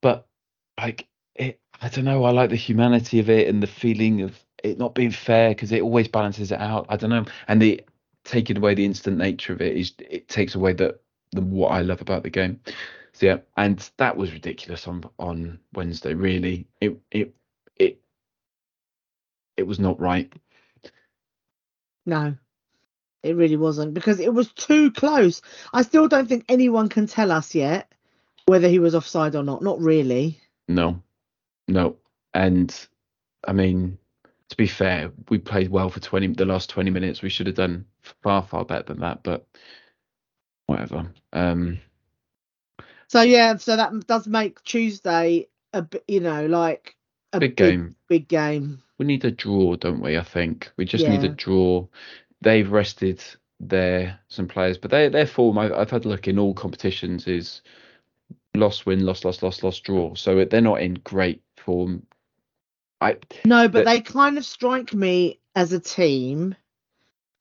But 0.02 0.28
like 0.80 1.08
it, 1.36 1.60
I 1.82 1.89
don't 1.89 2.06
know. 2.06 2.24
I 2.26 2.32
like 2.32 2.50
the 2.50 2.56
humanity 2.56 3.20
of 3.20 3.30
it 3.30 3.48
and 3.48 3.63
the 3.63 3.68
feeling 3.68 4.22
of 4.22 4.39
it 4.63 4.78
not 4.78 4.96
being 4.96 5.12
fair 5.12 5.50
because 5.50 5.72
it 5.72 5.82
always 5.82 6.08
balances 6.08 6.52
it 6.52 6.60
out. 6.60 6.86
I 6.89 6.98
don't 6.98 7.10
know, 7.10 7.26
and 7.48 7.62
the 7.62 7.82
taking 8.24 8.58
away 8.58 8.74
the 8.74 8.86
instant 8.86 9.18
nature 9.18 9.54
of 9.54 9.62
it 9.62 9.78
is 9.78 9.94
it 10.00 10.28
takes 10.28 10.56
away 10.56 10.74
the 10.74 10.98
the 11.32 11.41
what 11.41 11.70
I 11.70 11.82
love 11.82 12.02
about 12.02 12.24
the 12.24 12.30
game. 12.30 12.60
So 13.15 13.28
yeah, 13.28 13.38
and 13.56 13.89
that 13.95 14.17
was 14.17 14.34
ridiculous 14.34 14.89
on 14.89 15.06
on 15.17 15.60
Wednesday. 15.73 16.13
Really, 16.13 16.67
it 16.82 16.99
it 17.12 17.34
it 17.78 18.01
it 19.56 19.63
was 19.63 19.80
not 19.80 20.01
right. 20.01 20.34
No, 22.06 22.36
it 23.23 23.38
really 23.38 23.56
wasn't 23.56 23.93
because 23.93 24.19
it 24.19 24.34
was 24.34 24.51
too 24.51 24.91
close. 24.91 25.41
I 25.73 25.84
still 25.84 26.10
don't 26.10 26.28
think 26.28 26.43
anyone 26.49 26.89
can 26.89 27.08
tell 27.08 27.32
us 27.32 27.56
yet 27.56 27.89
whether 28.47 28.67
he 28.67 28.80
was 28.80 28.93
offside 28.93 29.36
or 29.36 29.43
not. 29.43 29.62
Not 29.62 29.80
really. 29.80 30.38
No, 30.67 31.01
no, 31.69 31.95
and 32.34 32.88
I 33.47 33.54
mean 33.54 33.97
to 34.49 34.58
be 34.58 34.67
fair, 34.67 35.13
we 35.30 35.38
played 35.38 35.69
well 35.69 35.89
for 35.89 36.01
twenty 36.01 36.28
the 36.28 36.43
last 36.43 36.69
twenty 36.69 36.91
minutes. 36.91 37.21
We 37.21 37.30
should 37.30 37.47
have 37.47 37.56
done 37.56 37.86
far 38.21 38.43
far 38.43 38.65
better 38.65 38.84
than 38.84 38.99
that, 38.99 39.23
but 39.23 39.47
whatever. 40.65 41.13
Um, 41.32 41.80
So 43.08 43.22
yeah, 43.22 43.56
so 43.58 43.76
that 43.76 44.08
does 44.08 44.28
make 44.28 44.63
Tuesday 44.63 45.48
a 45.74 45.82
bit, 45.82 46.04
you 46.08 46.20
know, 46.20 46.46
like 46.48 46.96
a 47.34 47.39
big 47.39 47.56
game. 47.56 47.96
big 48.08 48.28
game. 48.28 48.82
we 48.98 49.06
need 49.06 49.26
a 49.26 49.32
draw, 49.32 49.76
don't 49.76 50.02
we? 50.02 50.18
I 50.18 50.24
think 50.24 50.72
we 50.78 50.86
just 50.86 51.08
need 51.08 51.24
a 51.24 51.30
draw. 51.30 51.88
They've 52.41 52.70
rested 52.70 53.24
their 53.60 54.20
some 54.28 54.48
players, 54.48 54.78
but 54.78 54.91
their 54.91 55.10
their 55.10 55.28
form 55.28 55.58
I've, 55.58 55.72
I've 55.74 55.89
had 55.89 56.06
a 56.06 56.10
look 56.10 56.28
in 56.28 56.39
all 56.39 56.54
competitions 56.54 57.28
is 57.28 57.62
loss, 58.56 58.86
win, 58.86 59.06
loss, 59.06 59.26
loss, 59.26 59.44
loss, 59.44 59.63
loss, 59.63 59.80
draw. 59.80 60.15
So 60.15 60.46
they're 60.46 60.62
not 60.62 60.82
in 60.82 60.96
great 60.96 61.41
form. 61.58 62.06
I 63.02 63.18
No, 63.46 63.68
but 63.68 63.84
But- 63.84 63.86
they 63.86 64.02
kind 64.02 64.38
of 64.38 64.46
strike 64.46 64.94
me 64.94 65.39
as 65.56 65.74
a 65.74 65.80
team 65.80 66.56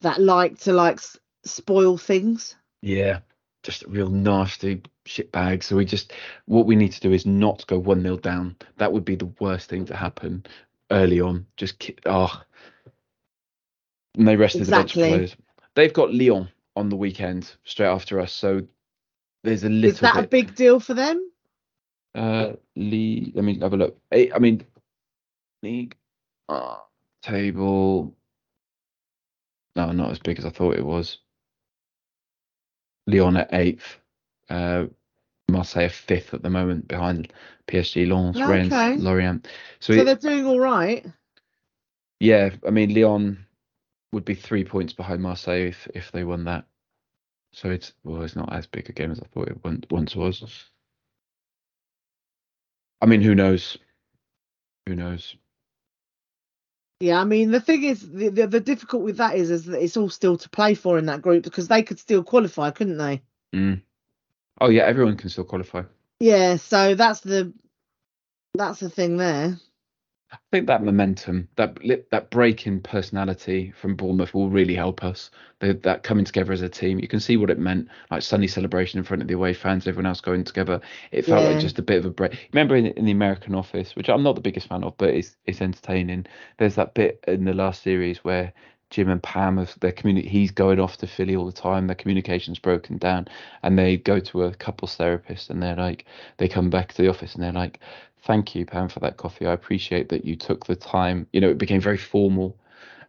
that 0.01 0.19
like 0.21 0.59
to 0.59 0.73
like 0.73 0.99
spoil 1.45 1.97
things. 1.97 2.55
yeah, 2.81 3.19
just 3.65 3.83
a 3.83 3.89
real 3.89 4.09
nasty 4.09 4.81
shit 5.05 5.31
bag. 5.31 5.63
So 5.63 5.75
we 5.75 5.85
just 5.85 6.13
what 6.45 6.65
we 6.65 6.75
need 6.75 6.91
to 6.93 6.99
do 6.99 7.11
is 7.11 7.25
not 7.25 7.65
go 7.67 7.79
one 7.79 8.01
0 8.01 8.17
down. 8.17 8.55
That 8.77 8.93
would 8.93 9.05
be 9.05 9.15
the 9.15 9.31
worst 9.39 9.69
thing 9.69 9.85
to 9.85 9.95
happen 9.95 10.45
early 10.91 11.19
on. 11.19 11.45
Just 11.57 11.79
ki- 11.79 11.97
oh, 12.05 12.41
and 14.15 14.27
they 14.27 14.35
rested 14.35 14.67
a 14.67 14.71
bunch 14.71 14.91
of 14.95 15.01
players. 15.09 15.35
They've 15.75 15.93
got 15.93 16.13
Lyon 16.13 16.49
on 16.75 16.89
the 16.89 16.95
weekend 16.95 17.51
straight 17.63 17.87
after 17.87 18.19
us, 18.19 18.31
so 18.31 18.61
there's 19.43 19.63
a 19.63 19.69
little 19.69 19.89
Is 19.89 19.99
that 19.99 20.23
a 20.23 20.27
big 20.27 20.55
deal 20.55 20.79
for 20.79 20.93
them? 20.93 21.31
Uh, 22.13 22.53
Lee, 22.75 23.31
let 23.35 23.43
me 23.43 23.59
have 23.59 23.73
a 23.73 23.77
look. 23.77 23.97
Eh, 24.11 24.29
I 24.33 24.39
mean, 24.39 24.65
league 25.63 25.95
uh, 26.47 26.77
table. 27.21 28.15
No, 29.75 29.91
not 29.91 30.11
as 30.11 30.19
big 30.19 30.39
as 30.39 30.45
I 30.45 30.49
thought 30.49 30.75
it 30.77 30.85
was. 30.85 31.19
Lyon 33.07 33.37
at 33.37 33.53
eighth. 33.53 33.97
Uh, 34.49 34.85
Marseille 35.49 35.89
fifth 35.89 36.33
at 36.33 36.41
the 36.43 36.49
moment 36.49 36.87
behind 36.87 37.31
PSG, 37.67 38.07
Lens, 38.07 38.45
Rennes, 38.45 38.73
Okay. 38.73 38.97
Lorient. 38.97 39.47
So, 39.79 39.93
So 39.93 40.03
it- 40.03 40.05
they're 40.05 40.15
doing 40.15 40.45
all 40.45 40.59
right. 40.59 41.05
yeah, 42.19 42.49
I 42.65 42.71
mean 42.71 42.93
Lyon 42.93 43.45
would 44.11 44.25
be 44.25 44.35
three 44.35 44.63
points 44.63 44.93
behind 44.93 45.21
Marseille 45.21 45.67
if, 45.69 45.87
if 45.93 46.11
they 46.11 46.23
won 46.23 46.45
that. 46.45 46.65
So 47.53 47.69
it's 47.71 47.93
well, 48.03 48.23
it's 48.23 48.35
not 48.35 48.51
as 48.53 48.67
big 48.67 48.89
a 48.89 48.93
game 48.93 49.11
as 49.11 49.19
I 49.19 49.25
thought 49.27 49.49
it 49.49 49.91
once 49.91 50.15
was. 50.15 50.43
I 53.01 53.05
mean, 53.05 53.21
who 53.21 53.35
knows? 53.35 53.77
Who 54.87 54.95
knows? 54.95 55.35
Yeah, 56.99 57.19
I 57.19 57.25
mean 57.25 57.51
the 57.51 57.59
thing 57.59 57.83
is 57.83 58.09
the, 58.09 58.29
the 58.29 58.47
the 58.47 58.59
difficult 58.59 59.03
with 59.03 59.17
that 59.17 59.35
is 59.35 59.51
is 59.51 59.65
that 59.65 59.83
it's 59.83 59.97
all 59.97 60.09
still 60.09 60.37
to 60.37 60.49
play 60.49 60.75
for 60.75 60.97
in 60.97 61.07
that 61.07 61.21
group 61.21 61.43
because 61.43 61.67
they 61.67 61.83
could 61.83 61.99
still 61.99 62.23
qualify, 62.23 62.71
couldn't 62.71 62.97
they? 62.97 63.21
Mm. 63.53 63.81
Oh 64.61 64.69
yeah, 64.69 64.83
everyone 64.83 65.17
can 65.17 65.29
still 65.29 65.43
qualify. 65.43 65.83
Yeah, 66.19 66.55
so 66.55 66.95
that's 66.95 67.19
the 67.19 67.53
that's 68.53 68.79
the 68.79 68.89
thing 68.89 69.17
there. 69.17 69.57
I 70.31 70.37
think 70.51 70.67
that 70.67 70.83
momentum, 70.83 71.49
that 71.55 71.77
that 72.11 72.29
break 72.29 72.65
in 72.67 72.81
personality 72.81 73.71
from 73.71 73.95
Bournemouth 73.95 74.33
will 74.33 74.49
really 74.49 74.75
help 74.75 75.03
us. 75.03 75.29
The, 75.59 75.73
that 75.83 76.03
coming 76.03 76.25
together 76.25 76.51
as 76.51 76.61
a 76.61 76.69
team, 76.69 76.99
you 76.99 77.07
can 77.07 77.19
see 77.19 77.37
what 77.37 77.49
it 77.49 77.57
meant. 77.59 77.87
Like 78.11 78.21
Sunday 78.23 78.47
celebration 78.47 78.97
in 78.99 79.03
front 79.05 79.21
of 79.21 79.27
the 79.27 79.33
away 79.35 79.53
fans, 79.53 79.87
everyone 79.87 80.07
else 80.07 80.21
going 80.21 80.43
together. 80.43 80.81
It 81.11 81.25
felt 81.25 81.43
Yeah. 81.43 81.49
like 81.49 81.57
just 81.57 81.79
a 81.79 81.83
bit 81.83 81.99
of 81.99 82.05
a 82.05 82.09
break. 82.09 82.49
Remember 82.53 82.75
in, 82.75 82.87
in 82.87 83.05
the 83.05 83.11
American 83.11 83.55
Office, 83.55 83.95
which 83.95 84.09
I'm 84.09 84.23
not 84.23 84.35
the 84.35 84.41
biggest 84.41 84.67
fan 84.67 84.83
of, 84.83 84.97
but 84.97 85.09
it's 85.09 85.37
it's 85.45 85.61
entertaining. 85.61 86.25
There's 86.57 86.75
that 86.75 86.93
bit 86.95 87.23
in 87.27 87.45
the 87.45 87.53
last 87.53 87.81
series 87.83 88.23
where 88.23 88.53
Jim 88.89 89.09
and 89.09 89.21
Pam 89.21 89.57
of 89.57 89.77
their 89.79 89.91
community. 89.91 90.27
He's 90.27 90.51
going 90.51 90.79
off 90.79 90.97
to 90.97 91.07
Philly 91.07 91.35
all 91.35 91.45
the 91.45 91.51
time. 91.51 91.87
Their 91.87 91.95
communication's 91.95 92.59
broken 92.59 92.97
down, 92.97 93.27
and 93.63 93.77
they 93.77 93.97
go 93.97 94.19
to 94.19 94.43
a 94.43 94.53
couples 94.53 94.95
therapist, 94.95 95.49
and 95.49 95.61
they're 95.61 95.75
like, 95.75 96.05
they 96.37 96.47
come 96.47 96.69
back 96.69 96.93
to 96.93 97.01
the 97.01 97.09
office, 97.09 97.33
and 97.35 97.43
they're 97.43 97.51
like, 97.51 97.79
"Thank 98.23 98.55
you, 98.55 98.65
Pam, 98.65 98.89
for 98.89 98.99
that 99.01 99.17
coffee. 99.17 99.45
I 99.45 99.53
appreciate 99.53 100.09
that 100.09 100.25
you 100.25 100.35
took 100.35 100.65
the 100.65 100.75
time." 100.75 101.27
You 101.33 101.41
know, 101.41 101.49
it 101.49 101.57
became 101.57 101.81
very 101.81 101.97
formal 101.97 102.57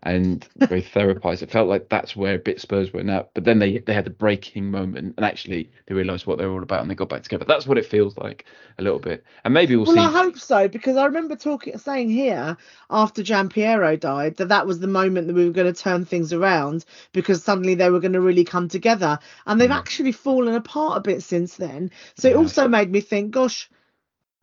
and 0.02 0.46
very 0.56 0.82
therapized. 0.82 1.42
It 1.42 1.50
felt 1.50 1.68
like 1.68 1.88
that's 1.88 2.14
where 2.16 2.38
bit 2.38 2.61
Spurs 2.61 2.92
were 2.92 3.02
now. 3.02 3.28
But 3.35 3.44
then 3.44 3.59
they 3.59 3.78
they 3.78 3.94
had 3.94 4.04
the 4.04 4.11
breaking 4.11 4.70
moment, 4.70 5.14
and 5.16 5.24
actually 5.24 5.70
they 5.87 5.94
realised 5.94 6.26
what 6.26 6.38
they 6.38 6.46
were 6.46 6.52
all 6.52 6.62
about, 6.62 6.82
and 6.82 6.90
they 6.90 6.94
got 6.94 7.09
back 7.09 7.22
together. 7.22 7.44
That's 7.46 7.66
what 7.66 7.78
it 7.78 7.87
feels 7.87 8.16
like 8.16 8.44
a 8.78 8.82
little 8.82 8.98
bit. 8.98 9.24
And 9.44 9.54
maybe 9.54 9.76
we'll, 9.76 9.87
Well, 9.87 9.94
see. 9.94 10.00
Well, 10.00 10.09
I 10.09 10.24
hope 10.24 10.38
so 10.38 10.68
because 10.68 10.96
I 10.96 11.06
remember 11.06 11.37
talking, 11.37 11.78
saying 11.78 12.11
here 12.11 12.56
after 12.90 13.22
Gian 13.22 13.48
Piero 13.48 13.96
died 13.96 14.37
that 14.37 14.48
that 14.48 14.66
was 14.66 14.80
the 14.80 14.87
moment 14.87 15.26
that 15.28 15.35
we 15.35 15.44
were 15.46 15.52
going 15.52 15.72
to 15.72 15.80
turn 15.82 16.04
things 16.04 16.32
around 16.32 16.85
because 17.12 17.42
suddenly 17.42 17.74
they 17.74 17.90
were 17.90 18.00
going 18.00 18.12
to 18.12 18.20
really 18.20 18.44
come 18.44 18.68
together, 18.68 19.18
and 19.46 19.61
they've 19.61 19.70
Mm. 19.70 19.76
actually 19.78 20.12
fallen 20.12 20.54
apart 20.54 20.98
a 20.98 21.00
bit 21.00 21.22
since 21.22 21.56
then. 21.56 21.90
So 22.16 22.28
it 22.28 22.37
also 22.37 22.68
made 22.68 22.90
me 22.90 23.00
think, 23.00 23.30
gosh, 23.32 23.70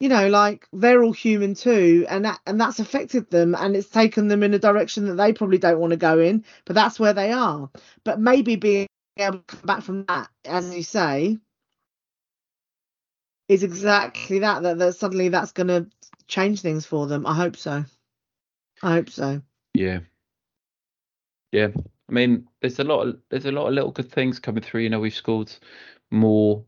you 0.03 0.09
know, 0.09 0.27
like 0.27 0.67
they're 0.73 1.01
all 1.01 1.13
human 1.13 1.53
too, 1.53 2.05
and 2.09 2.25
that 2.25 2.37
and 2.45 2.59
that's 2.59 2.79
affected 2.79 3.31
them, 3.31 3.55
and 3.55 3.73
it's 3.73 3.87
taken 3.87 4.27
them 4.27 4.43
in 4.43 4.53
a 4.53 4.59
direction 4.59 5.05
that 5.05 5.13
they 5.13 5.31
probably 5.31 5.57
don't 5.57 5.79
want 5.79 5.91
to 5.91 5.97
go 5.97 6.19
in, 6.19 6.43
but 6.65 6.73
that's 6.73 6.99
where 6.99 7.13
they 7.13 7.31
are. 7.31 7.69
But 8.03 8.19
maybe 8.19 8.57
being 8.57 8.87
able 9.17 9.37
to 9.37 9.43
come 9.47 9.61
back 9.63 9.81
from 9.81 10.03
that, 10.07 10.27
as 10.43 10.75
you 10.75 10.83
say, 10.83 11.37
is 13.47 13.63
exactly 13.63 14.39
that. 14.39 14.63
That, 14.63 14.77
that 14.79 14.95
suddenly 14.97 15.29
that's 15.29 15.53
going 15.53 15.67
to 15.67 15.87
change 16.27 16.59
things 16.59 16.85
for 16.85 17.07
them. 17.07 17.25
I 17.25 17.33
hope 17.33 17.55
so. 17.55 17.85
I 18.81 18.91
hope 18.91 19.09
so. 19.09 19.41
Yeah. 19.73 19.99
Yeah. 21.53 21.69
I 22.09 22.11
mean, 22.11 22.49
there's 22.59 22.79
a 22.79 22.83
lot 22.83 23.07
of 23.07 23.19
there's 23.29 23.45
a 23.45 23.53
lot 23.53 23.67
of 23.67 23.73
little 23.73 23.91
good 23.91 24.11
things 24.11 24.37
coming 24.37 24.63
through. 24.63 24.81
You 24.81 24.89
know, 24.89 24.99
we've 24.99 25.15
scored 25.15 25.53
more 26.11 26.65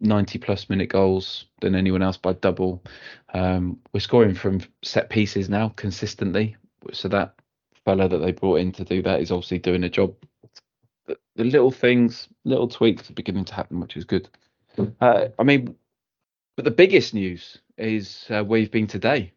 90 0.00 0.38
plus 0.38 0.68
minute 0.68 0.88
goals 0.88 1.46
than 1.60 1.74
anyone 1.74 2.02
else 2.02 2.16
by 2.16 2.32
double. 2.34 2.82
Um, 3.34 3.78
we're 3.92 4.00
scoring 4.00 4.34
from 4.34 4.60
set 4.82 5.10
pieces 5.10 5.48
now 5.48 5.70
consistently. 5.70 6.56
So 6.92 7.08
that 7.08 7.34
fella 7.84 8.08
that 8.08 8.18
they 8.18 8.32
brought 8.32 8.60
in 8.60 8.72
to 8.72 8.84
do 8.84 9.02
that 9.02 9.20
is 9.20 9.30
obviously 9.30 9.58
doing 9.58 9.84
a 9.84 9.88
job. 9.88 10.14
The, 11.06 11.16
the 11.36 11.44
little 11.44 11.70
things, 11.70 12.28
little 12.44 12.68
tweaks 12.68 13.10
are 13.10 13.14
beginning 13.14 13.44
to 13.46 13.54
happen, 13.54 13.80
which 13.80 13.96
is 13.96 14.04
good. 14.04 14.28
Uh, 15.00 15.28
I 15.38 15.42
mean, 15.42 15.74
but 16.56 16.64
the 16.64 16.70
biggest 16.70 17.14
news 17.14 17.58
is 17.76 18.26
uh, 18.30 18.42
where 18.42 18.60
you've 18.60 18.70
been 18.70 18.86
today. 18.86 19.32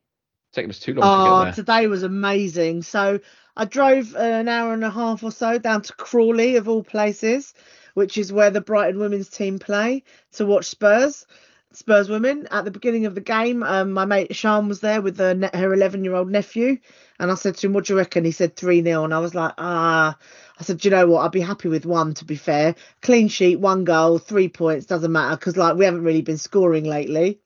It's 0.49 0.55
taken 0.55 0.69
us 0.69 0.79
too 0.79 0.93
long 0.93 1.03
to 1.03 1.09
Oh, 1.09 1.39
get 1.39 1.43
there. 1.45 1.63
today 1.63 1.87
was 1.87 2.03
amazing. 2.03 2.81
So 2.81 3.19
I 3.55 3.65
drove 3.65 4.15
an 4.15 4.47
hour 4.47 4.73
and 4.73 4.83
a 4.83 4.89
half 4.89 5.21
or 5.23 5.31
so 5.31 5.57
down 5.59 5.81
to 5.83 5.93
Crawley, 5.93 6.55
of 6.55 6.67
all 6.69 6.83
places, 6.83 7.53
which 7.93 8.17
is 8.17 8.33
where 8.33 8.49
the 8.49 8.61
Brighton 8.61 8.99
women's 8.99 9.29
team 9.29 9.59
play, 9.59 10.03
to 10.33 10.45
watch 10.45 10.65
Spurs. 10.65 11.25
Spurs 11.71 12.09
women 12.09 12.47
at 12.49 12.65
the 12.65 12.71
beginning 12.71 13.05
of 13.05 13.13
the 13.13 13.21
game. 13.21 13.61
Um, 13.61 13.91
my 13.91 14.03
mate 14.03 14.35
Sean 14.35 14.67
was 14.67 14.79
there 14.79 15.01
with 15.01 15.19
ne- 15.19 15.49
her 15.53 15.71
11 15.71 16.03
year 16.03 16.15
old 16.15 16.29
nephew, 16.29 16.77
and 17.19 17.31
I 17.31 17.35
said 17.35 17.57
to 17.57 17.67
him, 17.67 17.73
"What 17.73 17.85
do 17.85 17.93
you 17.93 17.97
reckon?" 17.97 18.25
He 18.25 18.31
said 18.31 18.55
three 18.55 18.81
0 18.81 19.03
and 19.03 19.13
I 19.13 19.19
was 19.19 19.35
like, 19.35 19.53
"Ah." 19.59 20.17
I 20.59 20.63
said, 20.63 20.79
"Do 20.79 20.87
you 20.87 20.95
know 20.95 21.07
what? 21.07 21.21
I'd 21.21 21.31
be 21.31 21.41
happy 21.41 21.69
with 21.69 21.85
one. 21.85 22.15
To 22.15 22.25
be 22.25 22.35
fair, 22.35 22.73
clean 23.01 23.27
sheet, 23.27 23.59
one 23.59 23.83
goal, 23.83 24.17
three 24.17 24.49
points 24.49 24.87
doesn't 24.87 25.11
matter 25.11 25.35
because 25.35 25.57
like 25.57 25.75
we 25.75 25.85
haven't 25.85 26.03
really 26.03 26.23
been 26.23 26.39
scoring 26.39 26.85
lately." 26.85 27.39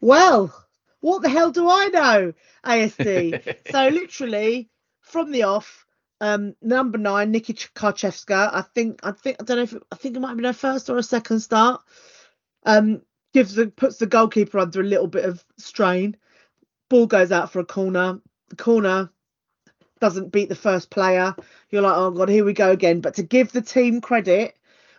Well, 0.00 0.54
what 1.00 1.22
the 1.22 1.28
hell 1.28 1.50
do 1.50 1.68
I 1.68 1.88
know? 1.88 2.32
ASD. 2.64 3.56
so 3.72 3.88
literally 3.88 4.70
from 5.00 5.32
the 5.32 5.42
off, 5.44 5.84
um, 6.20 6.54
number 6.60 6.98
nine, 6.98 7.30
Nikki 7.30 7.54
Karczewska. 7.54 8.50
I 8.52 8.62
think 8.62 9.00
I 9.02 9.12
think 9.12 9.36
I 9.40 9.44
don't 9.44 9.56
know 9.58 9.62
if 9.62 9.74
I 9.92 9.96
think 9.96 10.16
it 10.16 10.20
might 10.20 10.28
have 10.28 10.36
been 10.36 10.44
her 10.44 10.52
first 10.52 10.90
or 10.90 10.98
a 10.98 11.02
second 11.02 11.40
start. 11.40 11.80
Um, 12.64 13.02
gives 13.32 13.54
the 13.54 13.68
puts 13.68 13.98
the 13.98 14.06
goalkeeper 14.06 14.58
under 14.58 14.80
a 14.80 14.84
little 14.84 15.06
bit 15.06 15.24
of 15.24 15.44
strain. 15.58 16.16
Ball 16.90 17.06
goes 17.06 17.30
out 17.30 17.52
for 17.52 17.60
a 17.60 17.64
corner. 17.64 18.20
The 18.48 18.56
corner 18.56 19.10
doesn't 20.00 20.32
beat 20.32 20.48
the 20.48 20.54
first 20.54 20.90
player. 20.90 21.36
You're 21.70 21.82
like, 21.82 21.96
oh 21.96 22.10
god, 22.10 22.28
here 22.28 22.44
we 22.44 22.52
go 22.52 22.70
again. 22.70 23.00
But 23.00 23.14
to 23.14 23.22
give 23.22 23.52
the 23.52 23.62
team 23.62 24.00
credit, 24.00 24.57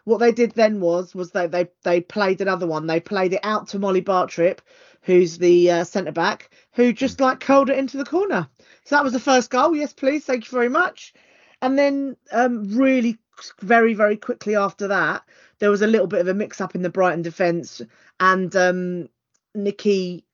what 0.10 0.20
they 0.20 0.32
did 0.32 0.52
then 0.54 0.82
was 0.82 1.14
was 1.14 1.32
they 1.32 1.46
they 1.46 1.68
they 1.84 2.02
played 2.02 2.42
another 2.42 2.66
one. 2.66 2.88
They 2.88 3.00
played 3.00 3.34
it 3.34 3.42
out 3.44 3.68
to 3.70 3.80
Molly 3.80 4.02
Bartrip, 4.02 4.58
who's 5.04 5.38
the 5.38 5.70
uh, 5.70 5.84
centre 5.84 6.12
back, 6.12 6.50
who 6.74 6.92
just 6.92 7.20
like 7.20 7.40
curled 7.40 7.70
it 7.70 7.78
into 7.78 7.98
the 7.98 8.06
corner. 8.06 8.50
So 8.86 8.96
that 8.96 9.04
was 9.04 9.14
the 9.14 9.20
first 9.20 9.52
goal. 9.52 9.76
Yes, 9.76 9.94
please, 9.94 10.26
thank 10.26 10.46
you 10.46 10.52
very 10.52 10.68
much. 10.68 11.14
And 11.62 11.78
then 11.78 12.18
um, 12.32 12.76
really 12.76 13.20
very 13.62 13.94
very 13.94 14.18
quickly 14.18 14.56
after 14.56 14.88
that, 14.88 15.22
there 15.60 15.70
was 15.70 15.84
a 15.84 15.88
little 15.88 16.08
bit 16.08 16.22
of 16.22 16.28
a 16.28 16.34
mix 16.34 16.60
up 16.60 16.74
in 16.74 16.82
the 16.82 16.90
Brighton 16.90 17.22
defence, 17.22 17.82
and 18.20 18.54
um, 18.56 19.10
Nikki. 19.54 20.26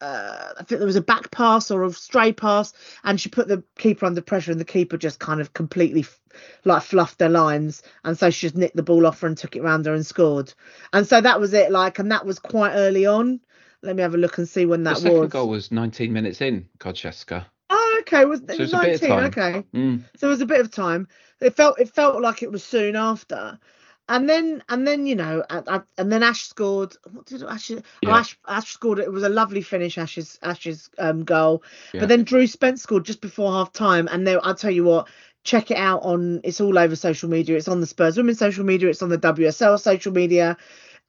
Uh, 0.00 0.52
I 0.58 0.62
think 0.64 0.78
there 0.78 0.86
was 0.86 0.96
a 0.96 1.00
back 1.00 1.30
pass 1.30 1.70
or 1.70 1.82
a 1.82 1.92
stray 1.92 2.32
pass, 2.32 2.72
and 3.04 3.20
she 3.20 3.28
put 3.30 3.48
the 3.48 3.62
keeper 3.78 4.04
under 4.06 4.20
pressure, 4.20 4.50
and 4.50 4.60
the 4.60 4.64
keeper 4.64 4.96
just 4.98 5.18
kind 5.18 5.40
of 5.40 5.54
completely 5.54 6.00
f- 6.02 6.20
like 6.64 6.82
fluffed 6.82 7.18
their 7.18 7.30
lines, 7.30 7.82
and 8.04 8.18
so 8.18 8.28
she 8.30 8.46
just 8.46 8.56
nicked 8.56 8.76
the 8.76 8.82
ball 8.82 9.06
off 9.06 9.20
her 9.22 9.26
and 9.26 9.38
took 9.38 9.56
it 9.56 9.62
round 9.62 9.86
her 9.86 9.94
and 9.94 10.04
scored. 10.04 10.52
And 10.92 11.06
so 11.06 11.20
that 11.20 11.40
was 11.40 11.54
it. 11.54 11.70
Like, 11.70 11.98
and 11.98 12.12
that 12.12 12.26
was 12.26 12.38
quite 12.38 12.74
early 12.74 13.06
on. 13.06 13.40
Let 13.82 13.96
me 13.96 14.02
have 14.02 14.14
a 14.14 14.18
look 14.18 14.36
and 14.38 14.48
see 14.48 14.66
when 14.66 14.82
that 14.84 14.96
The 14.96 15.00
second 15.02 15.20
was. 15.20 15.32
goal 15.32 15.48
was 15.48 15.72
19 15.72 16.12
minutes 16.12 16.40
in, 16.40 16.68
Karczewska. 16.78 17.46
Oh, 17.70 17.96
okay. 18.00 18.24
Was 18.24 18.40
So 18.40 18.44
it 18.48 18.60
it's 18.60 18.72
a 18.72 18.78
bit 18.78 19.02
of 19.02 19.08
19? 19.08 19.24
Okay. 19.26 19.64
Mm. 19.74 20.02
So 20.16 20.26
it 20.26 20.30
was 20.30 20.40
a 20.40 20.46
bit 20.46 20.60
of 20.60 20.70
time. 20.70 21.08
It 21.40 21.56
felt 21.56 21.78
it 21.80 21.94
felt 21.94 22.20
like 22.20 22.42
it 22.42 22.50
was 22.50 22.62
soon 22.64 22.96
after. 22.96 23.58
And 24.08 24.28
then 24.28 24.62
and 24.68 24.86
then 24.86 25.06
you 25.06 25.16
know 25.16 25.44
I, 25.50 25.80
and 25.98 26.12
then 26.12 26.22
Ash 26.22 26.42
scored. 26.42 26.96
What 27.10 27.26
did 27.26 27.42
Ash? 27.42 27.70
Oh, 27.72 27.80
Yeah. 28.02 28.16
Ash 28.16 28.38
Ash 28.46 28.72
scored. 28.72 28.98
It 29.00 29.12
was 29.12 29.24
a 29.24 29.28
lovely 29.28 29.62
finish. 29.62 29.98
Ash's 29.98 30.38
Ash's 30.42 30.88
um 30.98 31.24
goal. 31.24 31.62
Yeah. 31.92 32.00
But 32.00 32.08
then 32.08 32.24
Drew 32.24 32.46
Spence 32.46 32.82
scored 32.82 33.04
just 33.04 33.20
before 33.20 33.52
half 33.52 33.72
time. 33.72 34.08
And 34.10 34.26
then 34.26 34.38
I'll 34.42 34.54
tell 34.54 34.70
you 34.70 34.84
what. 34.84 35.08
Check 35.44 35.70
it 35.70 35.76
out 35.76 36.02
on. 36.02 36.40
It's 36.42 36.60
all 36.60 36.76
over 36.76 36.96
social 36.96 37.28
media. 37.30 37.56
It's 37.56 37.68
on 37.68 37.80
the 37.80 37.86
Spurs 37.86 38.16
women's 38.16 38.40
social 38.40 38.64
media. 38.64 38.88
It's 38.88 39.02
on 39.02 39.10
the 39.10 39.18
WSL 39.18 39.78
social 39.78 40.12
media. 40.12 40.56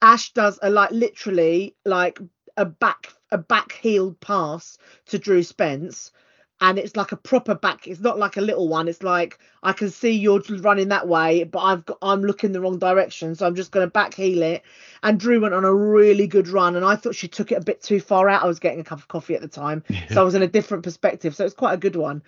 Ash 0.00 0.32
does 0.32 0.60
a 0.62 0.70
like 0.70 0.92
literally 0.92 1.74
like 1.84 2.20
a 2.56 2.64
back 2.64 3.08
a 3.32 3.38
back 3.38 3.72
heeled 3.72 4.20
pass 4.20 4.78
to 5.06 5.18
Drew 5.18 5.42
Spence 5.42 6.12
and 6.60 6.78
it's 6.78 6.96
like 6.96 7.12
a 7.12 7.16
proper 7.16 7.54
back 7.54 7.86
it's 7.86 8.00
not 8.00 8.18
like 8.18 8.36
a 8.36 8.40
little 8.40 8.68
one 8.68 8.88
it's 8.88 9.02
like 9.02 9.38
i 9.62 9.72
can 9.72 9.90
see 9.90 10.10
you're 10.10 10.42
running 10.60 10.88
that 10.88 11.06
way 11.06 11.44
but 11.44 11.60
i've 11.60 11.84
got 11.86 11.98
i'm 12.02 12.22
looking 12.22 12.52
the 12.52 12.60
wrong 12.60 12.78
direction 12.78 13.34
so 13.34 13.46
i'm 13.46 13.54
just 13.54 13.70
going 13.70 13.86
to 13.86 13.90
back 13.90 14.14
heel 14.14 14.42
it 14.42 14.62
and 15.02 15.20
drew 15.20 15.40
went 15.40 15.54
on 15.54 15.64
a 15.64 15.74
really 15.74 16.26
good 16.26 16.48
run 16.48 16.74
and 16.76 16.84
i 16.84 16.96
thought 16.96 17.14
she 17.14 17.28
took 17.28 17.52
it 17.52 17.58
a 17.58 17.64
bit 17.64 17.82
too 17.82 18.00
far 18.00 18.28
out 18.28 18.42
i 18.42 18.46
was 18.46 18.58
getting 18.58 18.80
a 18.80 18.84
cup 18.84 18.98
of 18.98 19.08
coffee 19.08 19.34
at 19.34 19.40
the 19.40 19.48
time 19.48 19.82
so 20.10 20.20
i 20.20 20.24
was 20.24 20.34
in 20.34 20.42
a 20.42 20.48
different 20.48 20.82
perspective 20.82 21.34
so 21.34 21.44
it's 21.44 21.54
quite 21.54 21.74
a 21.74 21.78
good 21.78 21.96
one 21.96 22.22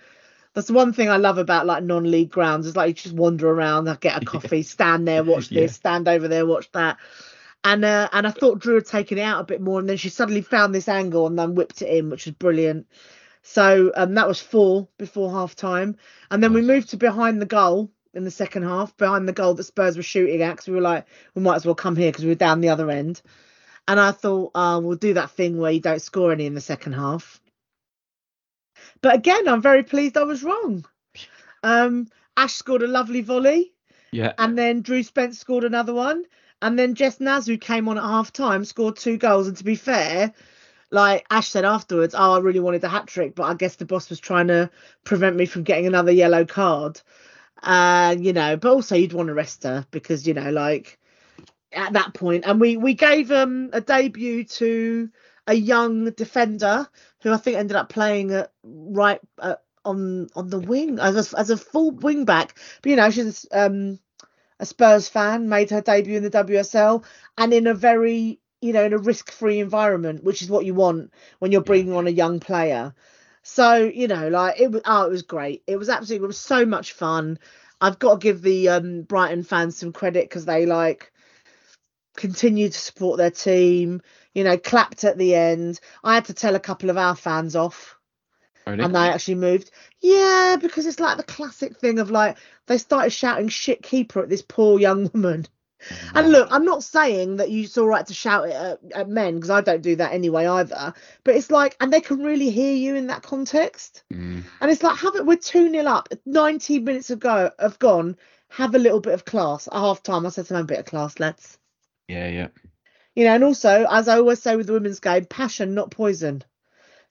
that's 0.53 0.67
the 0.67 0.73
one 0.73 0.91
thing 0.91 1.09
I 1.09 1.15
love 1.15 1.37
about 1.37 1.65
like 1.65 1.83
non-league 1.83 2.29
grounds 2.29 2.67
is 2.67 2.75
like 2.75 2.89
you 2.89 2.93
just 2.93 3.15
wander 3.15 3.49
around, 3.49 3.87
I 3.87 3.95
get 3.95 4.21
a 4.21 4.25
coffee, 4.25 4.63
stand 4.63 5.07
there, 5.07 5.23
watch 5.23 5.47
this, 5.47 5.55
Yeah. 5.55 5.67
stand 5.67 6.09
over 6.09 6.27
there, 6.27 6.45
watch 6.45 6.69
that. 6.73 6.97
And 7.63 7.85
uh, 7.85 8.09
and 8.11 8.27
I 8.27 8.31
thought 8.31 8.59
Drew 8.59 8.75
had 8.75 8.85
taken 8.85 9.17
it 9.17 9.21
out 9.21 9.39
a 9.39 9.45
bit 9.45 9.61
more, 9.61 9.79
and 9.79 9.87
then 9.87 9.95
she 9.95 10.09
suddenly 10.09 10.41
found 10.41 10.75
this 10.75 10.89
angle 10.89 11.27
and 11.27 11.39
then 11.39 11.55
whipped 11.55 11.81
it 11.81 11.95
in, 11.95 12.09
which 12.09 12.25
was 12.25 12.33
brilliant. 12.35 12.87
So 13.43 13.91
um, 13.95 14.13
that 14.15 14.27
was 14.27 14.39
four 14.39 14.87
before 14.97 15.31
half 15.31 15.55
time. 15.55 15.97
And 16.29 16.43
then 16.43 16.53
we 16.53 16.61
moved 16.61 16.89
to 16.89 16.97
behind 16.97 17.41
the 17.41 17.45
goal 17.45 17.91
in 18.13 18.23
the 18.23 18.31
second 18.31 18.63
half, 18.63 18.95
behind 18.97 19.27
the 19.27 19.33
goal 19.33 19.53
that 19.55 19.63
Spurs 19.63 19.97
were 19.97 20.03
shooting 20.03 20.41
at, 20.41 20.51
because 20.51 20.67
we 20.67 20.75
were 20.75 20.81
like, 20.81 21.05
we 21.33 21.41
might 21.41 21.55
as 21.55 21.65
well 21.65 21.75
come 21.75 21.95
here 21.95 22.11
because 22.11 22.23
we 22.23 22.29
were 22.29 22.35
down 22.35 22.61
the 22.61 22.69
other 22.69 22.89
end. 22.89 23.21
And 23.87 23.99
I 23.99 24.11
thought, 24.11 24.51
uh, 24.53 24.79
we'll 24.83 24.97
do 24.97 25.15
that 25.15 25.31
thing 25.31 25.57
where 25.57 25.71
you 25.71 25.79
don't 25.79 26.01
score 26.01 26.31
any 26.31 26.45
in 26.45 26.53
the 26.53 26.61
second 26.61 26.93
half. 26.93 27.41
But 29.01 29.15
again, 29.15 29.47
I'm 29.47 29.61
very 29.61 29.83
pleased 29.83 30.17
I 30.17 30.23
was 30.23 30.43
wrong. 30.43 30.85
Um, 31.63 32.07
Ash 32.37 32.53
scored 32.53 32.83
a 32.83 32.87
lovely 32.87 33.21
volley, 33.21 33.73
Yeah. 34.11 34.33
and 34.37 34.57
then 34.57 34.81
Drew 34.81 35.03
Spence 35.03 35.39
scored 35.39 35.63
another 35.63 35.93
one, 35.93 36.23
and 36.61 36.77
then 36.77 36.95
Jess 36.95 37.19
Nazu 37.19 37.57
came 37.57 37.89
on 37.89 37.97
at 37.97 38.03
half 38.03 38.31
time, 38.31 38.65
scored 38.65 38.97
two 38.97 39.17
goals. 39.17 39.47
And 39.47 39.57
to 39.57 39.63
be 39.63 39.75
fair, 39.75 40.33
like 40.91 41.25
Ash 41.31 41.47
said 41.47 41.65
afterwards, 41.65 42.13
oh, 42.17 42.33
I 42.33 42.39
really 42.39 42.59
wanted 42.59 42.83
a 42.83 42.89
hat 42.89 43.07
trick, 43.07 43.33
but 43.33 43.43
I 43.43 43.53
guess 43.53 43.75
the 43.77 43.85
boss 43.85 44.09
was 44.09 44.19
trying 44.19 44.47
to 44.47 44.69
prevent 45.03 45.37
me 45.37 45.45
from 45.45 45.63
getting 45.63 45.87
another 45.87 46.11
yellow 46.11 46.45
card. 46.45 47.01
Uh, 47.63 48.15
you 48.19 48.33
know, 48.33 48.57
but 48.57 48.71
also 48.71 48.95
you'd 48.95 49.13
want 49.13 49.27
to 49.27 49.33
rest 49.33 49.63
her 49.63 49.85
because 49.91 50.27
you 50.27 50.33
know, 50.33 50.51
like 50.51 50.99
at 51.71 51.93
that 51.93 52.13
point, 52.13 52.43
and 52.45 52.59
we 52.59 52.75
we 52.77 52.93
gave 52.93 53.31
um 53.31 53.69
a 53.71 53.81
debut 53.81 54.43
to 54.43 55.09
a 55.47 55.53
young 55.53 56.11
defender 56.11 56.87
who 57.21 57.31
I 57.31 57.37
think 57.37 57.57
ended 57.57 57.77
up 57.77 57.89
playing 57.89 58.31
at 58.31 58.51
right 58.63 59.21
uh, 59.39 59.55
on 59.85 60.29
on 60.35 60.49
the 60.49 60.59
wing 60.59 60.99
as 60.99 61.33
a, 61.33 61.39
as 61.39 61.49
a 61.49 61.57
full 61.57 61.91
wing 61.91 62.25
back. 62.25 62.57
But 62.81 62.89
you 62.89 62.95
know, 62.97 63.09
she's 63.11 63.45
um 63.51 63.99
a 64.59 64.65
Spurs 64.65 65.07
fan, 65.07 65.49
made 65.49 65.69
her 65.71 65.81
debut 65.81 66.17
in 66.17 66.23
the 66.23 66.29
WSL, 66.29 67.03
and 67.37 67.53
in 67.53 67.67
a 67.67 67.73
very 67.73 68.40
you 68.61 68.73
know 68.73 68.83
in 68.83 68.93
a 68.93 68.97
risk 68.97 69.31
free 69.31 69.59
environment, 69.59 70.23
which 70.23 70.41
is 70.41 70.49
what 70.49 70.65
you 70.65 70.73
want 70.73 71.13
when 71.39 71.51
you're 71.51 71.61
bringing 71.61 71.93
on 71.93 72.07
a 72.07 72.11
young 72.11 72.39
player. 72.39 72.93
So 73.43 73.75
you 73.75 74.07
know, 74.07 74.29
like 74.29 74.59
it 74.59 74.71
was. 74.71 74.81
Oh, 74.85 75.05
it 75.05 75.11
was 75.11 75.23
great. 75.23 75.63
It 75.67 75.77
was 75.77 75.89
absolutely. 75.89 76.25
It 76.25 76.27
was 76.27 76.37
so 76.37 76.65
much 76.65 76.93
fun. 76.93 77.39
I've 77.79 77.99
got 77.99 78.21
to 78.21 78.23
give 78.23 78.41
the 78.41 78.69
um, 78.69 79.01
Brighton 79.01 79.43
fans 79.43 79.77
some 79.77 79.91
credit 79.91 80.25
because 80.25 80.45
they 80.45 80.65
like 80.65 81.11
continue 82.15 82.69
to 82.69 82.77
support 82.77 83.17
their 83.17 83.31
team. 83.31 84.01
You 84.33 84.43
know, 84.43 84.57
clapped 84.57 85.03
at 85.03 85.17
the 85.17 85.35
end. 85.35 85.79
I 86.03 86.13
had 86.13 86.25
to 86.25 86.33
tell 86.33 86.55
a 86.55 86.59
couple 86.59 86.89
of 86.89 86.97
our 86.97 87.15
fans 87.15 87.55
off 87.55 87.97
Really? 88.67 88.83
and 88.83 88.95
they 88.95 88.99
actually 88.99 89.35
moved. 89.35 89.71
Yeah, 90.01 90.57
because 90.61 90.85
it's 90.85 90.99
like 90.99 91.17
the 91.17 91.23
classic 91.23 91.77
thing 91.77 91.99
of 91.99 92.11
like 92.11 92.37
they 92.67 92.77
started 92.77 93.11
shouting 93.11 93.49
shit 93.49 93.81
keeper 93.81 94.21
at 94.21 94.29
this 94.29 94.43
poor 94.43 94.79
young 94.79 95.09
woman. 95.13 95.47
And 96.15 96.31
look, 96.31 96.47
I'm 96.51 96.65
not 96.65 96.83
saying 96.83 97.37
that 97.37 97.49
you- 97.49 97.63
it's 97.63 97.77
all 97.77 97.87
right 97.87 98.05
to 98.05 98.13
shout 98.13 98.47
it 98.49 98.53
at, 98.53 98.79
at 98.93 99.09
men 99.09 99.35
because 99.35 99.49
I 99.49 99.61
don't 99.61 99.81
do 99.81 99.95
that 99.97 100.13
anyway 100.13 100.45
either. 100.45 100.93
But 101.23 101.35
it's 101.35 101.49
like, 101.51 101.75
and 101.79 101.91
they 101.91 102.01
can 102.01 102.19
really 102.23 102.49
hear 102.49 102.73
you 102.73 102.95
in 102.95 103.07
that 103.07 103.23
context. 103.23 104.03
Mm, 104.13 104.43
And 104.59 104.71
it's 104.71 104.83
like, 104.83 104.97
have 104.97 105.15
it. 105.15 105.25
We're 105.25 105.37
two 105.37 105.69
nil 105.69 105.87
up. 105.87 106.09
90 106.25 106.79
minutes 106.79 107.09
ago 107.09 107.51
have 107.59 107.79
gone. 107.79 108.17
Have 108.49 108.75
a 108.75 108.79
little 108.79 108.99
bit 108.99 109.13
of 109.13 109.23
class 109.25 109.67
at 109.67 109.73
half 109.73 110.03
time. 110.03 110.25
I 110.25 110.29
said 110.29 110.45
to 110.47 110.53
them, 110.53 110.63
a 110.63 110.65
bit 110.65 110.79
of 110.79 110.85
class, 110.85 111.19
lads. 111.19 111.57
yeah, 112.07 112.27
yeah. 112.27 112.47
You 113.15 113.25
know, 113.25 113.35
and 113.35 113.43
also, 113.43 113.85
as 113.89 114.07
I 114.07 114.17
always 114.17 114.41
say 114.41 114.55
with 114.55 114.67
the 114.67 114.73
women's 114.73 114.99
game, 115.01 115.25
passion, 115.25 115.73
not 115.73 115.91
poison. 115.91 116.43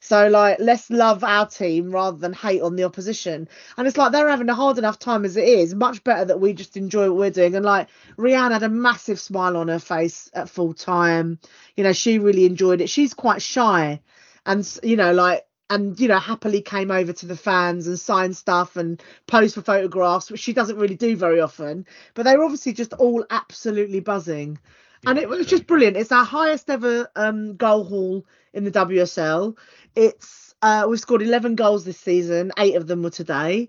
So, 0.02 0.28
like, 0.28 0.56
let's 0.58 0.88
love 0.88 1.22
our 1.22 1.46
team 1.46 1.90
rather 1.90 2.16
than 2.16 2.32
hate 2.32 2.62
on 2.62 2.74
the 2.74 2.84
opposition. 2.84 3.48
And 3.76 3.86
it's 3.86 3.98
like 3.98 4.12
they're 4.12 4.30
having 4.30 4.48
a 4.48 4.54
hard 4.54 4.78
enough 4.78 4.98
time 4.98 5.26
as 5.26 5.36
it 5.36 5.46
is. 5.46 5.74
Much 5.74 6.02
better 6.02 6.24
that 6.24 6.40
we 6.40 6.54
just 6.54 6.78
enjoy 6.78 7.10
what 7.10 7.18
we're 7.18 7.30
doing. 7.30 7.54
And 7.54 7.64
like, 7.64 7.88
Rianne 8.16 8.50
had 8.50 8.62
a 8.62 8.70
massive 8.70 9.20
smile 9.20 9.58
on 9.58 9.68
her 9.68 9.78
face 9.78 10.30
at 10.32 10.48
full 10.48 10.72
time. 10.72 11.38
You 11.76 11.84
know, 11.84 11.92
she 11.92 12.18
really 12.18 12.46
enjoyed 12.46 12.80
it. 12.80 12.88
She's 12.88 13.12
quite 13.12 13.42
shy, 13.42 14.00
and 14.46 14.66
you 14.82 14.96
know, 14.96 15.12
like, 15.12 15.46
and 15.68 16.00
you 16.00 16.08
know, 16.08 16.18
happily 16.18 16.62
came 16.62 16.90
over 16.90 17.12
to 17.12 17.26
the 17.26 17.36
fans 17.36 17.86
and 17.86 17.98
signed 18.00 18.36
stuff 18.38 18.76
and 18.76 19.02
posed 19.26 19.54
for 19.54 19.62
photographs, 19.62 20.30
which 20.30 20.40
she 20.40 20.54
doesn't 20.54 20.78
really 20.78 20.96
do 20.96 21.14
very 21.14 21.40
often. 21.40 21.86
But 22.14 22.22
they 22.22 22.38
were 22.38 22.44
obviously 22.44 22.72
just 22.72 22.94
all 22.94 23.24
absolutely 23.28 24.00
buzzing 24.00 24.58
and 25.06 25.18
it 25.18 25.28
was 25.28 25.46
just 25.46 25.66
brilliant. 25.66 25.96
It's 25.96 26.12
our 26.12 26.24
highest 26.24 26.68
ever 26.70 27.08
um, 27.16 27.56
goal 27.56 27.84
haul 27.84 28.26
in 28.52 28.64
the 28.64 28.70
WSL. 28.70 29.56
It's 29.94 30.54
uh, 30.62 30.86
we've 30.88 31.00
scored 31.00 31.22
11 31.22 31.54
goals 31.54 31.84
this 31.84 31.98
season. 31.98 32.52
Eight 32.58 32.76
of 32.76 32.86
them 32.86 33.02
were 33.02 33.10
today. 33.10 33.68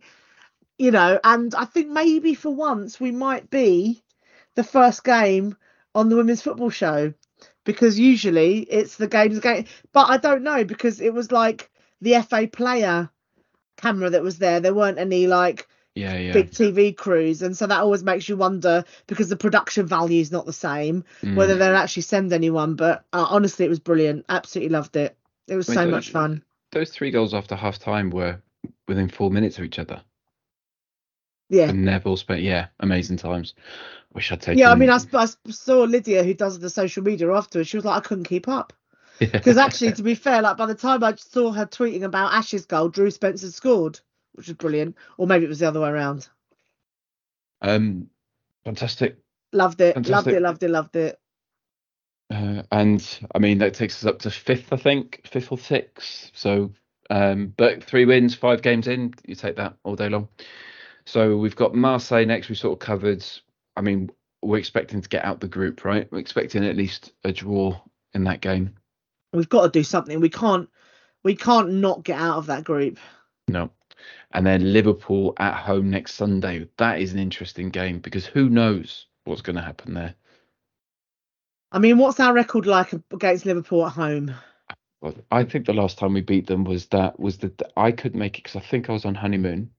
You 0.77 0.91
know, 0.91 1.19
and 1.23 1.53
I 1.55 1.65
think 1.65 1.89
maybe 1.89 2.34
for 2.34 2.53
once 2.53 2.99
we 2.99 3.11
might 3.11 3.49
be 3.49 4.03
the 4.55 4.63
first 4.63 5.03
game 5.03 5.55
on 5.93 6.09
the 6.09 6.15
women's 6.15 6.41
football 6.41 6.69
show 6.69 7.13
because 7.65 7.99
usually 7.99 8.59
it's 8.61 8.97
the 8.97 9.07
games 9.07 9.39
game. 9.39 9.65
But 9.93 10.09
I 10.09 10.17
don't 10.17 10.43
know 10.43 10.63
because 10.63 10.99
it 10.99 11.13
was 11.13 11.32
like 11.32 11.69
the 12.01 12.21
FA 12.21 12.47
player 12.51 13.09
camera 13.77 14.09
that 14.09 14.23
was 14.23 14.39
there. 14.39 14.59
There 14.59 14.73
weren't 14.73 14.97
any 14.97 15.27
like 15.27 15.67
Yeah, 15.96 16.18
yeah. 16.18 16.32
big 16.32 16.52
TV 16.52 16.96
crews, 16.96 17.42
and 17.42 17.56
so 17.58 17.68
that 17.68 17.80
always 17.82 18.02
makes 18.04 18.30
you 18.30 18.38
wonder 18.38 18.86
because 19.08 19.28
the 19.28 19.36
production 19.36 19.86
value 19.86 20.22
is 20.22 20.32
not 20.32 20.46
the 20.46 20.54
same 20.54 21.04
Mm. 21.22 21.36
whether 21.36 21.56
they'll 21.58 21.76
actually 21.76 22.04
send 22.04 22.32
anyone. 22.32 22.76
But 22.76 23.04
uh, 23.12 23.26
honestly, 23.30 23.66
it 23.66 23.70
was 23.70 23.80
brilliant. 23.80 24.26
Absolutely 24.30 24.70
loved 24.70 24.96
it. 24.96 25.18
It 25.48 25.56
was 25.58 25.68
Wait, 25.68 25.76
so 25.76 25.82
don't- 25.82 25.92
much 25.92 26.12
fun. 26.12 26.44
Those 26.72 26.92
three 26.92 27.12
goals 27.12 27.34
after 27.34 27.56
half 27.58 27.78
time 27.80 28.10
were 28.10 28.42
within 28.88 29.10
four 29.10 29.30
minutes 29.30 29.58
of 29.58 29.66
each 29.66 29.80
other. 29.80 30.02
Yeah. 31.50 31.68
And 31.70 31.84
Neville 31.84 32.16
spent, 32.16 32.42
yeah, 32.42 32.68
amazing 32.80 33.18
times. 33.18 33.54
Wish 34.14 34.32
I'd 34.32 34.42
taken. 34.42 34.58
Yeah, 34.60 34.72
I 34.72 34.76
mean, 34.76 34.89
I, 34.89 35.00
I 35.14 35.28
saw 35.50 35.82
Lydia, 35.84 36.24
who 36.24 36.34
does 36.34 36.60
the 36.60 36.70
social 36.70 37.04
media 37.04 37.30
afterwards. 37.34 37.68
She 37.70 37.76
was 37.78 37.86
like, 37.86 37.98
I 37.98 38.08
couldn't 38.08 38.24
keep 38.26 38.48
up 38.48 38.72
Yeah. 39.20 39.28
because 39.32 39.58
actually, 39.58 39.92
to 39.94 40.04
be 40.04 40.16
fair, 40.16 40.42
like 40.42 40.56
by 40.56 40.66
the 40.66 40.76
time 40.76 41.04
I 41.04 41.16
saw 41.16 41.52
her 41.52 41.66
tweeting 41.66 42.04
about 42.04 42.34
Ash's 42.34 42.66
goal, 42.66 42.88
Drew 42.88 43.12
Spencer 43.12 43.52
scored, 43.52 44.00
which 44.34 44.47
was 44.47 44.57
brilliant. 44.57 44.95
Or 45.17 45.27
maybe 45.27 45.45
it 45.45 45.49
was 45.49 45.59
the 45.59 45.67
other 45.67 45.82
way 45.82 45.89
around. 45.89 46.27
um, 47.61 48.09
fantastic. 48.65 49.17
Loved 49.53 49.82
it, 49.82 49.95
loved 50.07 50.27
it, 50.27 50.41
loved 50.41 50.63
it, 50.63 50.69
loved 50.69 50.95
it. 50.95 51.19
Uh, 52.32 52.63
and 52.71 53.19
I 53.36 53.39
mean 53.39 53.57
that 53.57 53.73
takes 53.73 54.01
us 54.01 54.05
up 54.05 54.19
to 54.19 54.32
fifth, 54.32 54.71
I 54.71 54.77
think, 54.77 55.21
fifth 55.25 55.51
or 55.51 55.57
sixth. 55.57 56.32
So, 56.34 56.71
um, 57.09 57.53
but 57.57 57.84
three 57.84 58.05
wins, 58.05 58.34
five 58.34 58.61
games 58.61 58.88
in, 58.88 59.13
you 59.25 59.36
take 59.36 59.57
that 59.57 59.75
all 59.84 59.97
day 59.97 60.07
long. 60.07 60.29
So 61.05 61.36
we've 61.36 61.55
got 61.55 61.75
Marseille 61.75 62.25
next. 62.25 62.47
We 62.47 62.55
sort 62.55 62.73
of 62.73 62.79
covered. 62.79 63.25
I 63.75 63.82
mean, 63.82 64.09
we're 64.41 64.59
expecting 64.59 65.01
to 65.01 65.09
get 65.09 65.25
out 65.25 65.41
the 65.41 65.47
group, 65.47 65.84
right? 65.84 66.09
We're 66.11 66.19
expecting 66.19 66.63
at 66.63 66.77
least 66.77 67.11
a 67.25 67.34
draw 67.34 67.77
in 68.13 68.23
that 68.23 68.39
game. 68.41 68.75
We've 69.34 69.49
got 69.49 69.63
to 69.63 69.69
do 69.69 69.84
something. 69.84 70.19
We 70.19 70.29
can't, 70.29 70.69
we 71.23 71.36
can't 71.36 71.73
not 71.73 72.03
get 72.03 72.19
out 72.19 72.38
of 72.38 72.45
that 72.47 72.63
group. 72.63 72.97
No. 73.47 73.71
And 74.32 74.45
then 74.45 74.74
Liverpool 74.74 75.34
at 75.38 75.56
home 75.56 75.89
next 75.89 76.16
Sunday. 76.16 76.68
That 76.78 76.99
is 76.99 77.14
an 77.14 77.20
interesting 77.20 77.70
game 77.70 77.99
because 77.99 78.26
who 78.26 78.49
knows 78.49 79.08
what's 79.26 79.41
going 79.41 79.58
to 79.58 79.62
happen 79.62 79.93
there. 79.93 80.16
I 81.72 81.80
mean, 81.80 81.97
what's 81.97 82.20
our 82.20 82.34
record 82.34 82.66
like 82.66 82.93
against 83.12 83.45
Liverpool 83.45 83.86
at 83.86 83.93
home? 83.93 84.34
Well, 85.02 85.16
I 85.32 85.45
think 85.45 85.66
the 85.66 85.74
last 85.74 85.97
time 85.97 86.14
we 86.14 86.22
beat 86.22 86.45
them 86.47 86.64
was 86.64 86.88
that 86.88 87.20
was 87.20 87.38
that 87.39 87.62
I 87.76 87.91
could 87.91 88.16
make 88.16 88.38
it 88.38 88.43
because 88.43 88.56
I 88.56 88.66
think 88.66 88.89
I 88.89 88.93
was 88.93 89.06
on 89.06 89.16
honeymoon, 89.16 89.72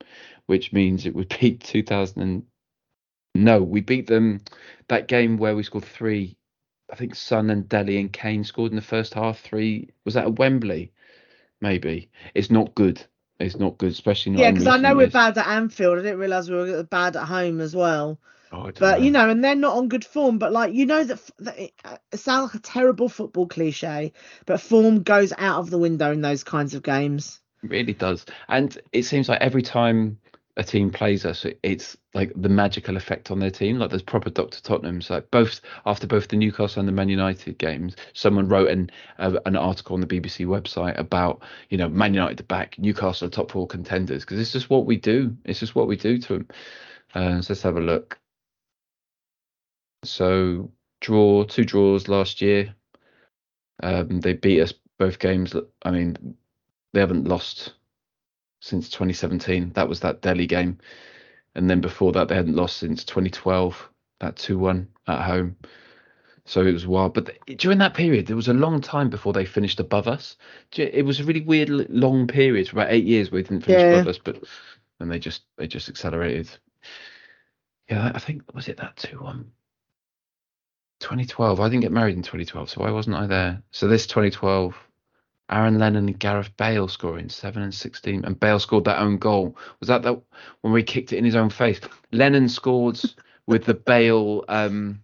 which 0.47 0.73
means 0.73 1.07
it 1.07 1.15
would 1.15 1.35
be 1.41 1.55
2000. 1.59 2.23
And, 2.23 2.43
no, 3.35 3.63
we 3.63 3.81
beat 3.81 4.07
them 4.07 4.41
that 4.89 5.09
game 5.09 5.37
where 5.37 5.55
we 5.55 5.63
scored 5.63 5.85
three. 5.85 6.37
I 6.91 6.97
think 6.97 7.15
Son 7.15 7.51
and 7.51 7.69
Dele 7.69 7.99
and 7.99 8.13
Kane 8.13 8.45
scored 8.45 8.73
in 8.73 8.77
the 8.77 8.83
first 8.83 9.15
half. 9.15 9.41
Three 9.41 9.91
was 10.05 10.15
that 10.15 10.25
at 10.25 10.39
Wembley? 10.39 10.93
Maybe 11.61 12.11
it's 12.35 12.51
not 12.51 12.75
good. 12.75 13.07
It's 13.43 13.59
not 13.59 13.77
good, 13.77 13.91
especially 13.91 14.33
not. 14.33 14.41
Yeah, 14.41 14.51
because 14.53 14.67
I 14.69 14.77
know 14.77 14.95
we're 14.95 15.09
bad 15.11 15.37
at 15.37 15.47
Anfield. 15.47 15.99
I 15.99 16.03
didn't 16.03 16.19
realise 16.19 16.49
we 16.49 16.57
were 16.57 16.85
bad 16.85 17.17
at 17.17 17.25
home 17.25 17.61
as 17.61 17.75
well. 17.75 18.19
Oh, 18.53 18.71
But 18.79 19.03
you 19.03 19.11
know, 19.11 19.29
and 19.29 19.43
they're 19.43 19.57
not 19.57 19.77
on 19.77 19.89
good 19.89 20.05
form. 20.05 20.39
But 20.39 20.53
like 20.53 20.75
you 20.75 20.87
know 20.87 21.03
that, 21.03 21.21
that 21.41 21.59
it, 21.59 21.73
uh, 21.85 21.97
it 22.13 22.19
sounds 22.19 22.55
like 22.55 22.63
a 22.63 22.65
terrible 22.65 23.09
football 23.09 23.49
cliche, 23.49 24.13
but 24.47 24.61
form 24.61 25.03
goes 25.03 25.33
out 25.37 25.59
of 25.59 25.71
the 25.71 25.79
window 25.79 26.13
in 26.13 26.21
those 26.21 26.45
kinds 26.45 26.75
of 26.75 26.83
games. 26.83 27.41
It 27.65 27.71
really 27.71 27.95
does. 27.95 28.25
And 28.49 28.77
it 28.93 29.03
seems 29.05 29.29
like 29.29 29.41
every 29.41 29.63
time 29.63 30.19
a 30.57 30.63
team 30.63 30.91
plays 30.91 31.25
us, 31.25 31.45
it- 31.47 31.59
it's 31.63 31.97
like 32.15 32.33
the 32.37 32.49
magical 32.49 32.97
effect 32.97 33.31
on 33.31 33.39
their 33.39 33.51
team. 33.51 33.79
Like 33.79 33.91
there's 33.91 34.03
proper 34.03 34.29
Dr. 34.31 34.61
Tottenham's. 34.61 35.09
Like 35.09 35.31
both 35.31 35.61
after 35.87 36.07
both 36.07 36.29
the 36.29 36.37
Newcastle 36.37 36.81
and 36.81 36.89
the 36.89 36.93
Man 36.93 37.09
United 37.09 37.57
games, 37.59 37.97
someone 38.13 38.49
wrote 38.49 38.69
an 38.69 38.91
uh, 39.19 39.39
an 39.47 39.57
article 39.57 39.95
on 39.95 40.01
the 40.01 40.07
BBC 40.07 40.47
website 40.47 40.99
about 40.99 41.43
you 41.71 41.79
know 41.79 41.89
Man 41.89 42.13
United 42.15 42.47
back 42.49 42.79
Newcastle 42.79 43.31
top 43.31 43.51
four 43.51 43.67
contenders 43.67 44.25
because 44.25 44.39
it's 44.39 44.53
just 44.53 44.69
what 44.71 44.85
we 44.87 44.97
do. 44.97 45.37
It's 45.45 45.61
just 45.61 45.75
what 45.75 45.89
we 45.89 45.97
do 45.97 46.19
to 46.19 46.33
them. 46.35 46.49
Uh, 47.15 47.41
so 47.41 47.53
let's 47.53 47.63
have 47.63 47.77
a 47.77 47.81
look. 47.81 48.19
So 50.05 50.71
draw 51.01 51.45
two 51.45 51.65
draws 51.65 52.09
last 52.09 52.41
year. 52.41 52.75
Um, 53.83 54.21
they 54.21 54.35
beat 54.35 54.61
us 54.61 54.75
both 54.99 55.19
games. 55.19 55.55
I 55.83 55.91
mean, 55.91 56.37
they 56.93 57.01
haven't 57.01 57.27
lost 57.27 57.75
since 58.63 58.89
2017. 58.89 59.73
That 59.75 59.89
was 59.89 60.01
that 60.01 60.23
Dele 60.23 60.47
game, 60.47 60.79
and 61.55 61.69
then 61.69 61.81
before 61.81 62.13
that 62.13 62.29
they 62.29 62.37
hadn't 62.37 62.57
lost 62.57 62.79
since 62.79 63.05
2012. 63.05 63.91
That 64.21 64.37
2-1 64.37 64.87
at 65.09 65.23
home. 65.23 65.57
So 66.45 66.65
it 66.65 66.73
was 66.73 66.87
wild. 66.87 67.15
But 67.15 67.37
during 67.57 67.79
that 67.79 67.95
period, 67.95 68.27
there 68.29 68.37
was 68.37 68.47
a 68.47 68.55
long 68.55 68.81
time 68.81 69.11
before 69.11 69.33
they 69.33 69.45
finished 69.45 69.81
above 69.81 70.07
us. 70.07 70.37
It 70.77 71.05
was 71.05 71.19
a 71.19 71.25
really 71.25 71.41
weird 71.41 71.69
long 71.69 72.29
period 72.29 72.69
for 72.69 72.77
about 72.77 72.93
eight 72.93 73.05
years 73.05 73.33
where 73.33 73.43
they 73.43 73.49
didn't 73.49 73.65
finish 73.65 73.83
Yeah. 73.83 73.95
above 73.95 74.07
us, 74.07 74.19
but 74.19 74.43
then 75.01 75.09
they 75.09 75.19
just 75.19 75.43
they 75.57 75.67
just 75.67 75.89
accelerated. 75.89 76.49
Yeah, 77.91 78.13
I 78.15 78.21
think 78.21 78.43
was 78.55 78.69
it 78.69 78.77
that 78.77 78.97
2-1. 78.97 79.45
2012. 81.01 81.59
I 81.59 81.69
didn't 81.69 81.83
get 81.83 81.91
married 81.91 82.15
in 82.17 82.23
2012, 82.23 82.71
so 82.71 82.81
why 82.81 82.93
wasn't 82.93 83.17
I 83.17 83.27
there? 83.27 83.63
So 83.73 83.89
this 83.89 84.07
2012, 84.07 84.77
Aaron 85.53 85.79
Lennon 85.79 86.09
and 86.09 86.19
Gareth 86.19 86.57
Bale 86.57 86.89
scoring 86.89 87.29
seven 87.29 87.63
and 87.63 87.75
16, 87.75 88.25
and 88.25 88.41
Bale 88.41 88.59
scored 88.59 88.87
that 88.87 89.01
own 89.01 89.19
goal. 89.19 89.57
Was 89.81 89.89
that 89.89 90.03
that 90.03 90.19
when 90.63 90.73
we 90.73 90.83
kicked 90.83 91.13
it 91.13 91.19
in 91.19 91.25
his 91.25 91.37
own 91.37 91.51
face? 91.51 91.81
Lennon 92.11 92.49
scored 92.49 92.99
with 93.47 93.65
the 93.65 93.75
Bale. 93.75 94.45
Um, 94.49 95.03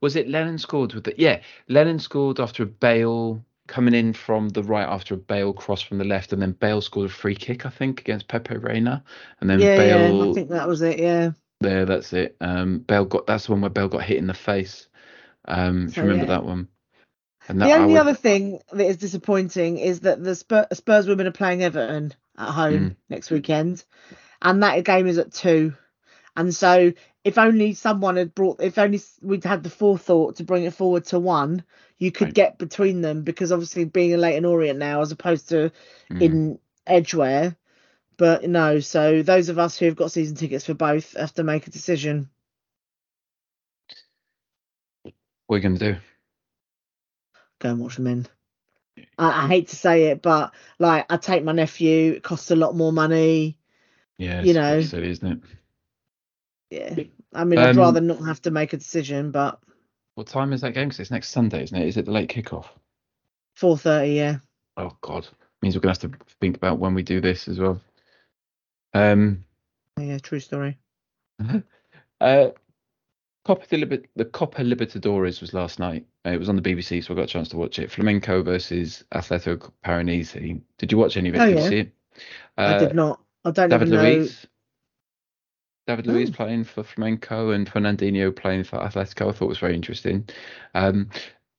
was 0.00 0.14
it 0.14 0.28
Lennon 0.28 0.58
scored 0.58 0.94
with 0.94 1.04
the? 1.04 1.14
Yeah, 1.18 1.40
Lennon 1.68 1.98
scored 1.98 2.38
after 2.38 2.62
a 2.62 2.66
Bale 2.66 3.44
coming 3.66 3.92
in 3.92 4.12
from 4.12 4.48
the 4.50 4.62
right 4.62 4.86
after 4.86 5.14
a 5.14 5.18
Bale 5.18 5.52
cross 5.52 5.82
from 5.82 5.98
the 5.98 6.04
left, 6.04 6.32
and 6.32 6.40
then 6.40 6.52
Bale 6.52 6.80
scored 6.80 7.10
a 7.10 7.12
free 7.12 7.34
kick, 7.34 7.66
I 7.66 7.70
think, 7.70 8.00
against 8.00 8.28
Pepe 8.28 8.56
Reina, 8.56 9.02
and 9.40 9.50
then 9.50 9.58
yeah, 9.58 9.76
Bale. 9.76 10.24
yeah, 10.24 10.30
I 10.30 10.34
think 10.34 10.48
that 10.50 10.68
was 10.68 10.80
it. 10.80 11.00
Yeah. 11.00 11.32
There, 11.60 11.84
that's 11.84 12.12
it. 12.12 12.36
Um, 12.40 12.78
Bale 12.78 13.04
got 13.04 13.26
that's 13.26 13.46
the 13.46 13.52
one 13.52 13.62
where 13.62 13.70
Bale 13.70 13.88
got 13.88 14.04
hit 14.04 14.18
in 14.18 14.28
the 14.28 14.34
face. 14.34 14.86
Um, 15.46 15.88
if 15.88 15.96
you 15.96 16.04
remember 16.04 16.24
yeah. 16.24 16.38
that 16.38 16.44
one. 16.44 16.68
And 17.48 17.60
The 17.60 17.72
only 17.72 17.94
would- 17.94 18.00
other 18.00 18.14
thing 18.14 18.60
that 18.72 18.86
is 18.86 18.98
disappointing 18.98 19.78
is 19.78 20.00
that 20.00 20.22
the 20.22 20.34
Spurs, 20.34 20.66
Spurs 20.74 21.06
women 21.08 21.26
are 21.26 21.32
playing 21.32 21.62
Everton 21.62 22.12
at 22.36 22.50
home 22.50 22.90
Mm. 22.90 22.96
next 23.08 23.30
weekend, 23.30 23.84
and 24.42 24.62
that 24.62 24.84
game 24.84 25.06
is 25.06 25.18
at 25.18 25.32
two. 25.32 25.74
And 26.36 26.54
so, 26.54 26.92
if 27.24 27.38
only 27.38 27.74
someone 27.74 28.16
had 28.16 28.34
brought, 28.34 28.60
if 28.60 28.78
only 28.78 29.00
we'd 29.22 29.44
had 29.44 29.62
the 29.62 29.70
forethought 29.70 30.36
to 30.36 30.44
bring 30.44 30.64
it 30.64 30.74
forward 30.74 31.06
to 31.06 31.18
one, 31.18 31.64
you 31.96 32.12
could 32.12 32.28
Right. 32.28 32.34
get 32.34 32.58
between 32.58 33.00
them 33.00 33.22
because 33.22 33.50
obviously 33.50 33.84
being 33.84 34.14
a 34.14 34.18
late 34.18 34.36
in 34.36 34.42
Leyton 34.42 34.44
Orient 34.44 34.78
now, 34.78 35.00
as 35.00 35.10
opposed 35.10 35.48
to 35.48 35.72
Mm. 36.10 36.22
in 36.22 36.58
Edgware, 36.86 37.56
but 38.18 38.48
no. 38.48 38.78
So 38.80 39.22
those 39.22 39.48
of 39.48 39.58
us 39.58 39.78
who 39.78 39.86
have 39.86 39.96
got 39.96 40.12
season 40.12 40.36
tickets 40.36 40.66
for 40.66 40.74
both 40.74 41.16
have 41.16 41.34
to 41.34 41.42
make 41.44 41.66
a 41.66 41.70
decision. 41.70 42.28
What 45.46 45.56
are 45.56 45.58
you 45.58 45.62
going 45.62 45.78
to 45.78 45.92
do? 45.94 45.98
Go 47.60 47.70
and 47.70 47.80
watch 47.80 47.96
them 47.96 48.06
in. 48.06 48.26
I, 49.18 49.44
I 49.44 49.48
hate 49.48 49.68
to 49.68 49.76
say 49.76 50.06
it, 50.06 50.22
but 50.22 50.52
like 50.78 51.06
I 51.10 51.16
take 51.16 51.44
my 51.44 51.52
nephew. 51.52 52.12
It 52.12 52.22
costs 52.22 52.50
a 52.50 52.56
lot 52.56 52.76
more 52.76 52.92
money. 52.92 53.58
Yeah, 54.16 54.42
You 54.42 54.54
know. 54.54 54.80
silly, 54.80 55.10
isn't 55.10 55.32
it? 55.32 55.38
Yeah. 56.70 57.04
I 57.34 57.44
mean, 57.44 57.58
I'd 57.58 57.70
Um, 57.70 57.76
rather 57.78 58.00
not 58.00 58.24
have 58.24 58.42
to 58.42 58.50
make 58.50 58.72
a 58.72 58.76
decision, 58.76 59.30
but 59.30 59.60
What 60.14 60.26
time 60.26 60.52
is 60.52 60.60
that 60.62 60.74
game? 60.74 60.90
'Cause 60.90 60.98
it's 61.00 61.10
next 61.12 61.28
Sunday, 61.30 61.62
isn't 61.62 61.76
it? 61.76 61.86
Is 61.86 61.96
it 61.96 62.04
the 62.06 62.10
late 62.12 62.28
kickoff? 62.28 62.66
four 63.54 63.76
thirty. 63.78 64.12
Yeah. 64.14 64.38
Oh 64.76 64.96
God, 65.00 65.26
means 65.62 65.74
we're 65.74 65.80
gonna 65.80 65.92
have 65.98 66.10
to 66.10 66.24
think 66.40 66.56
about 66.56 66.78
when 66.78 66.94
we 66.94 67.02
do 67.02 67.20
this 67.20 67.48
as 67.48 67.58
well. 67.58 67.80
Um, 68.94 69.44
Yeah. 69.98 70.18
True 70.18 70.40
story. 70.40 70.78
uh, 72.20 72.50
Copa 73.48 73.64
the 74.14 74.24
Copa 74.26 74.60
Libertadores 74.60 75.40
was 75.40 75.54
last 75.54 75.78
night. 75.78 76.04
Uh, 76.26 76.32
it 76.32 76.38
was 76.38 76.50
on 76.50 76.56
the 76.56 76.60
BBC, 76.60 77.02
so 77.02 77.14
I 77.14 77.16
got 77.16 77.22
a 77.22 77.28
chance 77.28 77.48
to 77.48 77.56
watch 77.56 77.78
it. 77.78 77.90
Flamengo 77.90 78.44
versus 78.44 79.04
Athletico 79.14 79.72
Paranaense. 79.82 80.60
Did 80.76 80.92
you 80.92 80.98
watch 80.98 81.16
any 81.16 81.30
of 81.30 81.34
it? 81.34 81.38
Oh, 81.40 81.46
did 81.46 81.56
you 81.56 81.62
yeah. 81.62 81.68
see 81.70 81.78
it? 81.78 81.92
I 82.58 82.64
Uh, 82.74 82.78
did 82.78 82.94
not. 82.94 83.22
I 83.46 83.50
don't 83.52 83.70
David 83.70 83.88
even 83.88 83.98
know. 84.02 84.02
Luiz. 84.02 84.46
David 85.86 86.06
Luiz 86.06 86.28
Oh. 86.28 86.32
playing 86.34 86.64
for 86.64 86.82
Flamengo 86.82 87.54
and 87.54 87.66
Fernandinho 87.66 88.36
playing 88.36 88.64
for 88.64 88.76
Atletico. 88.80 89.30
I 89.30 89.32
thought 89.32 89.46
it 89.46 89.48
was 89.48 89.58
very 89.58 89.74
interesting. 89.74 90.28
Um, 90.74 91.08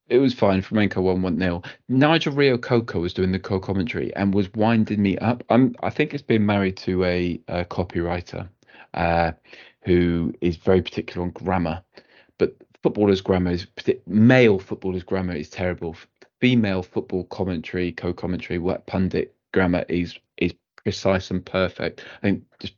it 0.09 0.19
was 0.19 0.35
fine. 0.35 0.61
Flamengo 0.61 1.01
won 1.01 1.23
1 1.23 1.39
0. 1.39 1.63
Nigel 1.87 2.33
Reo-Coker 2.33 2.99
was 2.99 3.15
doing 3.15 3.31
the 3.31 3.39
co 3.39 3.59
commentary 3.59 4.15
and 4.15 4.31
was 4.31 4.53
winding 4.53 5.01
me 5.01 5.17
up. 5.17 5.43
I'm, 5.49 5.75
I 5.81 5.89
think 5.89 6.13
it's 6.13 6.21
been 6.21 6.45
married 6.45 6.77
to 6.77 7.03
a, 7.03 7.41
a 7.47 7.65
copywriter 7.65 8.47
uh, 8.93 9.31
who 9.84 10.34
is 10.41 10.57
very 10.57 10.82
particular 10.82 11.23
on 11.25 11.32
grammar. 11.32 11.84
But 12.38 12.55
footballers' 12.84 13.21
grammar 13.21 13.51
is, 13.51 13.67
male 14.07 14.59
footballers' 14.59 15.03
grammar 15.03 15.36
is 15.36 15.49
terrible. 15.49 15.95
Female 16.41 16.84
football 16.84 17.25
commentary, 17.25 17.91
co 17.91 18.13
commentary, 18.13 18.59
what 18.59 18.86
pundit 18.88 19.36
grammar 19.53 19.86
is 19.89 20.17
is 20.38 20.53
precise 20.84 21.32
and 21.32 21.45
perfect. 21.45 22.05
I 22.19 22.21
think 22.21 22.43
just 22.59 22.73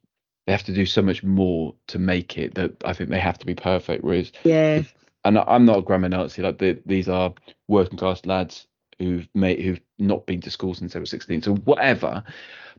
they 0.45 0.51
have 0.51 0.63
to 0.63 0.73
do 0.73 0.85
so 0.85 1.01
much 1.01 1.23
more 1.23 1.75
to 1.87 1.99
make 1.99 2.37
it 2.37 2.55
that 2.55 2.73
I 2.83 2.93
think 2.93 3.09
they 3.09 3.19
have 3.19 3.37
to 3.39 3.45
be 3.45 3.53
perfect. 3.53 4.03
Whereas, 4.03 4.31
Yeah. 4.43 4.81
and 5.23 5.37
I'm 5.37 5.65
not 5.65 5.79
a 5.79 5.81
grammar 5.83 6.09
Nazi. 6.09 6.41
Like 6.41 6.57
the, 6.57 6.81
these 6.85 7.07
are 7.07 7.33
working 7.67 7.97
class 7.97 8.25
lads 8.25 8.67
who've 8.97 9.27
made 9.35 9.59
who've 9.59 9.81
not 9.99 10.25
been 10.25 10.41
to 10.41 10.49
school 10.51 10.73
since 10.73 10.93
they 10.93 10.99
were 10.99 11.05
16. 11.05 11.43
So 11.43 11.55
whatever. 11.55 12.23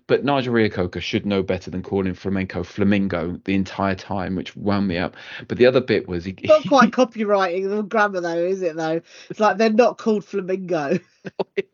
But 0.06 0.24
Nigel 0.24 0.52
Reo-Coker 0.54 1.00
should 1.00 1.24
know 1.26 1.42
better 1.42 1.70
than 1.70 1.82
calling 1.82 2.14
Flamengo 2.14 2.64
flamingo 2.64 3.40
the 3.44 3.54
entire 3.54 3.94
time, 3.94 4.34
which 4.34 4.56
wound 4.56 4.88
me 4.88 4.98
up. 4.98 5.16
But 5.48 5.58
the 5.58 5.66
other 5.66 5.80
bit 5.80 6.08
was 6.08 6.24
he, 6.24 6.36
Not 6.44 6.62
quite 6.68 6.90
copywriting 6.90 7.68
the 7.68 7.82
grammar 7.82 8.20
though, 8.20 8.36
is 8.36 8.62
it? 8.62 8.76
Though 8.76 9.00
it's 9.30 9.40
like 9.40 9.58
they're 9.58 9.70
not 9.70 9.98
called 9.98 10.24
flamingo. 10.24 10.98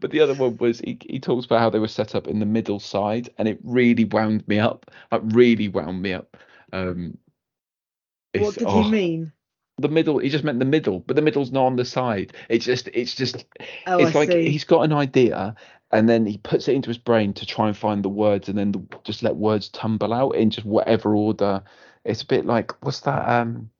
but 0.00 0.10
the 0.10 0.20
other 0.20 0.34
one 0.34 0.56
was 0.56 0.80
he, 0.80 0.98
he 1.08 1.20
talks 1.20 1.46
about 1.46 1.60
how 1.60 1.70
they 1.70 1.78
were 1.78 1.88
set 1.88 2.14
up 2.14 2.26
in 2.26 2.40
the 2.40 2.46
middle 2.46 2.80
side, 2.80 3.30
and 3.38 3.46
it 3.46 3.58
really 3.62 4.04
wound 4.04 4.46
me 4.48 4.58
up. 4.58 4.90
Like 5.12 5.22
really 5.24 5.68
wound 5.68 6.00
me 6.02 6.14
up. 6.14 6.36
Um, 6.72 7.18
What 8.36 8.54
did 8.54 8.68
oh, 8.68 8.82
he 8.82 8.90
mean? 8.90 9.32
The 9.78 9.88
middle. 9.88 10.18
He 10.18 10.28
just 10.28 10.44
meant 10.44 10.58
the 10.58 10.64
middle, 10.64 11.00
but 11.00 11.16
the 11.16 11.22
middle's 11.22 11.50
not 11.52 11.66
on 11.66 11.76
the 11.76 11.84
side. 11.84 12.32
It's 12.48 12.64
just, 12.64 12.88
it's 12.88 13.14
just, 13.14 13.44
Oh, 13.86 13.98
it's 13.98 14.14
I 14.14 14.18
like 14.18 14.30
see. 14.30 14.50
he's 14.50 14.64
got 14.64 14.82
an 14.82 14.92
idea, 14.92 15.54
and 15.92 16.08
then 16.08 16.26
he 16.26 16.38
puts 16.38 16.68
it 16.68 16.74
into 16.74 16.88
his 16.88 16.98
brain 16.98 17.32
to 17.34 17.46
try 17.46 17.68
and 17.68 17.76
find 17.76 18.04
the 18.04 18.08
words, 18.08 18.48
and 18.48 18.58
then 18.58 18.72
the, 18.72 18.82
just 19.04 19.22
let 19.22 19.36
words 19.36 19.68
tumble 19.68 20.12
out 20.12 20.30
in 20.30 20.50
just 20.50 20.66
whatever 20.66 21.14
order. 21.14 21.62
It's 22.04 22.22
a 22.22 22.26
bit 22.26 22.46
like 22.46 22.72
what's 22.84 23.00
that? 23.00 23.28
Um, 23.28 23.70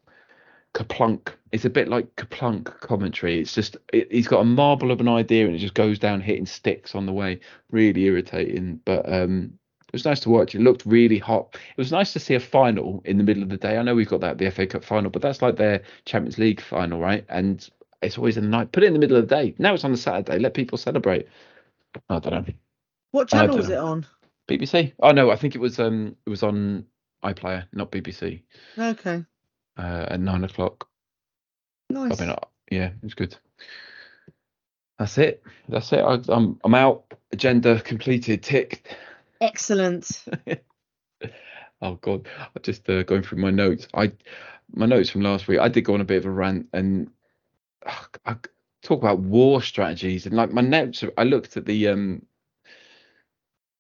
KerPlunk. 0.74 1.32
It's 1.52 1.64
a 1.64 1.70
bit 1.70 1.88
like 1.88 2.14
KerPlunk 2.16 2.80
commentary. 2.80 3.40
It's 3.40 3.54
just 3.54 3.76
it, 3.92 4.10
he's 4.10 4.28
got 4.28 4.40
a 4.40 4.44
marble 4.44 4.90
of 4.90 5.00
an 5.00 5.08
idea 5.08 5.46
and 5.46 5.54
it 5.54 5.58
just 5.58 5.74
goes 5.74 5.98
down 5.98 6.20
hitting 6.20 6.46
sticks 6.46 6.94
on 6.94 7.06
the 7.06 7.12
way. 7.12 7.40
Really 7.70 8.04
irritating, 8.04 8.80
but 8.84 9.10
um, 9.12 9.52
it 9.88 9.94
was 9.94 10.04
nice 10.04 10.20
to 10.20 10.30
watch. 10.30 10.54
It 10.54 10.60
looked 10.60 10.86
really 10.86 11.18
hot. 11.18 11.54
It 11.54 11.76
was 11.76 11.90
nice 11.90 12.12
to 12.12 12.20
see 12.20 12.34
a 12.34 12.40
final 12.40 13.02
in 13.04 13.18
the 13.18 13.24
middle 13.24 13.42
of 13.42 13.48
the 13.48 13.56
day. 13.56 13.76
I 13.76 13.82
know 13.82 13.94
we've 13.94 14.08
got 14.08 14.20
that 14.20 14.38
the 14.38 14.50
FA 14.50 14.66
Cup 14.66 14.84
final, 14.84 15.10
but 15.10 15.22
that's 15.22 15.42
like 15.42 15.56
their 15.56 15.82
Champions 16.04 16.38
League 16.38 16.60
final, 16.60 17.00
right? 17.00 17.24
And 17.28 17.68
it's 18.00 18.16
always 18.16 18.36
in 18.36 18.44
the 18.44 18.50
night. 18.50 18.70
Put 18.70 18.84
it 18.84 18.86
in 18.86 18.92
the 18.92 19.00
middle 19.00 19.16
of 19.16 19.28
the 19.28 19.34
day. 19.34 19.54
Now 19.58 19.74
it's 19.74 19.84
on 19.84 19.90
the 19.90 19.98
Saturday. 19.98 20.38
Let 20.38 20.54
people 20.54 20.78
celebrate. 20.78 21.26
I 22.08 22.18
don't 22.18 22.32
know. 22.46 22.54
What 23.12 23.28
channel 23.28 23.56
was 23.56 23.68
know. 23.68 23.74
it 23.74 23.78
on? 23.78 24.06
BBC. 24.48 24.92
Oh 25.00 25.10
no, 25.12 25.30
I 25.30 25.36
think 25.36 25.54
it 25.54 25.60
was 25.60 25.78
um 25.78 26.16
it 26.26 26.30
was 26.30 26.42
on 26.42 26.84
iPlayer, 27.24 27.64
not 27.72 27.90
BBC. 27.92 28.42
Okay, 28.78 29.24
Uh, 29.76 30.06
at 30.08 30.20
nine 30.20 30.44
o'clock. 30.44 30.88
nice. 31.88 32.20
I 32.20 32.24
mean, 32.24 32.30
uh, 32.30 32.38
yeah, 32.70 32.90
it's 33.02 33.14
good. 33.14 33.36
That's 34.98 35.16
it. 35.18 35.42
That's 35.68 35.92
it. 35.92 36.00
I, 36.00 36.20
I'm 36.28 36.58
I'm 36.64 36.74
out. 36.74 37.04
Agenda 37.32 37.80
completed. 37.80 38.42
Ticked. 38.42 38.96
Excellent. 39.40 40.24
Oh 41.82 41.94
God, 41.94 42.28
I'm 42.38 42.62
just 42.62 42.86
uh, 42.90 43.02
going 43.04 43.22
through 43.22 43.38
my 43.40 43.50
notes. 43.50 43.88
I 43.94 44.12
my 44.70 44.84
notes 44.84 45.08
from 45.08 45.22
last 45.22 45.48
week. 45.48 45.60
I 45.60 45.68
did 45.68 45.80
go 45.86 45.94
on 45.94 46.02
a 46.02 46.04
bit 46.04 46.18
of 46.18 46.26
a 46.26 46.30
rant 46.30 46.66
and 46.74 47.08
uh, 47.86 47.94
I 48.26 48.36
talk 48.82 49.00
about 49.02 49.20
war 49.20 49.62
strategies 49.62 50.26
and 50.26 50.36
like 50.36 50.52
my 50.52 50.62
notes. 50.62 51.04
I 51.18 51.24
looked 51.24 51.56
at 51.56 51.66
the 51.66 51.88
um 51.88 52.26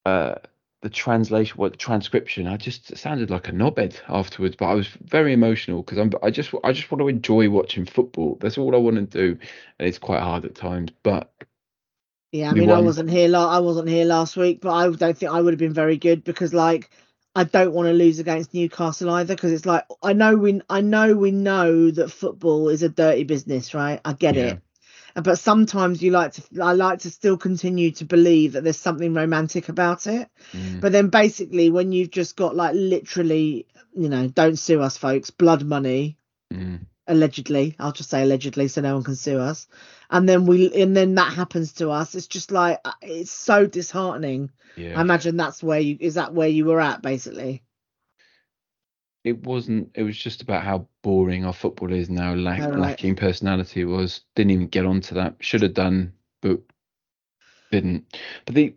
uh 0.06 0.36
the 0.82 0.90
translation, 0.90 1.56
what 1.58 1.78
transcription. 1.78 2.46
I 2.46 2.56
just 2.56 2.96
sounded 2.96 3.30
like 3.30 3.48
a 3.48 3.52
knobhead 3.52 3.96
afterwards, 4.08 4.56
but 4.56 4.66
I 4.66 4.74
was 4.74 4.88
very 4.88 5.32
emotional 5.34 5.82
because 5.82 5.98
I'm. 5.98 6.12
I 6.22 6.30
just 6.30 6.54
I 6.64 6.72
just 6.72 6.90
want 6.90 7.00
to 7.02 7.08
enjoy 7.08 7.50
watching 7.50 7.86
football. 7.86 8.38
That's 8.40 8.58
all 8.58 8.74
I 8.74 8.78
want 8.78 8.96
to 8.96 9.02
do, 9.02 9.38
and 9.78 9.88
it's 9.88 9.98
quite 9.98 10.22
hard 10.22 10.44
at 10.46 10.54
times. 10.54 10.90
But 11.02 11.32
Yeah, 12.32 12.50
I 12.50 12.54
mean, 12.54 12.70
I 12.70 12.78
wasn't 12.78 13.10
here. 13.10 13.28
La- 13.28 13.48
I 13.56 13.60
wasn't 13.60 13.88
here 13.88 14.04
last 14.04 14.36
week, 14.36 14.60
but 14.60 14.72
I 14.72 14.88
don't 14.90 15.16
think 15.16 15.32
I 15.32 15.40
would 15.40 15.52
have 15.54 15.58
been 15.58 15.72
very 15.72 15.96
good 15.96 16.24
because, 16.24 16.52
like, 16.52 16.90
I 17.34 17.44
don't 17.44 17.72
want 17.72 17.86
to 17.88 17.92
lose 17.94 18.18
against 18.18 18.52
Newcastle 18.54 19.10
either 19.10 19.34
because 19.34 19.52
it's 19.52 19.66
like 19.66 19.84
I 20.02 20.12
know 20.12 20.36
we, 20.36 20.60
I 20.68 20.80
know 20.82 21.16
we 21.16 21.30
know 21.30 21.90
that 21.90 22.10
football 22.10 22.68
is 22.68 22.82
a 22.82 22.88
dirty 22.90 23.24
business, 23.24 23.72
right? 23.74 24.00
I 24.04 24.12
get 24.12 24.36
Yeah. 24.36 24.36
it, 24.36 24.60
but 25.20 25.38
sometimes 25.38 26.02
you 26.02 26.10
like 26.10 26.32
to, 26.32 26.42
I 26.62 26.72
like 26.72 27.00
to 27.00 27.10
still 27.10 27.36
continue 27.36 27.90
to 27.92 28.04
believe 28.04 28.52
that 28.52 28.64
there's 28.64 28.76
something 28.78 29.14
romantic 29.14 29.68
about 29.68 30.06
it. 30.06 30.28
mm, 30.52 30.80
But 30.80 30.92
then 30.92 31.08
basically, 31.08 31.70
when 31.70 31.92
you've 31.92 32.10
just 32.10 32.36
got 32.36 32.56
like 32.56 32.74
literally, 32.74 33.66
you 33.94 34.08
know, 34.08 34.28
don't 34.28 34.56
sue 34.58 34.80
us, 34.80 34.96
folks, 34.96 35.30
blood 35.30 35.64
money 35.64 36.16
mm, 36.52 36.80
allegedly 37.06 37.74
i'll 37.80 37.90
just 37.90 38.08
say 38.08 38.22
allegedly 38.22 38.68
so 38.68 38.80
no 38.80 38.94
one 38.94 39.02
can 39.04 39.16
sue 39.16 39.38
us. 39.38 39.66
And 40.10 40.28
then 40.28 40.46
we 40.46 40.72
and 40.82 40.96
then 40.96 41.14
that 41.16 41.32
happens 41.32 41.72
to 41.74 41.90
us. 41.90 42.14
It's 42.14 42.26
just 42.26 42.50
like 42.50 42.80
uh, 42.84 42.92
it's 43.02 43.30
so 43.30 43.66
disheartening. 43.66 44.50
Yeah. 44.76 44.98
i 44.98 45.00
imagine 45.00 45.36
that's 45.36 45.62
where 45.62 45.80
you 45.80 45.96
is 46.00 46.14
that 46.14 46.32
where 46.34 46.48
you 46.48 46.64
were 46.66 46.80
at 46.80 47.02
basically 47.02 47.62
it 49.24 49.44
wasn't 49.44 49.90
it 49.94 50.02
was 50.02 50.16
just 50.16 50.42
about 50.42 50.62
how 50.62 50.86
boring 51.02 51.44
our 51.44 51.52
football 51.52 51.92
is 51.92 52.08
now 52.08 52.34
lack, 52.34 52.60
right. 52.60 52.78
lacking 52.78 53.16
personality 53.16 53.84
was. 53.84 54.22
Didn't 54.34 54.52
even 54.52 54.68
get 54.68 54.86
onto 54.86 55.14
that. 55.14 55.36
Should 55.40 55.62
have 55.62 55.74
done 55.74 56.12
but 56.40 56.60
didn't. 57.70 58.04
But 58.46 58.54
the 58.54 58.74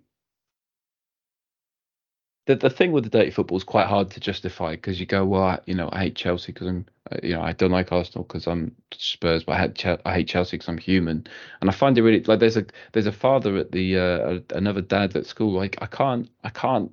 the, 2.45 2.55
the 2.55 2.69
thing 2.69 2.91
with 2.91 3.05
the 3.05 3.09
dirty 3.09 3.31
football 3.31 3.57
is 3.57 3.63
quite 3.63 3.87
hard 3.87 4.11
to 4.11 4.19
justify 4.19 4.71
because 4.71 4.99
you 4.99 5.05
go 5.05 5.23
well 5.23 5.43
I, 5.43 5.59
you 5.65 5.75
know 5.75 5.89
I 5.93 5.99
hate 5.99 6.15
Chelsea 6.15 6.51
because 6.51 6.67
I'm 6.67 6.85
uh, 7.09 7.17
you 7.23 7.35
know 7.35 7.41
I 7.41 7.53
don't 7.53 7.71
like 7.71 7.93
Arsenal 7.93 8.25
because 8.25 8.47
I'm 8.47 8.75
Spurs 8.91 9.45
but 9.45 9.53
I 9.53 9.59
hate 9.59 9.75
Chel- 9.75 10.01
I 10.05 10.13
hate 10.13 10.27
Chelsea 10.27 10.57
because 10.57 10.67
I'm 10.67 10.77
human. 10.77 11.25
And 11.61 11.69
I 11.69 11.73
find 11.73 11.97
it 11.97 12.03
really 12.03 12.21
like 12.23 12.39
there's 12.39 12.57
a 12.57 12.65
there's 12.91 13.07
a 13.07 13.13
father 13.13 13.55
at 13.55 13.71
the 13.71 13.97
uh, 13.97 14.39
another 14.53 14.81
dad 14.81 15.15
at 15.15 15.25
school 15.25 15.53
like 15.53 15.77
I 15.81 15.85
can't 15.85 16.29
I 16.43 16.49
can't 16.49 16.91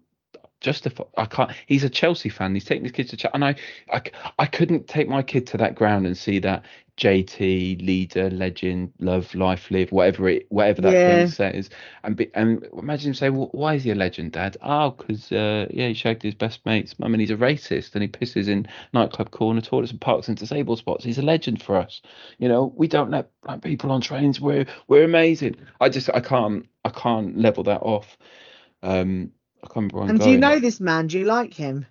justify 0.61 1.05
I 1.17 1.27
can't 1.27 1.51
he's 1.67 1.85
a 1.85 1.91
Chelsea 1.91 2.29
fan 2.29 2.55
he's 2.55 2.65
taking 2.65 2.85
his 2.85 2.93
kids 2.93 3.11
to 3.11 3.17
Chelsea 3.17 3.35
and 3.35 3.45
I, 3.45 3.55
I, 3.93 4.03
I 4.39 4.47
couldn't 4.47 4.89
take 4.89 5.09
my 5.09 5.23
kid 5.23 5.47
to 5.49 5.57
that 5.59 5.75
ground 5.75 6.07
and 6.07 6.17
see 6.17 6.39
that 6.41 6.65
JT 6.97 7.77
leader 7.77 8.29
legend 8.31 8.93
love 8.99 9.35
life 9.35 9.71
live 9.71 9.91
whatever 9.91 10.29
it 10.29 10.47
whatever 10.51 10.83
that 10.83 10.99
Yeah. 10.99 11.03
thing 11.03 11.27
says 11.27 11.71
and 12.05 12.17
be, 12.17 12.31
and 12.35 12.67
imagine 12.77 13.09
him 13.09 13.15
say 13.15 13.31
well, 13.31 13.49
why 13.53 13.75
is 13.75 13.85
he 13.85 13.91
a 13.91 13.95
legend 13.95 14.33
dad? 14.33 14.57
Oh 14.63 14.91
because 14.91 15.33
uh, 15.33 15.67
yeah 15.71 15.89
he 15.89 15.95
shagged 15.95 16.23
his 16.23 16.35
best 16.35 16.65
mates 16.67 16.99
mum 16.99 17.15
and 17.15 17.21
he's 17.21 17.31
a 17.31 17.37
racist 17.37 17.95
and 17.95 18.03
he 18.03 18.09
pisses 18.09 18.49
in 18.49 18.67
nightclub 18.93 19.31
corner 19.31 19.61
toilets 19.63 19.93
and 19.93 20.01
parks 20.01 20.29
in 20.29 20.35
disabled 20.35 20.79
spots. 20.79 21.05
He's 21.05 21.19
a 21.19 21.23
legend 21.23 21.63
for 21.63 21.77
us. 21.77 22.03
You 22.39 22.49
know 22.49 22.73
we 22.77 22.87
don't 22.89 23.11
let 23.11 23.31
black 23.43 23.63
people 23.63 23.91
on 23.93 24.01
trains 24.03 24.41
we're 24.41 24.67
we're 24.89 25.05
amazing. 25.05 25.57
I 25.81 25.89
just 25.89 26.11
I 26.13 26.21
can't 26.21 26.67
I 26.85 26.91
can't 26.91 27.37
level 27.39 27.65
that 27.65 27.81
off. 27.83 28.19
Um 28.83 29.33
I 29.65 29.69
can't 29.73 29.93
remember 29.93 30.11
and 30.13 30.21
do 30.21 30.31
you 30.31 30.39
know 30.39 30.59
this 30.59 30.81
man 30.81 31.07
do 31.09 31.19
you 31.19 31.25
like 31.25 31.55
him 31.55 31.87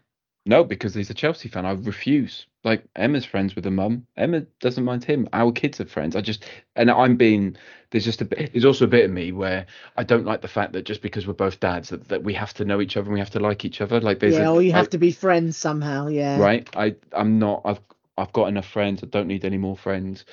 No, 0.46 0.64
because 0.64 0.94
he's 0.96 1.10
a 1.10 1.14
Chelsea 1.14 1.50
fan. 1.50 1.66
I 1.66 1.72
refuse. 1.74 2.48
Like 2.64 2.84
Emma's 2.96 3.26
friends 3.26 3.56
with 3.56 3.66
her 3.66 3.72
mum. 3.72 4.08
Emma 4.18 4.42
doesn't 4.60 4.84
mind 4.84 5.04
him. 5.04 5.30
Our 5.32 5.52
kids 5.52 5.80
are 5.80 5.86
friends. 5.86 6.16
I 6.16 6.22
just 6.22 6.44
and 6.76 6.90
I'm 6.90 7.16
being 7.18 7.56
there's 7.92 8.04
just 8.06 8.22
a 8.22 8.26
bit 8.26 8.52
there's 8.54 8.66
also 8.66 8.86
a 8.86 8.88
bit 8.88 9.06
of 9.06 9.12
me 9.12 9.32
where 9.32 9.66
I 9.96 10.04
don't 10.04 10.26
like 10.26 10.42
the 10.42 10.48
fact 10.48 10.74
that 10.74 10.86
just 10.86 11.02
because 11.02 11.28
we're 11.28 11.34
both 11.46 11.60
dads 11.60 11.90
that, 11.90 12.08
that 12.10 12.24
we 12.24 12.34
have 12.34 12.54
to 12.56 12.66
know 12.66 12.82
each 12.82 12.98
other 12.98 13.06
and 13.06 13.14
we 13.14 13.20
have 13.20 13.30
to 13.32 13.40
like 13.40 13.64
each 13.66 13.80
other. 13.82 14.00
Like 14.02 14.20
there's 14.20 14.36
yeah, 14.36 14.48
a, 14.48 14.54
or 14.54 14.62
you 14.62 14.74
I- 14.74 14.78
have 14.78 14.90
to 14.92 14.98
be 14.98 15.12
friends 15.12 15.56
somehow. 15.58 16.08
Yeah. 16.08 16.40
right. 16.40 16.68
I 16.76 16.96
I'm 17.14 17.38
not 17.40 17.62
I've 17.66 17.80
I've 18.18 18.34
got 18.34 18.48
enough 18.48 18.68
friends. 18.68 19.04
I 19.04 19.08
don't 19.08 19.28
need 19.28 19.46
any 19.46 19.58
more 19.58 19.78
friends. 19.78 20.26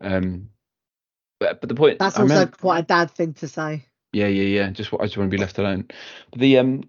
Um 0.00 0.48
but, 1.40 1.60
but 1.60 1.68
the 1.68 1.74
point 1.76 1.98
That's 1.98 2.16
also 2.18 2.32
remember- 2.32 2.56
quite 2.56 2.78
a 2.80 2.86
dad 2.86 3.10
thing 3.10 3.34
to 3.34 3.46
say. 3.48 3.84
Yeah, 4.12 4.26
yeah, 4.26 4.60
yeah. 4.60 4.70
Just 4.70 4.92
I 4.94 5.04
just 5.04 5.16
want 5.16 5.30
to 5.30 5.36
be 5.36 5.40
left 5.40 5.58
alone. 5.58 5.86
But 6.30 6.40
the 6.40 6.58
um, 6.58 6.84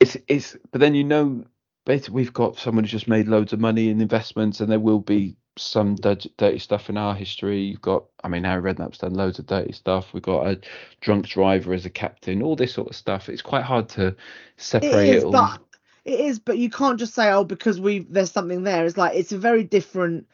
it's 0.00 0.16
it's. 0.28 0.56
But 0.70 0.80
then 0.80 0.94
you 0.94 1.04
know, 1.04 1.44
basically 1.86 2.14
we've 2.14 2.32
got 2.32 2.58
someone 2.58 2.84
who's 2.84 2.90
just 2.90 3.08
made 3.08 3.28
loads 3.28 3.52
of 3.52 3.60
money 3.60 3.88
in 3.88 4.00
investments, 4.00 4.60
and 4.60 4.70
there 4.70 4.80
will 4.80 5.00
be 5.00 5.36
some 5.56 5.94
dirty, 5.96 6.58
stuff 6.58 6.88
in 6.88 6.96
our 6.96 7.14
history. 7.14 7.60
You've 7.60 7.82
got, 7.82 8.04
I 8.24 8.28
mean, 8.28 8.44
Harry 8.44 8.72
Redknapp's 8.72 8.98
done 8.98 9.14
loads 9.14 9.38
of 9.38 9.46
dirty 9.46 9.72
stuff. 9.72 10.12
We've 10.12 10.22
got 10.22 10.46
a 10.46 10.60
drunk 11.00 11.28
driver 11.28 11.74
as 11.74 11.84
a 11.84 11.90
captain, 11.90 12.42
all 12.42 12.56
this 12.56 12.72
sort 12.72 12.88
of 12.88 12.96
stuff. 12.96 13.28
It's 13.28 13.42
quite 13.42 13.64
hard 13.64 13.88
to 13.90 14.16
separate 14.56 15.10
is, 15.10 15.22
it, 15.22 15.26
all. 15.26 15.32
but 15.32 15.60
it 16.04 16.20
is, 16.20 16.38
but 16.38 16.58
you 16.58 16.70
can't 16.70 16.98
just 16.98 17.14
say, 17.14 17.30
oh, 17.30 17.44
because 17.44 17.80
we 17.80 18.00
there's 18.00 18.32
something 18.32 18.62
there. 18.64 18.86
It's 18.86 18.96
like 18.96 19.14
it's 19.16 19.32
a 19.32 19.38
very 19.38 19.64
different. 19.64 20.26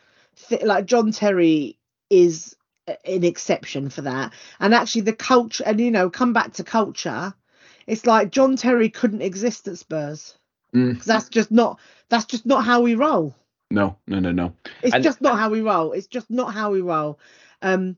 Th- 0.49 0.63
like 0.63 0.87
John 0.87 1.11
Terry 1.11 1.79
is 2.11 2.55
an 3.05 3.24
exception 3.24 3.91
for 3.91 4.03
that, 4.03 4.32
and 4.61 4.74
actually 4.74 5.03
the 5.03 5.12
culture, 5.12 5.64
and 5.66 5.80
you 5.80 5.91
know, 5.91 6.11
come 6.11 6.32
back 6.32 6.55
to 6.55 6.64
culture. 6.64 7.34
It's 7.86 8.05
like 8.07 8.30
John 8.30 8.57
Terry 8.57 8.91
couldn't 8.91 9.22
exist 9.22 9.66
at 9.68 9.78
Spurs 9.78 10.34
Mm, 10.74 11.03
that's 11.03 11.30
just 11.30 11.51
not 11.51 11.80
that's 12.11 12.26
just 12.26 12.45
not 12.45 12.62
how 12.64 12.82
we 12.82 12.95
roll. 12.95 13.34
no, 13.70 13.97
no, 14.07 14.18
no, 14.20 14.32
no. 14.32 14.53
It's 14.82 14.95
And- 14.95 15.03
just 15.05 15.20
not 15.22 15.39
how 15.39 15.49
we 15.49 15.62
roll. 15.62 15.93
It's 15.93 16.07
just 16.07 16.28
not 16.30 16.53
how 16.53 16.70
we 16.72 16.82
roll. 16.82 17.18
Um, 17.62 17.97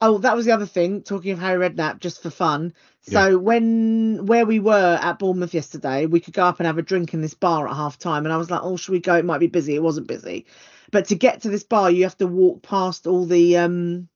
oh, 0.00 0.18
that 0.18 0.36
was 0.36 0.44
the 0.44 0.52
other 0.52 0.66
thing. 0.66 1.02
Talking 1.02 1.32
of 1.32 1.38
Harry 1.38 1.68
Redknapp, 1.68 2.00
just 2.00 2.22
for 2.22 2.28
fun. 2.30 2.74
So 3.02 3.38
when 3.38 4.26
where 4.26 4.44
we 4.44 4.60
were 4.60 4.98
at 5.00 5.18
Bournemouth 5.18 5.54
yesterday, 5.54 6.04
we 6.06 6.20
could 6.20 6.34
go 6.34 6.44
up 6.44 6.60
and 6.60 6.66
have 6.66 6.76
a 6.78 6.82
drink 6.82 7.14
in 7.14 7.22
this 7.22 7.34
bar 7.34 7.66
at 7.66 7.74
half 7.74 7.98
time, 7.98 8.26
and 8.26 8.32
I 8.32 8.36
was 8.36 8.50
like, 8.50 8.60
"Oh, 8.62 8.76
should 8.76 8.92
we 8.92 9.00
go? 9.00 9.14
It 9.16 9.24
might 9.24 9.38
be 9.38 9.46
busy." 9.46 9.74
It 9.74 9.82
wasn't 9.82 10.06
busy, 10.06 10.44
but 10.90 11.06
to 11.06 11.14
get 11.14 11.42
to 11.42 11.50
this 11.50 11.64
bar, 11.64 11.90
you 11.90 12.04
have 12.04 12.16
to 12.18 12.26
walk 12.26 12.62
past 12.62 13.06
all 13.06 13.26
the 13.26 13.58
um 13.58 14.08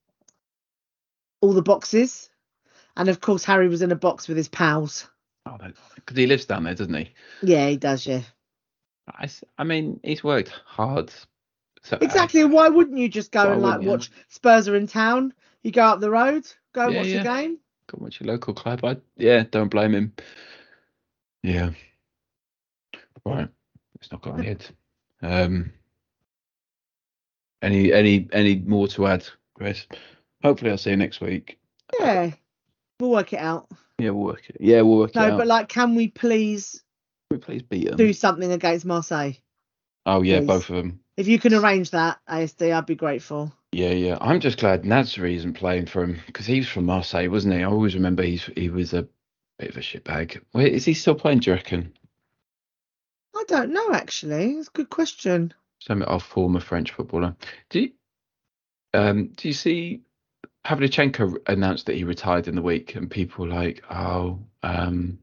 all 1.41 1.53
the 1.53 1.63
boxes, 1.63 2.31
and 2.97 3.09
of 3.09 3.21
course 3.21 3.45
Harry 3.45 3.69
was 3.69 3.83
in 3.83 3.93
a 3.93 3.97
box 3.97 4.29
with 4.29 4.37
his 4.37 4.49
pals. 4.49 5.09
Oh, 5.47 5.59
because 5.95 6.17
he 6.17 6.27
lives 6.27 6.47
down 6.47 6.65
there, 6.65 6.75
doesn't 6.75 6.95
he? 6.95 7.11
Yeah, 7.43 7.69
he 7.69 7.77
does. 7.77 8.07
Yeah, 8.07 8.23
I 9.59 9.65
mean, 9.65 10.01
he's 10.03 10.25
worked 10.25 10.49
hard. 10.65 11.13
So, 11.83 11.97
uh, 11.97 12.01
exactly. 12.01 12.41
and 12.41 12.53
Why 12.53 12.69
wouldn't 12.69 12.99
you 12.99 13.09
just 13.09 13.31
go 13.31 13.53
and 13.53 13.61
like 13.63 13.81
watch 13.83 14.11
Spurs 14.29 14.69
are 14.69 14.77
in 14.77 14.87
town? 14.87 15.35
You 15.63 15.71
go 15.71 15.83
up 15.85 16.01
the 16.01 16.11
road, 16.11 16.47
go 16.73 16.87
and 16.87 16.95
Yeah, 16.95 16.99
watch 17.01 17.09
yeah. 17.09 17.23
the 17.23 17.29
game. 17.29 17.59
Go 17.89 17.99
watch 18.01 18.21
your 18.21 18.29
local 18.33 18.55
club. 18.55 18.85
I 18.85 18.97
yeah, 19.17 19.45
don't 19.51 19.69
blame 19.69 19.95
him. 19.95 20.13
Yeah. 21.43 21.71
Right. 23.25 23.49
It's 24.01 24.11
not 24.11 24.23
got 24.23 24.35
on 24.35 24.39
the 24.39 24.45
head. 24.45 24.67
Um 25.23 25.73
any 27.65 27.93
any 27.93 28.29
any 28.33 28.57
more 28.57 28.87
to 28.89 29.07
add, 29.07 29.27
Chris? 29.55 29.87
Hopefully 30.43 30.71
I'll 30.71 30.79
see 30.79 30.91
you 30.91 30.97
next 30.97 31.21
week. 31.21 31.59
Yeah, 31.99 32.31
we'll 33.01 33.11
work 33.11 33.33
it 33.33 33.39
out. 33.41 33.69
Yeah, 33.99 34.11
we'll 34.11 34.25
work 34.25 34.43
it. 34.49 34.57
Yeah, 34.61 34.83
we'll 34.83 34.99
work 34.99 35.11
it 35.11 35.17
out. 35.17 35.31
No, 35.31 35.39
but 35.39 35.47
like, 35.47 35.69
can 35.69 35.95
we 35.95 36.09
please 36.09 36.83
Can 37.31 37.39
we 37.39 37.45
please 37.45 37.63
beat 37.63 37.89
them. 37.89 37.97
do 37.97 38.13
something 38.13 38.53
against 38.53 38.85
Marseille? 38.85 39.33
oh 40.07 40.23
yeah, 40.23 40.39
please? 40.39 40.47
both 40.47 40.71
of 40.71 40.77
them. 40.77 41.01
If 41.17 41.29
you 41.29 41.39
can 41.39 41.55
arrange 41.55 41.91
that, 41.91 42.19
ASD, 42.29 42.75
I'd 42.75 42.87
be 42.87 42.97
grateful. 42.97 43.53
Yeah, 43.71 43.91
yeah. 43.91 44.19
I'm 44.21 44.41
just 44.41 44.59
glad 44.59 44.83
Nasri 44.83 45.37
isn't 45.37 45.55
playing 45.55 45.87
for 45.87 46.03
him 46.03 46.21
because 46.27 46.47
he's 46.47 46.69
from 46.69 46.87
Marseille, 46.87 47.29
wasn't 47.29 47.55
he? 47.55 47.61
I 47.61 47.67
always 47.67 47.95
remember 47.95 48.23
he's 48.23 48.45
he 48.57 48.69
was 48.69 48.93
a 48.93 49.07
bit 49.59 49.71
of 49.71 49.77
a 49.77 49.81
shitbag. 49.81 50.41
Wait, 50.53 50.73
is 50.75 50.85
he 50.85 50.95
still 50.95 51.15
playing? 51.15 51.39
Do 51.41 51.51
you 51.51 51.57
reckon? 51.57 51.93
I 53.37 53.45
don't 53.49 53.73
know 53.73 53.93
actually. 53.93 54.53
It's 54.53 54.69
a 54.69 54.73
good 54.73 54.91
question. 54.91 55.55
Some 55.87 56.03
our 56.07 56.21
former 56.21 56.61
French 56.61 56.93
footballer. 56.93 57.37
Do 57.69 57.81
you, 57.81 57.91
um, 58.95 59.33
do 59.37 59.49
you 59.49 59.55
see 59.55 60.01
Pavlyuchenko 60.65 61.37
announced 61.47 61.87
that 61.87 61.97
he 61.97 62.05
retired 62.05 62.49
in 62.49 62.55
the 62.55 62.63
week, 62.63 62.95
and 62.95 63.11
people 63.11 63.45
were 63.45 63.55
like, 63.55 63.83
oh, 63.91 64.41
um, 64.63 65.19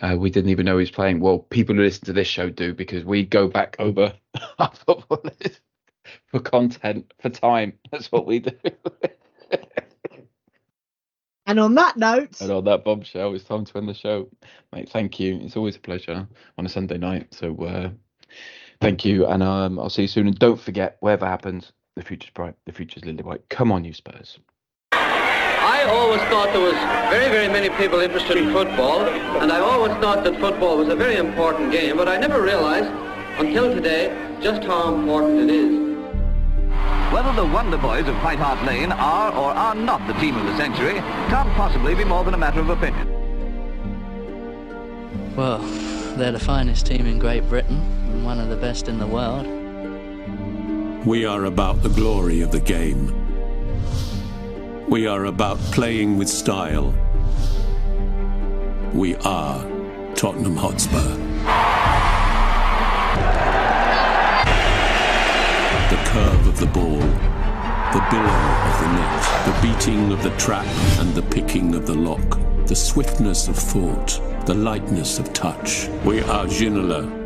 uh, 0.00 0.16
we 0.18 0.28
didn't 0.28 0.50
even 0.50 0.66
know 0.66 0.78
he 0.78 0.82
was 0.82 0.90
playing. 0.90 1.20
Well, 1.20 1.38
people 1.38 1.76
who 1.76 1.82
listen 1.82 2.06
to 2.06 2.12
this 2.12 2.26
show 2.26 2.50
do 2.50 2.74
because 2.74 3.04
we 3.04 3.24
go 3.24 3.46
back 3.46 3.76
over 3.78 4.12
our 4.58 4.72
footballers 4.74 5.60
for 6.26 6.40
content, 6.40 7.14
for 7.20 7.30
time. 7.30 7.74
That's 7.92 8.10
what 8.10 8.26
we 8.26 8.40
do. 8.40 8.58
And 11.46 11.60
on 11.60 11.74
that 11.74 11.96
note, 11.96 12.40
and 12.40 12.50
on 12.50 12.64
that 12.64 12.84
bombshell, 12.84 13.34
it's 13.34 13.44
time 13.44 13.64
to 13.64 13.78
end 13.78 13.88
the 13.88 13.94
show, 13.94 14.28
mate. 14.72 14.88
Thank 14.88 15.20
you. 15.20 15.38
It's 15.42 15.56
always 15.56 15.76
a 15.76 15.80
pleasure 15.80 16.26
on 16.56 16.66
a 16.66 16.68
Sunday 16.68 16.98
night. 16.98 17.34
So 17.34 17.54
uh, 17.64 17.90
thank 18.82 19.04
you, 19.04 19.24
and 19.26 19.42
um, 19.42 19.78
I'll 19.78 19.88
see 19.88 20.02
you 20.02 20.08
soon. 20.08 20.26
And 20.26 20.38
don't 20.38 20.60
forget, 20.60 20.96
whatever 21.00 21.24
happens, 21.24 21.72
the 21.94 22.02
future's 22.02 22.30
bright. 22.30 22.54
The 22.66 22.72
future's 22.72 23.04
lily 23.04 23.22
white. 23.22 23.48
Come 23.48 23.70
on, 23.70 23.84
you 23.84 23.94
Spurs. 23.94 24.38
I 24.92 25.84
always 25.84 26.20
thought 26.22 26.52
there 26.52 26.60
was 26.60 26.74
very, 27.08 27.30
very 27.30 27.48
many 27.48 27.70
people 27.76 28.00
interested 28.00 28.36
in 28.36 28.52
football, 28.52 29.02
and 29.40 29.52
I 29.52 29.60
always 29.60 29.92
thought 29.98 30.24
that 30.24 30.38
football 30.40 30.76
was 30.76 30.88
a 30.88 30.96
very 30.96 31.16
important 31.16 31.70
game, 31.70 31.96
but 31.96 32.08
I 32.08 32.18
never 32.18 32.42
realized 32.42 32.90
until 33.38 33.72
today 33.72 34.10
just 34.42 34.64
how 34.64 34.94
important 34.94 35.48
it 35.48 35.54
is. 35.54 35.82
Whether 37.12 37.32
the 37.34 37.46
Wonder 37.46 37.76
Boys 37.76 38.08
of 38.08 38.16
White 38.16 38.38
Hart 38.38 38.64
Lane 38.66 38.90
are 38.90 39.32
or 39.32 39.52
are 39.52 39.74
not 39.74 40.04
the 40.08 40.14
team 40.14 40.36
of 40.36 40.46
the 40.46 40.56
century 40.56 40.94
can't 41.28 41.48
possibly 41.50 41.94
be 41.94 42.04
more 42.04 42.24
than 42.24 42.34
a 42.34 42.38
matter 42.38 42.60
of 42.60 42.70
opinion. 42.70 43.06
Well, 45.36 45.58
they're 46.16 46.32
the 46.32 46.40
finest 46.40 46.86
team 46.86 47.06
in 47.06 47.18
Great 47.18 47.48
Britain 47.48 48.01
one 48.20 48.38
of 48.38 48.48
the 48.48 48.56
best 48.56 48.88
in 48.88 48.98
the 48.98 49.06
world. 49.06 49.46
We 51.06 51.24
are 51.24 51.46
about 51.46 51.82
the 51.82 51.88
glory 51.88 52.42
of 52.42 52.52
the 52.52 52.60
game. 52.60 53.12
We 54.88 55.06
are 55.06 55.24
about 55.24 55.58
playing 55.72 56.18
with 56.18 56.28
style. 56.28 56.94
We 58.92 59.16
are 59.16 59.64
Tottenham 60.14 60.56
Hotspur. 60.56 61.16
The 65.90 65.96
curve 66.10 66.46
of 66.46 66.60
the 66.60 66.66
ball, 66.66 67.00
the 67.00 68.06
billow 68.10 68.42
of 68.68 68.80
the 68.80 68.92
net, 68.92 69.22
the 69.46 69.58
beating 69.62 70.12
of 70.12 70.22
the 70.22 70.36
trap 70.36 70.66
and 71.00 71.14
the 71.14 71.22
picking 71.22 71.74
of 71.74 71.86
the 71.86 71.94
lock, 71.94 72.38
the 72.66 72.76
swiftness 72.76 73.48
of 73.48 73.56
thought, 73.56 74.20
the 74.46 74.54
lightness 74.54 75.18
of 75.18 75.32
touch. 75.32 75.88
We 76.04 76.20
are 76.20 76.46
Ginola, 76.46 77.21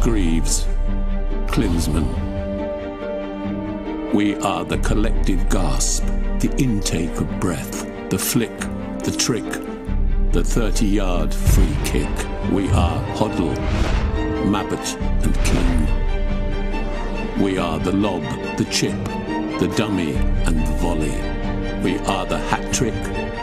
Greaves, 0.00 0.66
Klinsmann. 1.48 2.08
We 4.14 4.34
are 4.36 4.64
the 4.64 4.78
collective 4.78 5.46
gasp, 5.50 6.06
the 6.38 6.50
intake 6.56 7.20
of 7.20 7.38
breath, 7.38 7.84
the 8.08 8.18
flick, 8.18 8.58
the 9.04 9.14
trick, 9.14 9.44
the 10.32 10.42
30 10.42 10.86
yard 10.86 11.34
free 11.34 11.76
kick. 11.84 12.08
We 12.50 12.70
are 12.70 13.04
Hoddle, 13.14 13.54
Mabbutt, 14.46 14.96
and 15.22 15.34
King. 15.44 15.86
We 17.44 17.58
are 17.58 17.78
the 17.78 17.92
lob, 17.92 18.22
the 18.56 18.64
chip, 18.70 19.04
the 19.60 19.68
dummy, 19.76 20.16
and 20.46 20.66
the 20.66 20.72
volley. 20.78 21.20
We 21.84 21.98
are 22.06 22.24
the 22.24 22.38
hat 22.38 22.72
trick, 22.72 22.94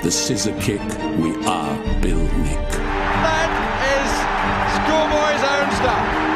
the 0.02 0.10
scissor 0.10 0.60
kick. 0.60 0.82
We 1.20 1.36
are 1.46 2.02
Bill 2.02 2.18
Nick. 2.18 2.72
That 3.22 3.52
is 3.94 4.10
schoolboy's 4.74 5.44
own 5.44 5.72
stuff. 5.76 6.27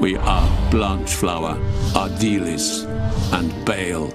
We 0.00 0.16
are 0.16 0.70
Blanchflower, 0.70 1.56
Ardiles, 1.92 2.84
and 3.32 3.64
Bale. 3.66 4.12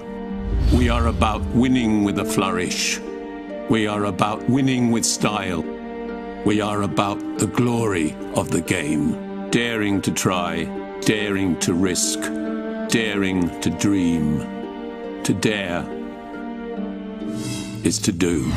We 0.72 0.88
are 0.88 1.08
about 1.08 1.42
winning 1.48 2.04
with 2.04 2.18
a 2.18 2.24
flourish. 2.24 2.98
We 3.68 3.86
are 3.86 4.06
about 4.06 4.48
winning 4.48 4.90
with 4.90 5.04
style. 5.04 5.62
We 6.46 6.62
are 6.62 6.82
about 6.82 7.18
the 7.38 7.48
glory 7.48 8.16
of 8.34 8.50
the 8.50 8.62
game, 8.62 9.50
daring 9.50 10.00
to 10.02 10.10
try, 10.10 10.64
daring 11.02 11.58
to 11.60 11.74
risk, 11.74 12.18
daring 12.88 13.60
to 13.60 13.68
dream. 13.68 14.40
To 15.24 15.34
dare 15.34 15.84
is 17.84 17.98
to 17.98 18.12
do. 18.12 18.50